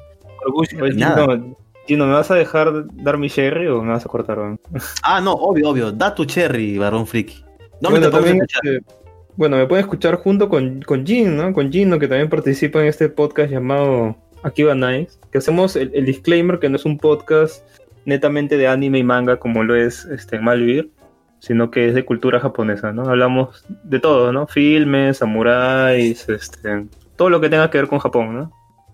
[0.79, 1.27] Oye, Nada.
[1.87, 4.37] ¿me vas a dejar dar mi sherry o me vas a cortar?
[5.03, 5.91] Ah, no, obvio, obvio.
[5.91, 7.43] Da tu cherry, varón friki.
[7.81, 8.81] ¿Dónde bueno, te también, escuchar?
[9.35, 11.53] bueno, me pueden escuchar junto con, con Gin, ¿no?
[11.53, 16.05] Con Gino, que también participa en este podcast llamado Akiba Nice, que hacemos el, el
[16.05, 17.63] disclaimer que no es un podcast
[18.05, 20.91] netamente de anime y manga como lo es este, Malvivir,
[21.39, 23.03] sino que es de cultura japonesa, ¿no?
[23.03, 24.47] Hablamos de todo, ¿no?
[24.47, 26.85] Filmes, samuráis, este,
[27.15, 28.51] todo lo que tenga que ver con Japón, ¿no?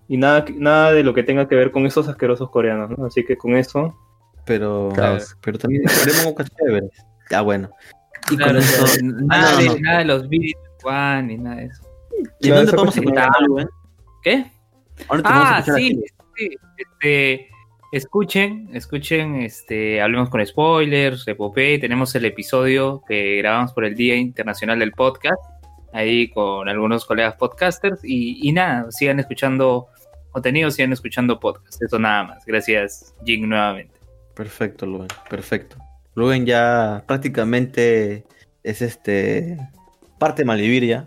[0.08, 3.06] Y nada, nada de lo que tenga que ver con esos asquerosos coreanos, ¿no?
[3.06, 3.96] Así que con eso,
[4.44, 4.92] Pero,
[5.40, 6.90] pero también haremos cosas chéveres.
[7.30, 7.70] Ya, bueno.
[8.30, 8.86] Y Claro, con eso.
[9.02, 9.76] nada, Ah, no, de, no.
[9.80, 11.82] nada de los beats, Juan, ni nada de eso.
[12.40, 13.68] ¿Y dónde podemos cosa- escuchar a Luen?
[14.22, 14.32] ¿Qué?
[15.08, 16.00] ¿Dónde te podemos Ah, escuchar sí,
[16.36, 16.50] sí.
[16.78, 17.48] Este,
[17.92, 24.16] escuchen, escuchen, este, hablemos con spoilers, Epopey, tenemos el episodio que grabamos por el Día
[24.16, 25.40] Internacional del Podcast,
[25.92, 29.88] ahí con algunos colegas podcasters, y, y nada, sigan escuchando
[30.30, 32.44] contenido, sigan escuchando podcast, eso nada más.
[32.44, 33.94] Gracias, Jing, nuevamente.
[34.34, 35.08] Perfecto, Luen.
[35.30, 35.76] Perfecto.
[36.16, 38.24] Luen ya prácticamente
[38.64, 39.56] es este
[40.18, 41.06] parte de Maliviria.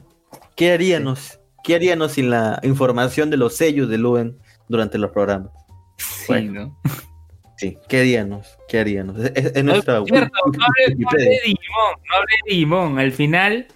[0.55, 1.39] ¿Qué haríamos?
[1.63, 4.37] ¿Qué haríamos sin la información de los sellos de Luen
[4.69, 5.51] durante los programas?
[5.97, 6.51] Sí, Bueno.
[6.61, 6.81] ¿no?
[7.57, 8.57] Sí, ¿qué haríamos?
[8.69, 9.17] ¿Qué haríamos?
[9.19, 12.33] Es, es- es No, nuestra por cierto, no hablé, no hablé de Digimon, no hablé
[12.45, 12.99] de Digimon.
[12.99, 13.67] Al final,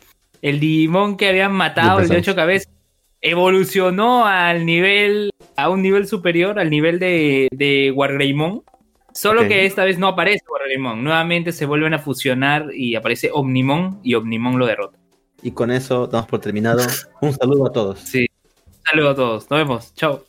[0.42, 2.72] el Digimon que habían matado, el de ocho cabezas,
[3.20, 8.64] evolucionó al nivel, a un nivel superior, al nivel de, de Wargreymon.
[9.14, 11.04] Solo que esta vez no aparece Wargreymon.
[11.04, 14.98] Nuevamente se vuelven a fusionar y aparece Omnimon y Omnimon lo derrota.
[15.42, 16.82] Y con eso damos por terminado.
[17.22, 18.00] Un saludo a todos.
[18.00, 18.28] Sí.
[18.86, 19.50] Saludos a todos.
[19.50, 19.94] Nos vemos.
[19.96, 20.24] Chao.